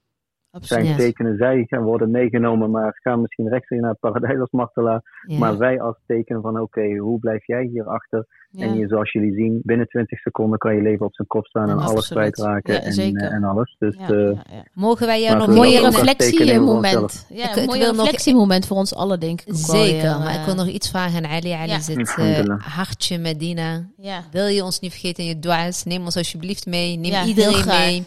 Absoluut. 0.53 0.85
zijn 0.87 0.97
tekenen 0.97 1.37
zij 1.37 1.65
gaan 1.67 1.83
worden 1.83 2.11
meegenomen, 2.11 2.71
maar 2.71 2.99
gaan 3.03 3.21
misschien 3.21 3.49
rechtstreeks 3.49 3.83
naar 3.83 3.91
het 3.91 4.01
paradijs 4.01 4.39
als 4.41 4.51
martelaar. 4.51 5.03
Ja. 5.27 5.39
Maar 5.39 5.59
wij 5.59 5.81
als 5.81 5.97
teken 6.07 6.41
van 6.41 6.61
oké, 6.61 6.97
hoe 6.97 7.19
blijf 7.19 7.47
jij 7.47 7.63
hierachter? 7.73 8.27
Ja. 8.51 8.67
En 8.67 8.75
je, 8.79 8.89
zoals 8.89 9.13
jullie 9.13 9.33
zien, 9.35 9.61
binnen 9.63 9.87
20 9.89 10.19
seconden 10.21 10.59
kan 10.59 10.75
je 10.75 10.83
leven 10.83 11.07
op 11.07 11.15
zijn 11.15 11.29
kop 11.29 11.47
staan 11.47 11.69
en 11.71 11.79
alles 11.79 12.09
kwijtraken 12.09 12.75
Ja, 12.75 12.81
en, 12.81 13.15
eh, 13.17 13.33
en 13.33 13.45
alles. 13.45 13.77
Dus 13.79 13.97
Ja, 13.97 14.09
eh, 14.09 14.17
ja, 14.17 14.45
ja. 14.51 14.65
Mogen 14.73 15.07
wij 15.07 15.23
jou 15.23 15.37
nog 15.39 15.47
we 15.47 15.55
Mooie 15.55 15.81
reflectiemoment. 15.81 17.27
Ja, 17.29 17.57
een 17.57 17.67
nog- 17.67 17.77
reflectiemoment 17.97 18.67
voor 18.67 18.77
ons 18.77 18.95
allen, 18.95 19.21
denk 19.21 19.41
ik. 19.41 19.55
Zeker, 19.55 20.19
maar 20.19 20.35
ik 20.35 20.45
wil 20.45 20.55
nog 20.55 20.67
iets 20.67 20.91
vragen 20.91 21.25
aan 21.25 21.31
Ali. 21.31 21.51
Ali 21.53 21.71
Ja. 21.71 21.79
zit 21.81 21.99
eh, 21.99 22.17
Alhamdulillah. 22.19 22.61
hartje 22.61 23.19
Medina. 23.19 23.85
Ja. 23.97 24.23
Wil 24.31 24.47
je 24.47 24.65
ons 24.65 24.81
niet 24.81 24.91
vergeten 24.91 25.23
in 25.23 25.29
je 25.29 25.39
dua's? 25.39 25.85
Neem 25.85 26.05
ons 26.05 26.17
alsjeblieft 26.17 26.67
mee. 26.67 26.97
Neem 26.97 27.27
iedereen 27.27 27.53
graag. 27.55 27.87
mee. 27.87 28.05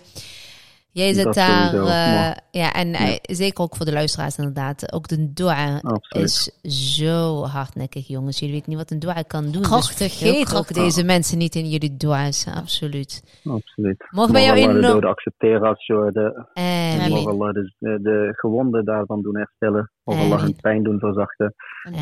Jij 0.94 1.14
zit 1.14 1.24
Dat 1.24 1.34
daar, 1.34 1.74
eh, 1.74 2.36
ja, 2.52 2.74
en 2.74 2.94
eh, 2.94 3.16
zeker 3.22 3.64
ook 3.64 3.76
voor 3.76 3.86
de 3.86 3.94
luisteraars 3.94 4.38
inderdaad. 4.38 4.94
Ook 4.94 5.08
de 5.08 5.34
dua 5.34 5.80
absoluut. 5.82 6.26
is 6.26 6.60
zo 6.98 7.44
hardnekkig, 7.44 8.08
jongens. 8.08 8.40
Jullie 8.40 8.54
weten 8.54 8.70
niet 8.70 8.80
wat 8.80 8.92
een 8.92 9.00
dua 9.00 9.22
kan 9.28 9.52
doen. 9.52 9.62
Krachtig, 9.62 9.98
dus 9.98 10.20
heel 10.20 10.30
vergeet 10.30 10.40
ook 10.42 10.64
krachtig. 10.66 10.76
deze 10.76 11.04
mensen 11.06 11.38
niet 11.38 11.56
in 11.56 11.70
jullie 11.70 11.98
dua's, 11.98 12.48
absoluut. 12.48 13.42
absoluut. 13.44 14.08
Mogen 14.10 14.34
wij 14.34 14.44
jou 14.44 14.62
Allah 14.62 14.74
de 14.74 14.82
doden 14.82 15.10
accepteren 15.10 15.62
als 15.62 15.86
je 15.86 16.10
de, 16.14 16.48
Amen. 16.54 17.10
mogen 17.10 17.32
Allah 17.32 17.54
de, 17.54 17.74
de, 17.78 18.00
de 18.02 18.34
gewonden 18.36 18.86
daarvan 18.86 19.22
doen 19.22 19.38
herstellen. 19.38 19.92
Mogen 20.04 20.24
Allah 20.24 20.42
hun 20.42 20.56
pijn 20.62 20.84
doen 20.84 21.00
verzachten. 21.00 21.54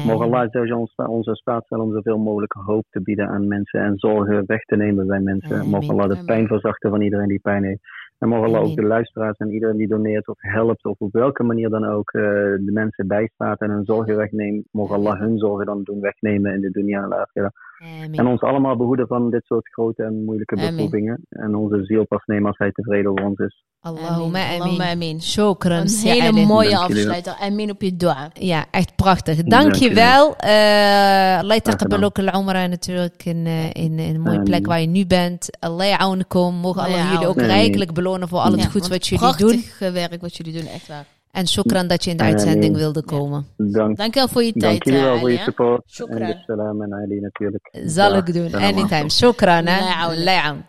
Mogen 0.05 0.25
Allah 0.25 0.49
zelfs 0.51 0.71
ons, 0.71 0.95
onze 0.95 1.35
staat 1.35 1.65
stellen 1.65 1.83
om 1.85 1.93
zoveel 1.93 2.17
mogelijk 2.17 2.53
hoop 2.53 2.85
te 2.89 3.01
bieden 3.01 3.27
aan 3.27 3.47
mensen 3.47 3.81
en 3.81 3.97
zorgen 3.97 4.43
weg 4.45 4.63
te 4.63 4.75
nemen 4.75 5.07
bij 5.07 5.19
mensen. 5.19 5.67
Mogen 5.67 5.89
Allah 5.89 6.09
de 6.09 6.23
pijn 6.25 6.47
verzachten 6.47 6.89
van 6.89 7.01
iedereen 7.01 7.27
die 7.27 7.39
pijn 7.39 7.63
heeft. 7.63 7.81
En 8.21 8.29
mogen 8.29 8.47
Allah 8.47 8.61
ook 8.63 8.75
de 8.75 8.83
luisteraars 8.83 9.37
en 9.37 9.51
iedereen 9.51 9.77
die 9.77 9.87
doneert 9.87 10.27
of 10.27 10.35
helpt 10.37 10.85
of 10.85 10.99
op 10.99 11.11
welke 11.11 11.43
manier 11.43 11.69
dan 11.69 11.85
ook 11.85 12.11
eh, 12.11 12.21
de 12.21 12.71
mensen 12.73 13.07
bijstaat 13.07 13.61
en 13.61 13.69
hun 13.69 13.85
zorgen 13.85 14.15
wegneemt. 14.15 14.67
Mogen 14.71 14.95
Allah 14.95 15.19
hun 15.19 15.37
zorgen 15.37 15.65
dan 15.65 15.83
doen 15.83 16.01
wegnemen 16.01 16.53
in 16.53 16.61
de 16.61 16.71
dunia 16.71 17.07
en. 17.07 17.51
Amen. 17.83 18.13
En 18.13 18.27
ons 18.27 18.41
allemaal 18.41 18.75
behoeden 18.77 19.07
van 19.07 19.29
dit 19.29 19.45
soort 19.45 19.69
grote 19.73 20.03
en 20.03 20.23
moeilijke 20.25 20.55
beproevingen. 20.55 21.21
En 21.29 21.55
onze 21.55 21.83
ziel 21.85 22.05
pas 22.05 22.25
nemen 22.25 22.47
als 22.47 22.57
hij 22.57 22.71
tevreden 22.71 23.11
over 23.11 23.25
ons 23.25 23.39
is. 23.39 23.63
Allahumma 23.79 24.49
Allahumma 24.49 24.83
amin. 24.83 24.91
amin. 24.91 25.21
Shukran. 25.21 25.77
Een 25.81 25.89
hele 26.03 26.45
mooie 26.45 26.77
afsluiter. 26.77 27.35
Amin 27.39 27.69
op 27.69 27.81
je 27.81 27.95
dua. 27.97 28.29
Ja, 28.33 28.65
echt 28.71 28.95
prachtig. 28.95 29.35
Dank 29.35 29.49
Dankjewel. 29.63 30.35
Eh 30.35 30.49
Allah 30.51 31.39
gedaan. 31.39 31.47
yataqabbal 31.55 32.03
ook 32.03 32.19
al-umrah 32.19 32.69
natuurlijk 32.69 33.25
in, 33.25 33.45
eh, 33.45 33.65
in, 33.65 33.99
in 33.99 34.15
een 34.15 34.21
mooie 34.21 34.33
Amin. 34.35 34.43
plek 34.49 34.65
waar 34.65 34.81
je 34.81 34.87
nu 34.87 35.05
bent. 35.05 35.47
Allah 35.59 35.87
ya'awnakum. 35.87 36.55
Mogen 36.55 36.81
Allah 36.81 37.11
jullie 37.11 37.27
ook 37.27 37.35
Amin. 37.37 37.49
rijkelijk 37.49 37.93
belonen 37.93 38.27
voor 38.27 38.39
al 38.39 38.51
het 38.51 38.59
Ja, 38.61 38.69
goeds 38.69 38.87
want 38.87 38.91
wat 38.91 39.07
jullie 39.07 39.23
prachtig 39.25 39.47
doen. 39.79 39.87
eh, 39.87 39.93
werk 39.93 40.21
wat 40.21 40.35
jullie 40.37 40.53
doen, 40.53 40.67
echt 40.71 40.87
waar. 40.87 41.05
En 41.31 41.47
shukran 41.47 41.87
dat 41.87 42.03
je 42.03 42.09
in 42.11 42.17
de 42.17 42.23
Amin. 42.23 42.35
uitzending 42.35 42.75
wilde 42.75 43.03
komen. 43.03 43.47
Dank, 43.57 43.97
Dankjewel 43.97 44.27
voor 44.27 44.43
je 44.43 44.51
tijd. 44.53 44.83
dank 44.83 44.97
wel 44.97 45.13
eh, 45.13 45.19
voor 45.19 45.31
je 45.31 45.37
support. 45.37 45.83
Shukran. 45.89 46.21
En 46.21 46.43
salam 46.45 46.81
en 46.81 46.93
Ali 46.93 47.19
natuurlijk. 47.19 47.69
Zal 47.85 48.15
ik 48.15 48.33
doen. 48.33 48.53
Anytime. 48.53 49.09
Shukran. 49.09 49.67
Allah 49.67 50.23
ya'awnak. 50.25 50.65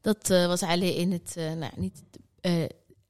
Dat 0.00 0.30
eh, 0.30 0.46
was 0.46 0.62
Ali 0.62 0.88
in 0.96 1.12
het, 1.12 1.34
eh, 1.36 1.52
nou 1.52 1.72
niet 1.76 2.02
eh, 2.40 2.62
eh, 2.62 2.68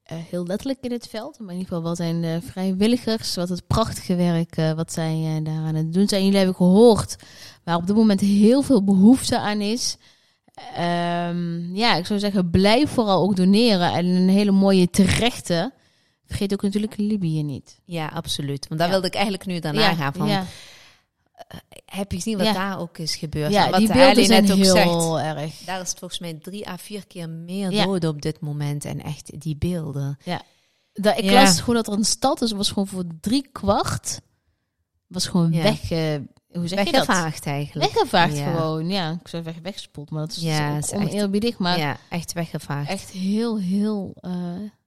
heel 0.08 0.46
letterlijk 0.46 0.78
in 0.82 0.92
het 0.92 1.08
veld, 1.08 1.38
maar 1.38 1.48
in 1.54 1.58
ieder 1.58 1.66
geval 1.68 1.82
wel 1.82 1.94
zijn 1.96 2.24
eh, 2.24 2.36
vrijwilligers, 2.50 3.34
wat 3.34 3.48
het 3.48 3.66
prachtige 3.66 4.14
werk 4.16 4.56
eh, 4.56 4.72
wat 4.72 4.92
zij 4.92 5.12
eh, 5.36 5.44
daar 5.44 5.64
aan 5.64 5.74
het 5.74 5.92
doen 5.92 6.08
zijn. 6.08 6.22
Jullie 6.24 6.36
hebben 6.38 6.56
gehoord 6.56 7.16
waar 7.64 7.76
op 7.76 7.86
dit 7.86 7.96
moment 7.96 8.20
heel 8.20 8.62
veel 8.62 8.84
behoefte 8.84 9.38
aan 9.38 9.60
is. 9.60 9.96
Ehm, 10.74 11.74
ja, 11.74 11.94
ik 11.96 12.06
zou 12.06 12.18
zeggen, 12.18 12.50
blijf 12.50 12.90
vooral 12.90 13.22
ook 13.22 13.36
doneren 13.36 13.92
en 13.92 14.06
een 14.06 14.28
hele 14.28 14.50
mooie 14.50 14.90
terechte. 14.90 15.72
Vergeet 16.26 16.52
ook 16.52 16.62
natuurlijk 16.62 16.96
Libië 16.96 17.42
niet. 17.42 17.80
Ja, 17.84 18.06
absoluut. 18.06 18.68
Want 18.68 18.80
daar 18.80 18.88
Ja. 18.88 18.92
wilde 18.94 19.06
ik 19.06 19.14
eigenlijk 19.14 19.46
nu 19.46 19.58
daarna 19.58 19.80
ja, 19.80 19.94
gaan. 19.94 20.12
Van, 20.12 20.28
ja, 20.28 20.44
Heb 21.84 22.10
je 22.10 22.16
gezien 22.16 22.36
wat 22.36 22.46
Ja. 22.46 22.52
daar 22.52 22.78
ook 22.78 22.98
is 22.98 23.16
gebeurd? 23.16 23.52
ja 23.52 23.64
En 23.64 23.70
wat 23.70 23.78
die 23.78 23.88
de 23.88 23.94
beelden 23.94 24.24
zijn 24.24 24.42
net 24.42 24.52
ook 24.52 24.58
heel 24.58 24.74
zegt. 25.16 25.36
erg. 25.36 25.58
Daar 25.64 25.80
is 25.80 25.92
volgens 25.98 26.20
mij 26.20 26.34
drie 26.34 26.68
à 26.68 26.76
vier 26.78 27.06
keer 27.06 27.28
meer 27.28 27.70
Ja. 27.70 27.84
doden 27.84 28.10
op 28.10 28.22
dit 28.22 28.40
moment. 28.40 28.84
En 28.84 29.02
echt 29.02 29.40
die 29.40 29.56
beelden. 29.56 30.18
Dat, 30.92 31.18
ik 31.18 31.24
Ja. 31.24 31.32
las 31.32 31.58
gewoon 31.60 31.74
dat 31.74 31.86
er 31.86 31.92
een 31.92 32.04
stad 32.04 32.42
is, 32.42 32.52
was 32.52 32.68
gewoon 32.68 32.86
voor 32.86 33.04
drie 33.20 33.48
kwart, 33.52 34.20
was 35.06 35.26
gewoon 35.26 35.52
Ja. 35.52 35.62
weg. 35.62 35.90
eh, 35.90 36.14
hoe 36.56 36.68
zeg 36.68 36.84
je 36.84 36.92
dat? 36.92 37.06
Weggevaagd 37.06 37.46
eigenlijk. 37.46 37.92
Weggevaagd 37.92 38.36
Ja. 38.38 38.50
gewoon, 38.52 38.88
ja. 38.88 39.10
Ik 39.22 39.28
zou 39.28 39.42
zeggen 39.42 39.62
weggespoeld, 39.62 40.10
maar 40.10 40.20
dat 40.26 40.36
is 40.36 40.42
Ja, 40.42 40.76
is 40.76 40.90
echt- 40.90 41.02
oneerbiedig. 41.02 41.58
Maar 41.58 41.78
ja, 41.78 41.96
echt 42.08 42.32
weggevaagd. 42.32 42.88
echt 42.90 43.10
heel, 43.10 43.58
heel, 43.58 44.12
eh, 44.20 44.30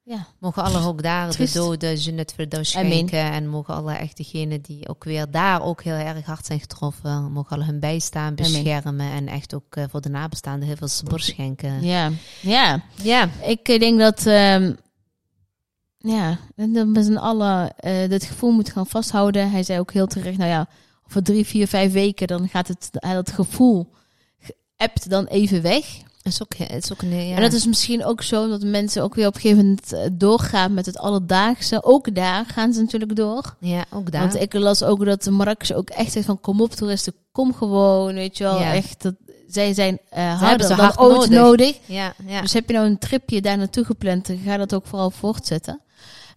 ja. 0.04 0.26
Mogen 0.40 0.64
alle 0.64 0.88
ook 0.88 1.02
daar 1.04 1.30
Triest. 1.30 1.54
de 1.54 1.60
doden 1.60 2.26
Firdaus 2.36 2.76
Amen. 2.76 2.92
schenken. 2.92 3.20
En 3.32 3.48
mogen 3.48 3.74
alle 3.74 3.94
echt 3.94 4.18
degenen 4.18 4.62
die 4.62 4.90
ook 4.90 5.04
weer 5.04 5.32
daar 5.32 5.62
ook 5.62 5.84
heel 5.84 5.94
erg 5.94 6.26
hard 6.26 6.46
zijn 6.46 6.60
getroffen. 6.60 7.32
Mogen 7.32 7.56
alle 7.56 7.66
hun 7.66 7.80
bijstaan, 7.80 8.36
beschermen. 8.36 9.12
En 9.12 9.28
echt 9.28 9.54
ook 9.54 9.76
eh, 9.76 9.84
voor 9.90 10.02
de 10.02 10.10
nabestaanden 10.10 10.68
heel 10.68 10.78
veel 10.78 10.88
sabor 10.88 11.20
schenken. 11.20 11.82
Ja, 11.84 12.12
ja. 12.42 12.82
Ja, 13.02 13.30
Ik 13.46 13.68
eh, 13.68 13.80
denk 13.80 14.00
dat, 14.00 14.26
ehm, 14.26 14.74
ja, 15.98 16.38
dat 16.56 16.88
we 16.94 17.04
z'n 17.04 17.16
allen 17.18 17.78
eh 17.78 18.10
dit 18.10 18.24
gevoel 18.24 18.52
moeten 18.52 18.74
gaan 18.74 18.88
vasthouden. 18.88 19.52
Hij 19.52 19.64
zei 19.64 19.80
ook 19.80 19.94
heel 19.94 20.08
terecht, 20.08 20.38
nou 20.38 20.50
ja, 20.50 20.68
over 21.10 21.24
drie, 21.24 21.46
vier, 21.46 21.68
vijf 21.68 21.92
weken, 21.92 22.28
dan 22.28 22.50
gaat 22.50 22.68
het, 22.68 22.90
dat 22.92 23.32
gevoel 23.32 23.88
appt 24.78 25.10
dan 25.10 25.26
even 25.26 25.62
weg. 25.62 25.86
het 26.22 26.34
is 26.34 26.42
ook, 26.42 26.56
het 26.56 26.84
is 26.84 26.92
ook 26.92 27.02
een... 27.02 27.28
Ja. 27.28 27.36
En 27.36 27.42
dat 27.42 27.54
is 27.54 27.66
misschien 27.66 28.06
ook 28.06 28.22
zo 28.22 28.50
dat 28.50 28.64
mensen 28.64 29.04
ook 29.04 29.16
weer 29.16 29.28
op 29.28 29.36
een 29.36 29.42
gegeven 29.42 29.64
moment 29.64 29.94
eh, 29.94 30.00
doorgaan 30.12 30.74
met 30.74 30.86
het 30.86 30.98
alledaagse. 30.98 31.84
Ook 31.84 32.16
daar 32.16 32.46
gaan 32.46 32.74
ze 32.74 32.82
natuurlijk 32.82 33.16
door. 33.16 33.56
ja, 33.60 33.86
ook 33.90 34.12
daar. 34.12 34.22
Want 34.22 34.42
ik 34.42 34.54
las 34.54 34.84
ook 34.84 35.06
dat 35.06 35.24
de 35.24 35.32
Marrakesh 35.32 35.72
ook 35.72 35.90
echt 35.90 36.12
zegt 36.12 36.26
van 36.26 36.42
kom 36.42 36.62
op 36.62 36.72
toeristen, 36.72 37.14
kom 37.32 37.54
gewoon, 37.54 38.14
weet 38.14 38.38
je 38.38 38.44
wel. 38.44 38.60
Ja. 38.60 38.74
Echt, 38.74 39.02
dat, 39.02 39.14
zij 39.48 39.74
zijn 39.74 40.00
hebben 40.10 40.48
harder 40.48 40.68
ze 40.68 40.76
dan 40.76 40.86
hard 40.86 40.98
ooit 40.98 41.30
nodig. 41.30 41.30
nodig. 41.30 41.78
ja, 41.86 42.14
ja. 42.28 42.42
Dus 42.42 42.54
heb 42.54 42.68
je 42.68 42.74
nou 42.74 42.88
een 42.88 42.98
tripje 42.98 43.42
daar 43.42 43.58
naartoe 43.58 43.86
gepland, 43.86 44.28
dan 44.28 44.38
ga 44.46 44.58
dat 44.58 44.74
ook 44.74 44.86
vooral 44.86 45.12
voortzetten. 45.12 45.82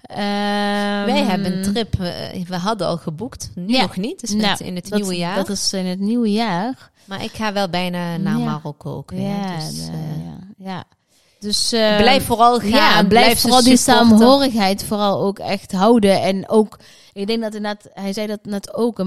Ehm, 0.03 1.05
Wij 1.13 1.23
hebben 1.25 1.57
een 1.57 1.63
trip, 1.73 2.01
eh, 2.01 2.45
we 2.47 2.57
hadden 2.57 2.87
al 2.87 2.97
geboekt. 2.97 3.51
Nu 3.55 3.73
Ja. 3.75 3.81
nog 3.83 3.97
niet, 3.97 4.21
dus 4.21 4.31
Nou, 4.31 4.65
in 4.65 4.75
het 4.75 4.89
dat, 4.89 4.99
nieuwe 4.99 5.17
jaar. 5.17 5.37
Dat 5.37 5.49
is 5.49 5.73
in 5.73 5.87
het 5.87 5.99
nieuwe 6.01 6.31
jaar. 6.33 6.91
Maar 7.05 7.23
ik 7.25 7.31
ga 7.33 7.53
wel 7.53 7.69
bijna 7.69 8.17
naar 8.17 8.39
Ja. 8.39 8.45
Marokko 8.45 8.97
ook 8.97 9.11
weer. 9.11 9.29
Ja, 9.29 9.57
dus, 9.57 9.79
eh, 9.89 10.25
ja, 10.25 10.39
ja. 10.71 10.85
Dus 11.41 11.73
eh, 11.73 11.97
blijf 11.97 12.25
vooral 12.25 12.59
gaan. 12.59 12.69
ja, 12.69 13.05
blijf, 13.05 13.41
vooral 13.41 13.63
die 13.63 13.77
supporten. 13.77 14.09
samenhorigheid 14.09 14.85
vooral 14.85 15.21
ook 15.23 15.39
echt 15.39 15.73
houden. 15.73 16.23
En 16.23 16.49
ook, 16.49 16.79
ik 17.13 17.27
denk 17.27 17.43
dat 17.43 17.55
inderdaad, 17.55 17.89
hij 17.95 18.13
zei 18.13 18.27
dat 18.27 18.39
net 18.43 18.75
ook, 18.75 19.03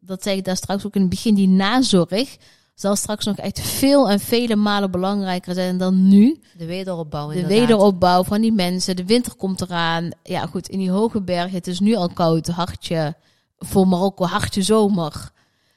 dat 0.00 0.22
zei 0.22 0.36
ik 0.36 0.44
daar 0.44 0.56
straks 0.56 0.86
ook 0.86 0.94
in 0.94 1.00
het 1.00 1.10
begin, 1.10 1.34
die 1.34 1.48
nazorg 1.48 2.36
zal 2.80 2.96
straks 2.96 3.24
nog 3.24 3.36
echt 3.36 3.60
veel 3.60 4.10
en 4.10 4.20
vele 4.20 4.56
malen 4.56 4.90
belangrijker 4.90 5.54
zijn 5.54 5.78
dan 5.78 6.08
nu. 6.08 6.40
De 6.56 6.66
wederopbouw 6.66 7.28
De 7.28 7.46
wederopbouw 7.46 8.24
van 8.24 8.40
die 8.40 8.52
mensen, 8.52 8.96
de 8.96 9.04
winter 9.04 9.34
komt 9.34 9.60
eraan. 9.60 10.10
Ja 10.22 10.46
goed, 10.46 10.68
in 10.68 10.78
die 10.78 10.90
hoge 10.90 11.22
bergen, 11.22 11.54
het 11.56 11.66
is 11.66 11.80
nu 11.80 11.94
al 11.94 12.08
koud, 12.08 12.46
hartje 12.46 13.16
voor 13.58 13.88
Marokko, 13.88 14.24
hartje 14.24 14.62
zomer. 14.62 15.30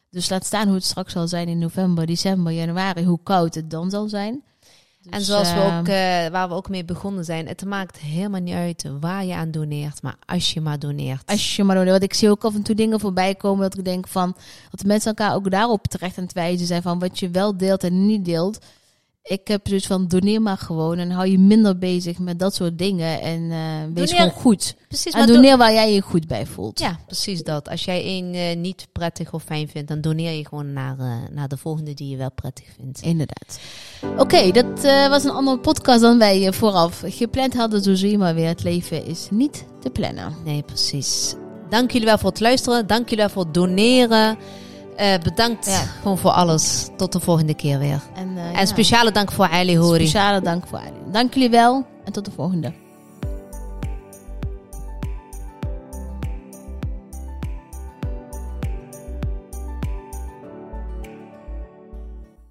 Dus 0.10 0.30
laat 0.30 0.46
staan 0.46 0.66
hoe 0.66 0.76
het 0.76 0.86
straks 0.86 1.14
zal 1.14 1.28
zijn 1.28 1.48
in 1.48 1.60
november, 1.60 2.06
december, 2.06 2.54
januari, 2.54 3.06
hoe 3.06 3.20
koud 3.24 3.56
het 3.56 3.70
dan 3.70 3.90
zal 3.90 4.08
zijn. 4.08 4.44
En 5.10 5.18
Dus, 5.18 5.28
zoals 5.28 5.54
we 5.54 5.60
ook, 5.60 5.88
eh, 5.88 6.28
waar 6.28 6.48
we 6.48 6.54
ook 6.54 6.70
mee 6.70 6.86
begonnen 6.86 7.26
zijn, 7.26 7.48
het 7.48 7.66
maakt 7.66 7.98
helemaal 7.98 8.42
niet 8.42 8.54
uit 8.54 8.86
waar 9.00 9.26
je 9.26 9.34
aan 9.34 9.52
doneert, 9.52 10.02
maar 10.02 10.16
als 10.26 10.54
je 10.54 10.62
maar 10.62 10.80
doneert. 10.80 11.24
Als 11.26 11.56
je 11.56 11.64
maar 11.64 11.76
doet. 11.76 11.86
Want 11.86 12.04
ik 12.04 12.14
zie 12.14 12.30
ook 12.30 12.44
af 12.44 12.56
en 12.56 12.62
toe 12.62 12.76
dingen 12.76 13.00
voorbij 13.00 13.36
komen 13.36 13.70
dat 13.70 13.78
ik 13.78 13.86
denk 13.86 14.08
van... 14.08 14.36
Dat 14.70 14.80
de 14.80 14.88
mensen 14.88 15.16
elkaar 15.16 15.36
ook 15.36 15.52
daarop 15.52 15.88
terecht 15.88 16.18
aan 16.18 16.24
het 16.24 16.34
wijzen 16.34 16.68
zijn 16.68 16.82
van 16.82 17.00
wat 17.00 17.20
je 17.20 17.30
wel 17.30 17.58
deelt 17.58 17.84
en 17.84 18.06
niet 18.06 18.26
deelt. 18.26 18.60
Ik 19.24 19.48
heb 19.48 19.66
dus 19.66 19.86
van 19.88 20.08
doneer 20.08 20.42
maar 20.42 20.58
gewoon 20.58 20.98
en 20.98 21.12
hou 21.12 21.28
je 21.28 21.40
minder 21.40 21.78
bezig 21.78 22.20
met 22.20 22.40
dat 22.40 22.56
soort 22.56 22.78
dingen. 22.78 23.22
En 23.22 23.52
eh, 23.52 23.58
wees 23.94 24.10
Doneer- 24.10 24.26
gewoon 24.26 24.42
goed. 24.42 24.76
precies, 24.88 25.14
En 25.14 25.28
doneer 25.28 25.58
waar 25.58 25.74
jij 25.74 25.94
je 25.94 26.02
goed 26.02 26.28
bij 26.28 26.46
voelt. 26.46 26.80
Ja, 26.80 27.00
precies 27.06 27.44
dat. 27.44 27.70
Als 27.70 27.86
jij 27.86 28.04
één 28.04 28.34
eh, 28.34 28.56
niet 28.58 28.88
prettig 28.92 29.34
of 29.34 29.44
fijn 29.44 29.68
vindt, 29.68 29.88
dan 29.88 30.02
doneer 30.02 30.32
je 30.32 30.48
gewoon 30.48 30.74
naar, 30.74 31.00
eh, 31.00 31.16
naar 31.32 31.48
de 31.48 31.58
volgende 31.58 31.94
die 31.94 32.10
je 32.10 32.18
wel 32.18 32.32
prettig 32.32 32.66
vindt. 32.80 33.02
Inderdaad. 33.02 33.60
Oké, 34.18 34.52
dat 34.52 34.82
was 35.10 35.24
een 35.24 35.32
andere 35.32 35.60
podcast 35.60 36.02
dan 36.02 36.18
wij 36.18 36.54
vooraf 36.54 37.04
gepland 37.06 37.54
hadden. 37.54 37.82
Zo 37.84 37.96
zie 37.96 38.12
je 38.12 38.18
maar 38.18 38.36
weer, 38.36 38.48
het 38.48 38.64
leven 38.64 39.06
is 39.06 39.28
niet 39.32 39.66
te 39.82 39.90
plannen. 39.90 40.34
Nee, 40.46 40.62
precies. 40.62 41.36
Dank 41.70 41.92
jullie 41.92 42.08
wel 42.08 42.18
voor 42.18 42.30
het 42.30 42.40
luisteren. 42.40 42.88
Dank 42.88 43.10
jullie 43.10 43.24
wel 43.26 43.34
voor 43.34 43.44
het 43.44 43.54
doneren. 43.54 44.38
Eh, 45.00 45.14
bedankt 45.24 45.66
Ja. 45.66 45.80
gewoon 46.02 46.18
voor 46.18 46.32
alles. 46.32 46.90
Tot 46.98 47.12
de 47.12 47.20
volgende 47.20 47.54
keer 47.54 47.80
weer. 47.80 48.02
En, 48.16 48.38
eh, 48.38 48.44
En 48.46 48.52
ja, 48.52 48.66
speciale 48.66 49.12
dank 49.12 49.32
voor 49.32 49.50
Ali 49.50 49.78
Hori. 49.78 50.00
speciale 50.08 50.42
dank 50.42 50.68
voor 50.68 50.78
Ali. 50.80 51.12
Dank 51.12 51.34
jullie 51.34 51.50
wel 51.50 51.86
en 52.06 52.12
tot 52.12 52.26
de 52.26 52.32
volgende. 52.32 52.74